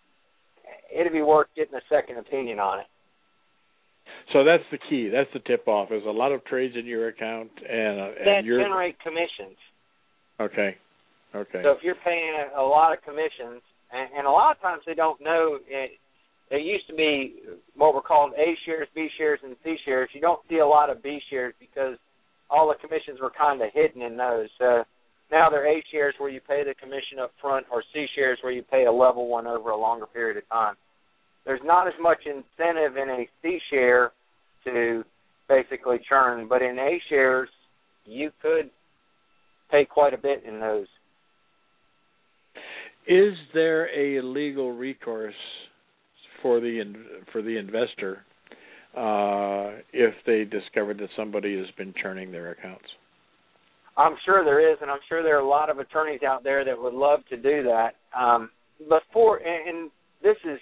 it'd 0.94 1.12
be 1.12 1.22
worth 1.22 1.48
getting 1.56 1.74
a 1.74 1.82
second 1.88 2.18
opinion 2.18 2.58
on 2.58 2.80
it. 2.80 2.86
So 4.32 4.44
that's 4.44 4.64
the 4.70 4.78
key. 4.90 5.08
That's 5.08 5.30
the 5.32 5.40
tip 5.40 5.66
off. 5.68 5.88
There's 5.88 6.06
a 6.06 6.10
lot 6.10 6.32
of 6.32 6.44
trades 6.44 6.74
in 6.78 6.86
your 6.86 7.08
account, 7.08 7.50
and, 7.68 8.00
uh, 8.00 8.04
and 8.18 8.26
that 8.26 8.44
you're 8.44 8.62
generate 8.62 8.96
commissions. 9.00 9.56
okay. 10.40 10.76
Okay. 11.34 11.62
So 11.64 11.70
if 11.70 11.78
you're 11.82 11.96
paying 12.04 12.34
a, 12.36 12.60
a 12.60 12.66
lot 12.66 12.92
of 12.92 13.02
commissions, 13.02 13.62
and, 13.90 14.08
and 14.16 14.26
a 14.26 14.30
lot 14.30 14.54
of 14.54 14.60
times 14.60 14.82
they 14.86 14.94
don't 14.94 15.20
know. 15.20 15.58
It, 15.66 15.92
there 16.50 16.58
used 16.58 16.86
to 16.88 16.94
be 16.94 17.36
what 17.76 17.94
were 17.94 18.02
called 18.02 18.32
A 18.36 18.54
shares, 18.66 18.88
B 18.94 19.08
shares, 19.16 19.40
and 19.42 19.56
C 19.64 19.76
shares. 19.84 20.10
You 20.12 20.20
don't 20.20 20.40
see 20.50 20.58
a 20.58 20.66
lot 20.66 20.90
of 20.90 21.02
B 21.02 21.20
shares 21.30 21.54
because 21.58 21.96
all 22.50 22.68
the 22.68 22.74
commissions 22.86 23.18
were 23.20 23.30
kind 23.30 23.62
of 23.62 23.70
hidden 23.72 24.02
in 24.02 24.18
those. 24.18 24.48
So 24.58 24.84
now 25.32 25.48
they're 25.50 25.66
A 25.66 25.82
shares 25.90 26.14
where 26.18 26.30
you 26.30 26.40
pay 26.40 26.62
the 26.62 26.74
commission 26.74 27.18
up 27.20 27.32
front, 27.40 27.66
or 27.72 27.82
C 27.92 28.06
shares 28.14 28.38
where 28.42 28.52
you 28.52 28.62
pay 28.62 28.84
a 28.84 28.92
level 28.92 29.28
one 29.28 29.46
over 29.46 29.70
a 29.70 29.76
longer 29.76 30.06
period 30.06 30.36
of 30.36 30.48
time. 30.48 30.74
There's 31.44 31.60
not 31.64 31.88
as 31.88 31.94
much 32.00 32.18
incentive 32.26 32.96
in 32.96 33.08
a 33.08 33.28
C 33.42 33.58
share 33.70 34.12
to 34.64 35.02
basically 35.48 35.98
churn, 36.08 36.46
but 36.48 36.62
in 36.62 36.78
A 36.78 37.00
shares 37.08 37.48
you 38.04 38.30
could 38.40 38.70
pay 39.70 39.84
quite 39.84 40.14
a 40.14 40.18
bit 40.18 40.44
in 40.46 40.60
those. 40.60 40.86
Is 43.08 43.34
there 43.52 43.88
a 43.88 44.22
legal 44.22 44.72
recourse 44.72 45.34
for 46.40 46.60
the 46.60 46.82
for 47.32 47.42
the 47.42 47.56
investor 47.56 48.18
uh, 48.96 49.80
if 49.92 50.14
they 50.26 50.44
discover 50.44 50.94
that 50.94 51.08
somebody 51.16 51.56
has 51.56 51.66
been 51.76 51.94
churning 52.00 52.30
their 52.30 52.52
accounts? 52.52 52.86
I'm 53.96 54.16
sure 54.24 54.44
there 54.44 54.72
is, 54.72 54.78
and 54.80 54.90
I'm 54.90 55.00
sure 55.08 55.22
there 55.22 55.36
are 55.36 55.42
a 55.42 55.48
lot 55.48 55.70
of 55.70 55.78
attorneys 55.78 56.22
out 56.22 56.42
there 56.42 56.64
that 56.64 56.80
would 56.80 56.94
love 56.94 57.20
to 57.30 57.36
do 57.36 57.62
that. 57.64 57.96
Um, 58.18 58.50
before, 58.88 59.38
and, 59.38 59.68
and 59.68 59.90
this 60.22 60.36
is 60.44 60.58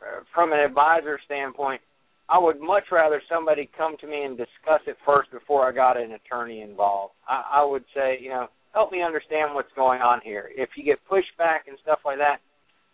uh, 0.00 0.22
from 0.34 0.52
an 0.52 0.60
advisor 0.60 1.18
standpoint, 1.24 1.80
I 2.28 2.38
would 2.38 2.60
much 2.60 2.84
rather 2.92 3.20
somebody 3.28 3.68
come 3.76 3.96
to 4.00 4.06
me 4.06 4.22
and 4.22 4.36
discuss 4.36 4.80
it 4.86 4.96
first 5.04 5.30
before 5.32 5.68
I 5.68 5.72
got 5.72 5.96
an 5.96 6.12
attorney 6.12 6.62
involved. 6.62 7.14
I, 7.28 7.60
I 7.60 7.64
would 7.64 7.84
say, 7.94 8.18
you 8.20 8.30
know, 8.30 8.46
help 8.72 8.92
me 8.92 9.02
understand 9.02 9.54
what's 9.54 9.72
going 9.74 10.00
on 10.00 10.20
here. 10.22 10.50
If 10.56 10.70
you 10.76 10.84
get 10.84 10.98
pushback 11.10 11.68
and 11.68 11.76
stuff 11.82 11.98
like 12.04 12.18
that, 12.18 12.38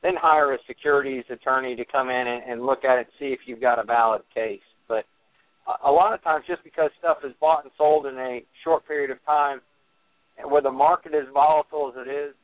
then 0.02 0.14
hire 0.20 0.54
a 0.54 0.58
securities 0.66 1.24
attorney 1.30 1.76
to 1.76 1.84
come 1.84 2.08
in 2.08 2.26
and, 2.26 2.42
and 2.50 2.66
look 2.66 2.84
at 2.84 2.98
it, 2.98 3.08
see 3.18 3.26
if 3.26 3.40
you've 3.46 3.60
got 3.60 3.78
a 3.78 3.84
valid 3.84 4.22
case. 4.34 4.60
A 5.84 5.90
lot 5.90 6.14
of 6.14 6.22
times, 6.22 6.44
just 6.48 6.64
because 6.64 6.90
stuff 6.98 7.18
is 7.24 7.32
bought 7.40 7.64
and 7.64 7.72
sold 7.76 8.06
in 8.06 8.16
a 8.16 8.42
short 8.64 8.86
period 8.88 9.10
of 9.10 9.24
time, 9.26 9.60
and 10.38 10.50
where 10.50 10.62
the 10.62 10.70
market 10.70 11.14
is 11.14 11.26
volatile 11.32 11.92
as 11.92 12.06
it 12.06 12.10
is, 12.10 12.34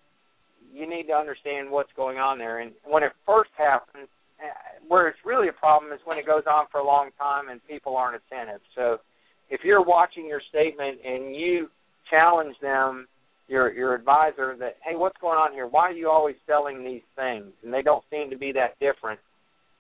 you 0.73 0.89
need 0.89 1.07
to 1.07 1.15
understand 1.15 1.71
what's 1.71 1.93
going 1.97 2.19
on 2.19 2.39
there. 2.39 2.59
And 2.59 2.73
when 2.85 3.03
it 3.03 3.13
first 3.25 3.51
happens, 3.57 4.09
eh, 4.41 4.45
where 4.89 5.09
it's 5.09 5.19
really 5.25 5.49
a 5.49 5.53
problem 5.53 5.93
is 5.93 6.01
when 6.05 6.19
it 6.19 6.27
goes 6.27 6.43
on 6.47 6.67
for 6.71 6.81
a 6.81 6.87
long 6.87 7.11
time 7.19 7.49
and 7.49 7.61
people 7.67 7.97
aren't 7.97 8.21
attentive. 8.21 8.61
So 8.75 8.99
if 9.51 9.61
you're 9.65 9.85
watching 9.85 10.27
your 10.27 10.43
statement 10.49 10.99
and 11.05 11.35
you 11.35 11.69
challenge 12.11 12.57
them 12.61 13.07
your 13.49 13.73
your 13.73 13.95
advisor 13.95 14.57
that 14.59 14.77
hey 14.85 14.97
what's 14.97 15.17
going 15.21 15.37
on 15.37 15.53
here 15.53 15.67
why 15.67 15.83
are 15.83 15.93
you 15.93 16.09
always 16.09 16.37
selling 16.47 16.83
these 16.83 17.03
things 17.17 17.47
and 17.63 17.73
they 17.73 17.83
don't 17.83 18.05
seem 18.11 18.31
to 18.31 18.39
be 18.39 18.53
that 18.53 18.79
different 18.81 19.21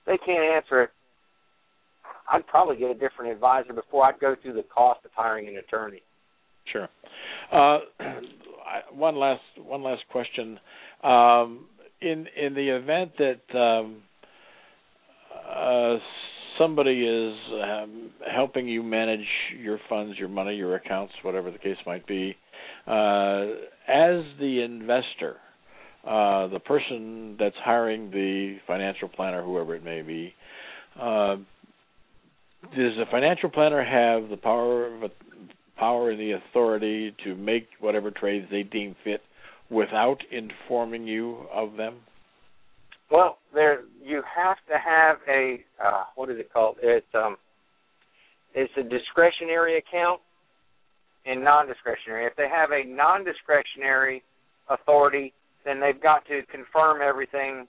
they 0.07 0.19
can't 0.19 0.45
answer 0.45 0.83
it 0.83 0.91
i'd 2.33 2.47
probably 2.47 2.77
get 2.77 2.91
a 2.91 2.95
different 2.95 3.33
advisor 3.33 3.73
before 3.73 4.05
i'd 4.07 4.19
go 4.21 4.35
through 4.43 4.53
the 4.55 4.65
cost 4.65 5.01
of 5.05 5.11
hiring 5.15 5.49
an 5.49 5.57
attorney. 5.57 6.03
Sure. 6.73 6.89
Uh, 7.53 7.81
one 8.95 9.17
last 9.17 9.43
one 9.59 9.83
last 9.83 10.03
question. 10.11 10.59
Um, 11.03 11.67
in 12.01 12.27
in 12.41 12.55
the 12.55 12.77
event 12.77 13.13
that 13.19 13.59
um, 13.59 14.03
uh, 15.49 15.97
somebody 16.59 17.07
is 17.07 17.35
um, 17.63 18.11
helping 18.35 18.67
you 18.67 18.83
manage 18.83 19.27
your 19.61 19.79
funds 19.89 20.19
your 20.19 20.29
money 20.29 20.55
your 20.55 20.77
accounts 20.77 21.13
whatever 21.23 21.51
the 21.51 21.59
case 21.59 21.77
might 21.87 22.07
be 22.07 22.37
uh, 22.87 23.47
as 23.89 24.25
the 24.39 24.61
investor, 24.63 25.37
uh, 26.07 26.49
the 26.49 26.61
person 26.65 27.37
that's 27.39 27.57
hiring 27.65 28.11
the 28.11 28.59
financial 28.67 29.09
planner, 29.09 29.43
whoever 29.43 29.75
it 29.75 29.85
may 29.85 30.03
be, 30.03 30.35
uh, 31.01 31.37
does 32.71 32.97
the 32.97 33.05
financial 33.11 33.51
planner 33.51 33.85
have 33.85 34.31
the 34.31 34.37
power 34.37 34.87
of 34.87 35.11
power 35.77 36.11
and 36.11 36.21
the 36.21 36.33
authority 36.33 37.15
to 37.25 37.35
make 37.35 37.67
whatever 37.81 38.11
trades 38.11 38.47
they 38.51 38.63
deem 38.63 38.95
fit 39.05 39.21
without 39.71 40.19
informing 40.31 41.07
you 41.07 41.47
of 41.53 41.77
them? 41.77 41.97
Well, 43.11 43.39
there 43.53 43.83
you 44.03 44.23
have 44.37 44.57
to 44.69 44.75
have 44.79 45.17
a 45.29 45.61
uh, 45.85 46.05
what 46.15 46.31
is 46.31 46.39
it 46.39 46.53
called? 46.53 46.77
It's 46.83 47.07
um, 47.15 47.37
it's 48.55 48.73
a 48.77 48.83
discretionary 48.83 49.79
account 49.79 50.21
and 51.27 51.43
non-discretionary. 51.43 52.27
If 52.27 52.37
they 52.37 52.49
have 52.49 52.71
a 52.71 52.85
non-discretionary 52.87 54.23
authority, 54.69 55.33
then 55.65 55.81
they've 55.81 56.01
got 56.01 56.27
to 56.27 56.43
confirm 56.51 57.01
everything 57.03 57.67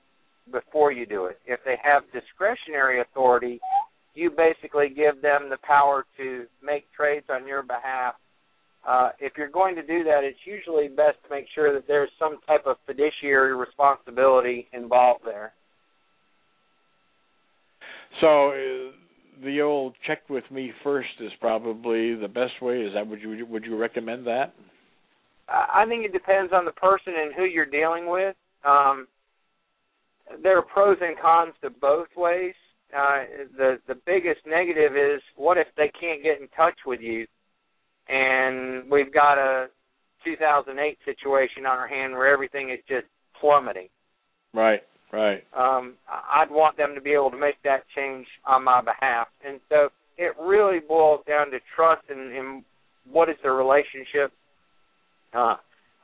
before 0.52 0.92
you 0.92 1.06
do 1.06 1.26
it. 1.26 1.40
If 1.46 1.60
they 1.66 1.76
have 1.84 2.04
discretionary 2.14 3.02
authority, 3.02 3.60
you 4.16 4.32
basically 4.32 4.90
give 4.90 5.22
them 5.22 5.50
the 5.50 5.58
power 5.64 6.06
to 6.18 6.46
make 6.64 6.92
trades 6.94 7.26
on 7.30 7.48
your 7.48 7.64
behalf. 7.64 8.16
Uh, 8.88 9.10
if 9.20 9.34
you're 9.38 9.50
going 9.50 9.76
to 9.76 9.82
do 9.82 10.04
that, 10.04 10.24
it's 10.24 10.40
usually 10.46 10.88
best 10.88 11.18
to 11.24 11.30
make 11.30 11.46
sure 11.54 11.74
that 11.74 11.88
there's 11.88 12.10
some 12.20 12.38
type 12.48 12.66
of 12.66 12.78
fiduciary 12.86 13.56
responsibility 13.56 14.68
involved 14.74 15.22
there. 15.26 15.54
So, 18.22 18.50
uh, 18.50 18.92
the 19.44 19.62
old 19.62 19.96
check 20.08 20.30
with 20.30 20.44
me 20.50 20.72
first 20.84 21.10
is 21.20 21.32
probably 21.42 22.16
the 22.16 22.28
best 22.28 22.62
way. 22.62 22.82
Is 22.82 22.94
that 22.94 23.06
would 23.06 23.22
you 23.22 23.46
would 23.46 23.66
you 23.66 23.76
recommend 23.76 24.26
that? 24.28 24.54
I 25.50 25.86
think 25.88 26.06
it 26.06 26.14
depends 26.14 26.54
on 26.54 26.66
the 26.66 26.72
person 26.72 27.14
and 27.18 27.34
who 27.36 27.44
you're 27.44 27.66
dealing 27.66 28.10
with. 28.10 28.36
Um, 28.64 29.08
there 30.42 30.58
are 30.58 30.64
pros 30.64 30.98
and 31.02 31.20
cons 31.20 31.54
to 31.62 31.70
both 31.70 32.08
ways. 32.16 32.56
Uh, 32.96 33.24
the 33.58 33.78
the 33.88 33.96
biggest 34.06 34.42
negative 34.48 34.96
is 34.96 35.22
what 35.36 35.58
if 35.58 35.68
they 35.76 35.92
can't 36.00 36.24
get 36.24 36.40
in 36.40 36.48
touch 36.56 36.78
with 36.86 37.02
you, 37.02 37.26
and 38.08 38.90
we've 38.90 39.14
got 39.14 39.38
a 39.38 39.68
2008 40.24 40.98
situation 41.04 41.66
on 41.66 41.78
our 41.78 41.88
hand 41.88 42.14
where 42.14 42.32
everything 42.32 42.70
is 42.70 42.80
just 42.88 43.06
plummeting. 43.40 43.90
Right. 44.54 44.82
Right. 45.12 45.44
Um, 45.56 45.96
I'd 46.10 46.50
want 46.50 46.78
them 46.78 46.94
to 46.96 47.02
be 47.02 47.12
able 47.12 47.32
to 47.32 47.38
make 47.38 47.56
that 47.64 47.84
change 47.96 48.26
on 48.46 48.64
my 48.64 48.82
behalf, 48.82 49.28
and 49.46 49.60
so 49.70 49.90
it 50.18 50.34
really 50.42 50.80
boils 50.80 51.22
down 51.28 51.52
to 51.52 51.60
trust 51.76 52.04
and, 52.10 52.36
and 52.36 52.64
what 53.10 53.30
is 53.30 53.36
the 53.44 53.52
relationship. 53.52 54.32
Uh, 55.34 55.56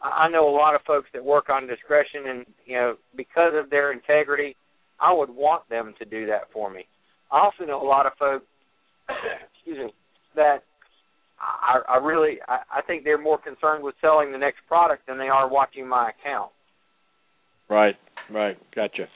I 0.04 0.30
know 0.30 0.48
a 0.48 0.56
lot 0.56 0.76
of 0.76 0.82
folks 0.86 1.10
that 1.14 1.24
work 1.24 1.50
on 1.50 1.68
discretion, 1.68 2.28
and 2.28 2.46
you 2.66 2.76
know 2.76 2.96
because 3.16 3.54
of 3.54 3.70
their 3.70 3.92
integrity, 3.92 4.56
I 5.02 5.12
would 5.14 5.30
want 5.30 5.68
them 5.70 5.94
to 6.00 6.06
do 6.06 6.26
that 6.28 6.44
for 6.54 6.72
me. 6.72 6.86
I 7.32 7.40
also 7.40 7.66
know 7.66 7.82
a 7.82 7.88
lot 7.88 8.06
of 8.06 8.14
folks, 8.20 8.46
excuse 9.56 9.78
me, 9.78 9.94
that 10.36 10.64
I, 11.40 11.80
I 11.94 11.98
really 11.98 12.38
I, 12.48 12.60
I 12.80 12.82
think 12.82 13.04
they're 13.04 13.22
more 13.22 13.38
concerned 13.38 13.84
with 13.84 13.96
selling 14.02 14.32
the 14.32 14.38
next 14.38 14.60
product 14.68 15.08
than 15.08 15.18
they 15.18 15.30
are 15.30 15.50
watching 15.50 15.88
my 15.88 16.12
account. 16.12 16.52
Right. 17.70 17.96
Right. 18.30 18.58
Gotcha. 18.76 19.08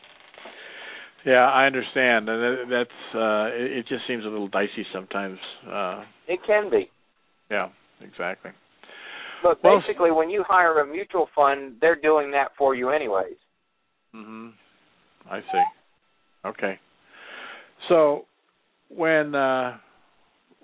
Yeah, 1.26 1.50
I 1.50 1.66
understand, 1.66 2.30
and 2.30 2.72
that's 2.72 3.16
uh, 3.16 3.50
it, 3.50 3.80
it. 3.80 3.86
Just 3.90 4.02
seems 4.08 4.24
a 4.26 4.28
little 4.28 4.48
dicey 4.48 4.86
sometimes. 4.94 5.40
Uh, 5.68 6.04
it 6.28 6.40
can 6.46 6.70
be. 6.70 6.92
Yeah, 7.50 7.70
exactly. 8.00 8.52
But 9.42 9.64
well, 9.64 9.82
basically, 9.82 10.12
when 10.12 10.30
you 10.30 10.44
hire 10.48 10.82
a 10.82 10.86
mutual 10.86 11.28
fund, 11.36 11.78
they're 11.82 11.96
doing 12.00 12.30
that 12.32 12.50
for 12.58 12.76
you, 12.76 12.90
anyways. 12.92 13.38
Mhm. 14.14 14.54
I 15.30 15.40
see. 15.40 15.64
Okay. 16.46 16.80
So 17.90 18.26
when 18.90 19.36
uh, 19.36 19.78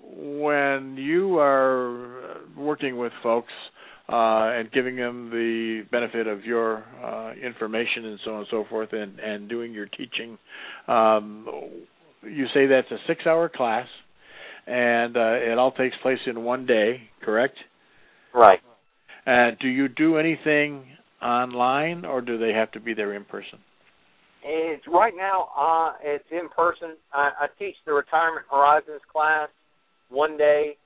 when 0.03 0.95
you 0.97 1.37
are 1.39 2.41
working 2.57 2.97
with 2.97 3.11
folks 3.23 3.51
uh, 4.09 4.51
and 4.53 4.71
giving 4.71 4.95
them 4.95 5.29
the 5.29 5.83
benefit 5.91 6.27
of 6.27 6.43
your 6.43 6.83
uh, 7.03 7.33
information 7.33 8.05
and 8.05 8.19
so 8.25 8.31
on 8.31 8.37
and 8.39 8.47
so 8.51 8.65
forth, 8.69 8.89
and 8.93 9.19
and 9.19 9.49
doing 9.49 9.73
your 9.73 9.85
teaching. 9.85 10.37
Um, 10.87 11.47
you 12.23 12.45
say 12.53 12.67
that's 12.67 12.91
a 12.91 12.97
six-hour 13.07 13.49
class, 13.49 13.87
and 14.67 15.17
uh, 15.17 15.33
it 15.33 15.57
all 15.57 15.71
takes 15.71 15.95
place 16.03 16.19
in 16.27 16.43
one 16.43 16.65
day, 16.65 17.01
correct? 17.23 17.55
Right. 18.33 18.59
Uh, 19.25 19.51
do 19.59 19.67
you 19.67 19.87
do 19.87 20.17
anything 20.17 20.85
online, 21.21 22.05
or 22.05 22.21
do 22.21 22.37
they 22.37 22.51
have 22.53 22.71
to 22.73 22.79
be 22.79 22.93
there 22.93 23.13
in 23.13 23.23
person? 23.23 23.59
It's 24.43 24.83
right 24.87 25.13
now. 25.15 25.49
Uh, 25.57 25.93
it's 26.03 26.25
in 26.31 26.49
person. 26.49 26.97
I, 27.13 27.31
I 27.41 27.47
teach 27.59 27.75
the 27.85 27.93
Retirement 27.93 28.45
Horizons 28.49 29.01
class 29.11 29.49
one 30.09 30.37
day 30.37 30.77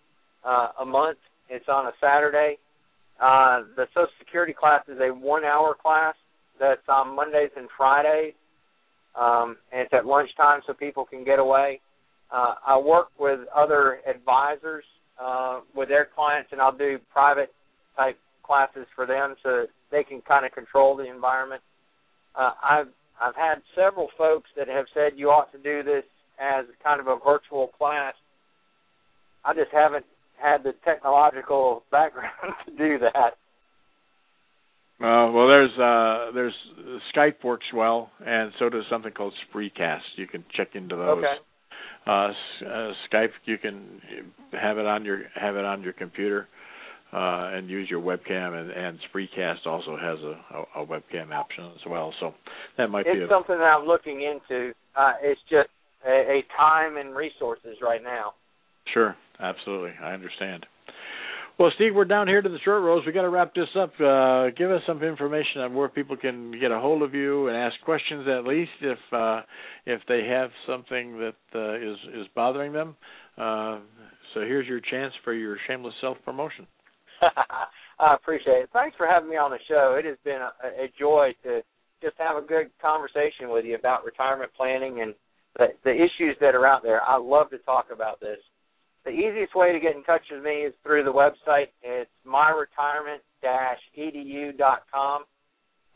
uh, 0.44 0.70
a 0.82 0.86
month. 0.86 1.18
It's 1.50 1.66
on 1.70 1.88
a 1.88 1.92
Saturday. 2.02 2.58
Uh, 3.20 3.62
the 3.76 3.86
Social 3.94 4.10
Security 4.20 4.54
class 4.54 4.84
is 4.90 4.98
a 5.00 5.14
one-hour 5.14 5.78
class 5.82 6.16
that's 6.60 6.82
on 6.90 7.16
Mondays 7.16 7.52
and 7.56 7.68
Fridays, 7.78 8.34
um, 9.16 9.56
and 9.72 9.82
it's 9.82 9.94
at 9.94 10.06
lunchtime 10.06 10.62
so 10.68 10.74
people 10.74 11.06
can 11.06 11.24
get 11.24 11.40
away. 11.40 11.80
Uh, 12.32 12.56
I 12.66 12.78
work 12.78 13.10
with 13.18 13.40
other 13.56 14.00
advisors 14.10 14.84
uh, 15.22 15.62
with 15.74 15.88
their 15.88 16.10
clients, 16.14 16.50
and 16.52 16.60
I'll 16.60 16.76
do 16.76 16.98
private 17.14 17.54
type 17.96 18.18
classes 18.44 18.86
for 18.96 19.06
them 19.06 19.36
so 19.44 19.66
they 19.92 20.04
can 20.04 20.22
kind 20.22 20.46
of 20.46 20.52
control 20.52 20.98
the 20.98 21.10
environment. 21.10 21.62
Uh, 22.36 22.52
I've 22.62 22.88
I've 23.22 23.36
had 23.36 23.62
several 23.76 24.10
folks 24.18 24.50
that 24.58 24.68
have 24.68 24.86
said 24.94 25.14
you 25.16 25.30
ought 25.30 25.52
to 25.52 25.58
do 25.58 25.84
this 25.84 26.04
as 26.40 26.66
kind 26.84 27.00
of 27.00 27.08
a 27.08 27.18
virtual 27.24 27.68
class. 27.78 28.14
I 29.44 29.54
just 29.54 29.72
haven't 29.72 30.06
had 30.42 30.64
the 30.64 30.74
technological 30.84 31.84
background 31.92 32.34
to 32.66 32.72
do 32.72 33.00
that. 33.00 33.38
Uh, 34.98 35.30
well, 35.32 35.48
there's 35.48 35.78
uh, 35.78 36.32
there's 36.34 36.54
Skype 37.14 37.44
works 37.44 37.66
well, 37.74 38.12
and 38.26 38.52
so 38.58 38.70
does 38.70 38.86
something 38.90 39.12
called 39.12 39.34
Spreecast. 39.54 40.00
You 40.16 40.26
can 40.26 40.46
check 40.56 40.70
into 40.74 40.96
those. 40.96 41.18
Okay. 41.18 41.36
Uh, 42.08 42.32
uh, 42.66 42.92
Skype, 43.12 43.32
you 43.44 43.58
can 43.58 44.02
have 44.54 44.78
it 44.78 44.86
on 44.86 45.04
your 45.04 45.24
have 45.36 45.58
it 45.58 45.66
on 45.66 45.84
your 45.84 45.92
computer 45.92 46.48
uh, 47.16 47.52
and 47.54 47.70
use 47.70 47.90
your 47.90 48.02
webcam, 48.02 48.60
and, 48.60 48.72
and 48.72 49.00
Spreecast 49.10 49.66
also 49.66 49.96
has 49.96 50.20
a, 50.20 50.80
a, 50.80 50.84
a 50.84 50.86
webcam 50.86 51.32
option 51.32 51.64
as 51.68 51.90
well. 51.90 52.14
So 52.20 52.34
that 52.78 52.90
might 52.90 53.06
it's 53.08 53.16
be 53.16 53.24
a, 53.24 53.28
something 53.30 53.58
that 53.58 53.64
I'm 53.64 53.88
looking 53.88 54.22
into. 54.22 54.74
Uh, 54.98 55.14
it's 55.22 55.40
just 55.50 55.70
a, 56.06 56.10
a 56.40 56.44
time 56.58 56.98
and 56.98 57.16
resources 57.16 57.78
right 57.82 58.04
now. 58.04 58.34
Sure, 58.94 59.16
absolutely, 59.40 59.92
I 60.04 60.12
understand. 60.12 60.66
Well, 61.58 61.72
Steve, 61.76 61.96
we're 61.96 62.04
down 62.04 62.28
here 62.28 62.42
to 62.42 62.50
the 62.50 62.60
short 62.66 62.84
rows. 62.84 63.04
We 63.06 63.14
got 63.14 63.22
to 63.22 63.30
wrap 63.30 63.56
this 63.56 63.70
up. 63.80 63.94
Uh, 63.98 64.50
give 64.58 64.70
us 64.70 64.82
some 64.86 65.02
information 65.02 65.62
on 65.62 65.74
where 65.74 65.88
people 65.88 66.18
can 66.18 66.52
get 66.60 66.70
a 66.72 66.80
hold 66.82 67.02
of 67.02 67.14
you 67.14 67.48
and 67.48 67.56
ask 67.56 67.76
questions, 67.86 68.28
at 68.28 68.46
least 68.46 68.72
if 68.82 68.98
uh, 69.14 69.40
if 69.86 70.02
they 70.10 70.28
have 70.30 70.50
something 70.68 71.18
that 71.20 71.36
uh, 71.56 71.76
is 71.76 71.98
is 72.14 72.28
bothering 72.36 72.74
them. 72.74 72.98
Uh, 73.38 73.80
so 74.34 74.42
here's 74.42 74.68
your 74.68 74.82
chance 74.82 75.14
for 75.24 75.34
your 75.34 75.56
shameless 75.66 75.94
self 76.02 76.18
promotion. 76.26 76.68
I 78.00 78.16
appreciate 78.16 78.64
it. 78.64 78.70
Thanks 78.74 78.98
for 78.98 79.08
having 79.08 79.30
me 79.30 79.38
on 79.38 79.52
the 79.52 79.60
show. 79.68 79.96
It 79.98 80.06
has 80.06 80.18
been 80.24 80.42
a, 80.42 80.52
a 80.84 80.88
joy 81.00 81.30
to 81.44 81.62
just 82.02 82.16
have 82.18 82.36
a 82.38 82.42
good 82.46 82.72
conversation 82.82 83.50
with 83.50 83.66
you 83.66 83.76
about 83.76 84.06
retirement 84.06 84.52
planning 84.56 85.02
and 85.02 85.14
the, 85.58 85.68
the 85.84 85.94
issues 85.94 86.38
that 86.42 86.56
are 86.56 86.68
out 86.68 86.84
there. 86.84 87.02
I 87.02 87.18
love 87.18 87.50
to 87.52 87.58
talk 87.60 87.86
about 87.92 88.20
this. 88.20 88.40
The 89.06 89.12
easiest 89.12 89.56
way 89.56 89.72
to 89.72 89.80
get 89.80 89.96
in 89.96 90.04
touch 90.04 90.24
with 90.32 90.44
me 90.44 90.66
is 90.66 90.74
through 90.84 91.04
the 91.04 91.14
website. 91.14 91.68
It's 91.84 92.10
myretirement-edu.com. 92.28 95.26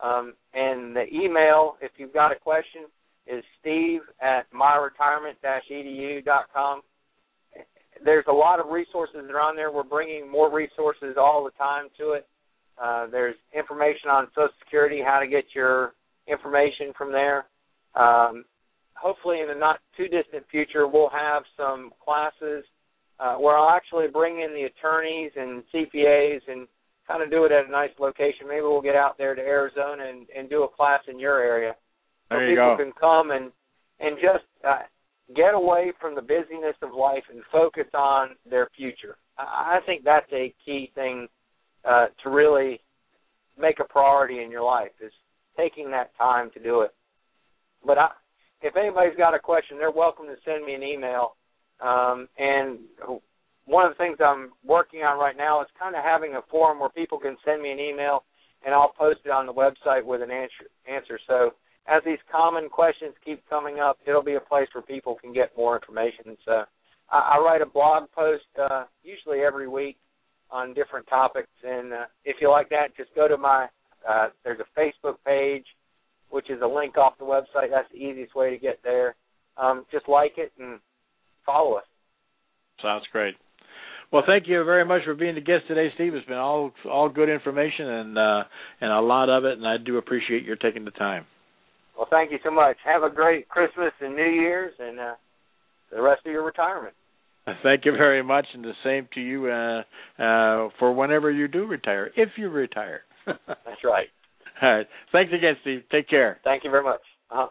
Um, 0.01 0.33
and 0.53 0.95
the 0.95 1.07
email, 1.11 1.75
if 1.81 1.91
you've 1.97 2.13
got 2.13 2.31
a 2.31 2.35
question, 2.35 2.83
is 3.27 3.43
steve 3.59 3.99
at 4.21 4.49
myretirement-edu.com 4.53 6.81
there's 8.03 8.25
a 8.27 8.33
lot 8.33 8.59
of 8.59 8.67
resources 8.67 9.17
that 9.25 9.31
are 9.31 9.41
on 9.41 9.55
there. 9.55 9.71
We're 9.71 9.83
bringing 9.83 10.29
more 10.29 10.51
resources 10.51 11.15
all 11.19 11.43
the 11.43 11.51
time 11.51 11.87
to 11.97 12.11
it. 12.13 12.27
Uh, 12.81 13.07
there's 13.07 13.35
information 13.53 14.09
on 14.09 14.27
Social 14.35 14.53
Security, 14.63 15.01
how 15.05 15.19
to 15.19 15.27
get 15.27 15.45
your 15.53 15.93
information 16.27 16.93
from 16.97 17.11
there. 17.11 17.45
Um, 17.95 18.45
hopefully, 18.93 19.41
in 19.41 19.47
the 19.47 19.55
not 19.55 19.79
too 19.97 20.07
distant 20.07 20.45
future, 20.49 20.87
we'll 20.87 21.09
have 21.09 21.43
some 21.57 21.91
classes 22.03 22.63
uh, 23.19 23.35
where 23.35 23.57
I'll 23.57 23.75
actually 23.75 24.07
bring 24.07 24.41
in 24.41 24.53
the 24.53 24.63
attorneys 24.63 25.31
and 25.35 25.63
CPAs 25.73 26.41
and 26.47 26.67
kind 27.07 27.23
of 27.23 27.29
do 27.29 27.43
it 27.43 27.51
at 27.51 27.67
a 27.67 27.71
nice 27.71 27.89
location. 27.99 28.47
Maybe 28.47 28.61
we'll 28.61 28.81
get 28.81 28.95
out 28.95 29.17
there 29.17 29.35
to 29.35 29.41
Arizona 29.41 30.05
and, 30.07 30.27
and 30.35 30.49
do 30.49 30.63
a 30.63 30.67
class 30.69 31.01
in 31.09 31.19
your 31.19 31.39
area. 31.39 31.75
There 32.29 32.39
so 32.39 32.43
you 32.43 32.49
people 32.51 32.77
go. 32.77 32.83
can 32.83 32.93
come 32.93 33.31
and 33.31 33.51
and 33.99 34.15
just 34.21 34.45
uh, 34.65 34.83
get 35.35 35.53
away 35.53 35.93
from 35.99 36.15
the 36.15 36.21
busyness 36.21 36.75
of 36.81 36.93
life 36.93 37.23
and 37.31 37.41
focus 37.51 37.85
on 37.93 38.29
their 38.49 38.69
future. 38.75 39.17
I 39.37 39.79
think 39.85 40.03
that's 40.03 40.31
a 40.33 40.53
key 40.65 40.91
thing 40.95 41.27
uh, 41.85 42.07
to 42.23 42.29
really 42.29 42.81
make 43.57 43.79
a 43.79 43.83
priority 43.83 44.41
in 44.41 44.51
your 44.51 44.63
life 44.63 44.91
is 45.03 45.11
taking 45.57 45.91
that 45.91 46.11
time 46.17 46.49
to 46.53 46.59
do 46.59 46.81
it. 46.81 46.93
But 47.85 47.97
I, 47.97 48.09
if 48.61 48.75
anybody's 48.75 49.17
got 49.17 49.33
a 49.33 49.39
question, 49.39 49.77
they're 49.77 49.91
welcome 49.91 50.25
to 50.25 50.35
send 50.45 50.65
me 50.65 50.73
an 50.73 50.83
email. 50.83 51.35
Um, 51.79 52.27
and 52.37 52.79
one 53.65 53.85
of 53.85 53.91
the 53.91 54.03
things 54.03 54.17
I'm 54.19 54.51
working 54.65 55.01
on 55.01 55.19
right 55.19 55.37
now 55.37 55.61
is 55.61 55.67
kind 55.79 55.95
of 55.95 56.03
having 56.03 56.35
a 56.35 56.41
forum 56.49 56.79
where 56.79 56.89
people 56.89 57.19
can 57.19 57.37
send 57.45 57.61
me 57.61 57.71
an 57.71 57.79
email, 57.79 58.23
and 58.65 58.73
I'll 58.73 58.93
post 58.97 59.19
it 59.25 59.31
on 59.31 59.45
the 59.45 59.53
website 59.53 60.03
with 60.03 60.21
an 60.21 60.31
answer. 60.31 60.67
Answer. 60.89 61.19
So 61.27 61.53
as 61.89 62.03
these 62.05 62.19
common 62.31 62.69
questions 62.69 63.13
keep 63.25 63.41
coming 63.49 63.79
up, 63.79 63.97
it'll 64.05 64.23
be 64.23 64.35
a 64.35 64.39
place 64.39 64.67
where 64.73 64.81
people 64.83 65.15
can 65.15 65.33
get 65.33 65.51
more 65.57 65.75
information. 65.75 66.37
So 66.45 66.63
I, 67.11 67.35
I 67.35 67.43
write 67.43 67.61
a 67.61 67.65
blog 67.65 68.03
post 68.15 68.43
uh, 68.61 68.85
usually 69.03 69.39
every 69.39 69.67
week 69.67 69.97
on 70.51 70.73
different 70.73 71.07
topics, 71.07 71.49
and 71.63 71.93
uh, 71.93 72.05
if 72.25 72.37
you 72.41 72.49
like 72.49 72.69
that, 72.69 72.95
just 72.97 73.09
go 73.15 73.27
to 73.27 73.37
my. 73.37 73.67
Uh, 74.07 74.29
there's 74.43 74.59
a 74.59 74.79
Facebook 74.79 75.15
page, 75.25 75.65
which 76.29 76.49
is 76.49 76.61
a 76.63 76.67
link 76.67 76.97
off 76.97 77.17
the 77.19 77.25
website. 77.25 77.69
That's 77.71 77.91
the 77.91 77.97
easiest 77.97 78.33
way 78.33 78.49
to 78.49 78.57
get 78.57 78.79
there. 78.83 79.15
Um, 79.57 79.85
just 79.91 80.07
like 80.07 80.33
it 80.37 80.53
and 80.57 80.79
follow 81.45 81.75
us. 81.75 81.83
Sounds 82.81 83.03
great. 83.11 83.35
Well, 84.11 84.23
thank 84.25 84.47
you 84.47 84.63
very 84.63 84.85
much 84.85 85.01
for 85.05 85.13
being 85.13 85.35
the 85.35 85.41
guest 85.41 85.67
today, 85.67 85.89
Steve. 85.95 86.15
It's 86.15 86.25
been 86.25 86.37
all 86.37 86.71
all 86.89 87.09
good 87.09 87.29
information 87.29 87.87
and 87.87 88.17
uh, 88.17 88.43
and 88.81 88.91
a 88.91 89.01
lot 89.01 89.29
of 89.29 89.45
it, 89.45 89.57
and 89.57 89.67
I 89.67 89.77
do 89.77 89.97
appreciate 89.97 90.45
your 90.45 90.55
taking 90.55 90.85
the 90.85 90.91
time. 90.91 91.25
Well, 91.99 92.07
thank 92.09 92.31
you 92.31 92.37
so 92.45 92.49
much. 92.49 92.77
Have 92.85 93.03
a 93.03 93.09
great 93.13 93.49
Christmas 93.49 93.91
and 93.99 94.15
New 94.15 94.23
Year's, 94.23 94.71
and 94.79 94.97
uh, 94.97 95.13
the 95.91 96.01
rest 96.01 96.21
of 96.25 96.31
your 96.31 96.45
retirement. 96.45 96.93
Thank 97.63 97.83
you 97.83 97.91
very 97.91 98.23
much, 98.23 98.45
and 98.53 98.63
the 98.63 98.71
same 98.85 99.09
to 99.15 99.19
you 99.19 99.47
uh, 99.51 99.79
uh, 100.17 100.69
for 100.79 100.93
whenever 100.93 101.29
you 101.29 101.49
do 101.49 101.65
retire, 101.65 102.09
if 102.15 102.29
you 102.37 102.47
retire. 102.47 103.01
That's 103.25 103.83
right. 103.83 104.07
All 104.61 104.77
right. 104.77 104.87
Thanks 105.11 105.33
again, 105.37 105.55
Steve. 105.59 105.81
Take 105.91 106.07
care. 106.07 106.39
Thank 106.45 106.63
you 106.63 106.71
very 106.71 106.85
much. 106.85 107.01
Uh-huh. 107.31 107.47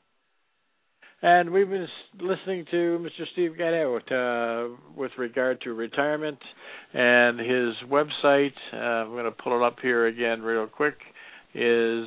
And 1.20 1.50
we've 1.50 1.68
been 1.68 1.86
listening 2.18 2.64
to 2.70 3.06
Mr. 3.06 3.24
Steve 3.34 3.52
Gaddell 3.58 3.96
uh, 3.96 4.76
with 4.96 5.10
regard 5.18 5.60
to 5.62 5.74
retirement 5.74 6.38
and 6.94 7.38
his 7.38 7.74
website. 7.90 8.54
Uh, 8.72 8.76
I'm 8.76 9.10
going 9.10 9.24
to 9.24 9.30
pull 9.30 9.60
it 9.60 9.66
up 9.66 9.76
here 9.82 10.06
again 10.06 10.40
real 10.40 10.66
quick. 10.66 10.94
Is 11.54 12.06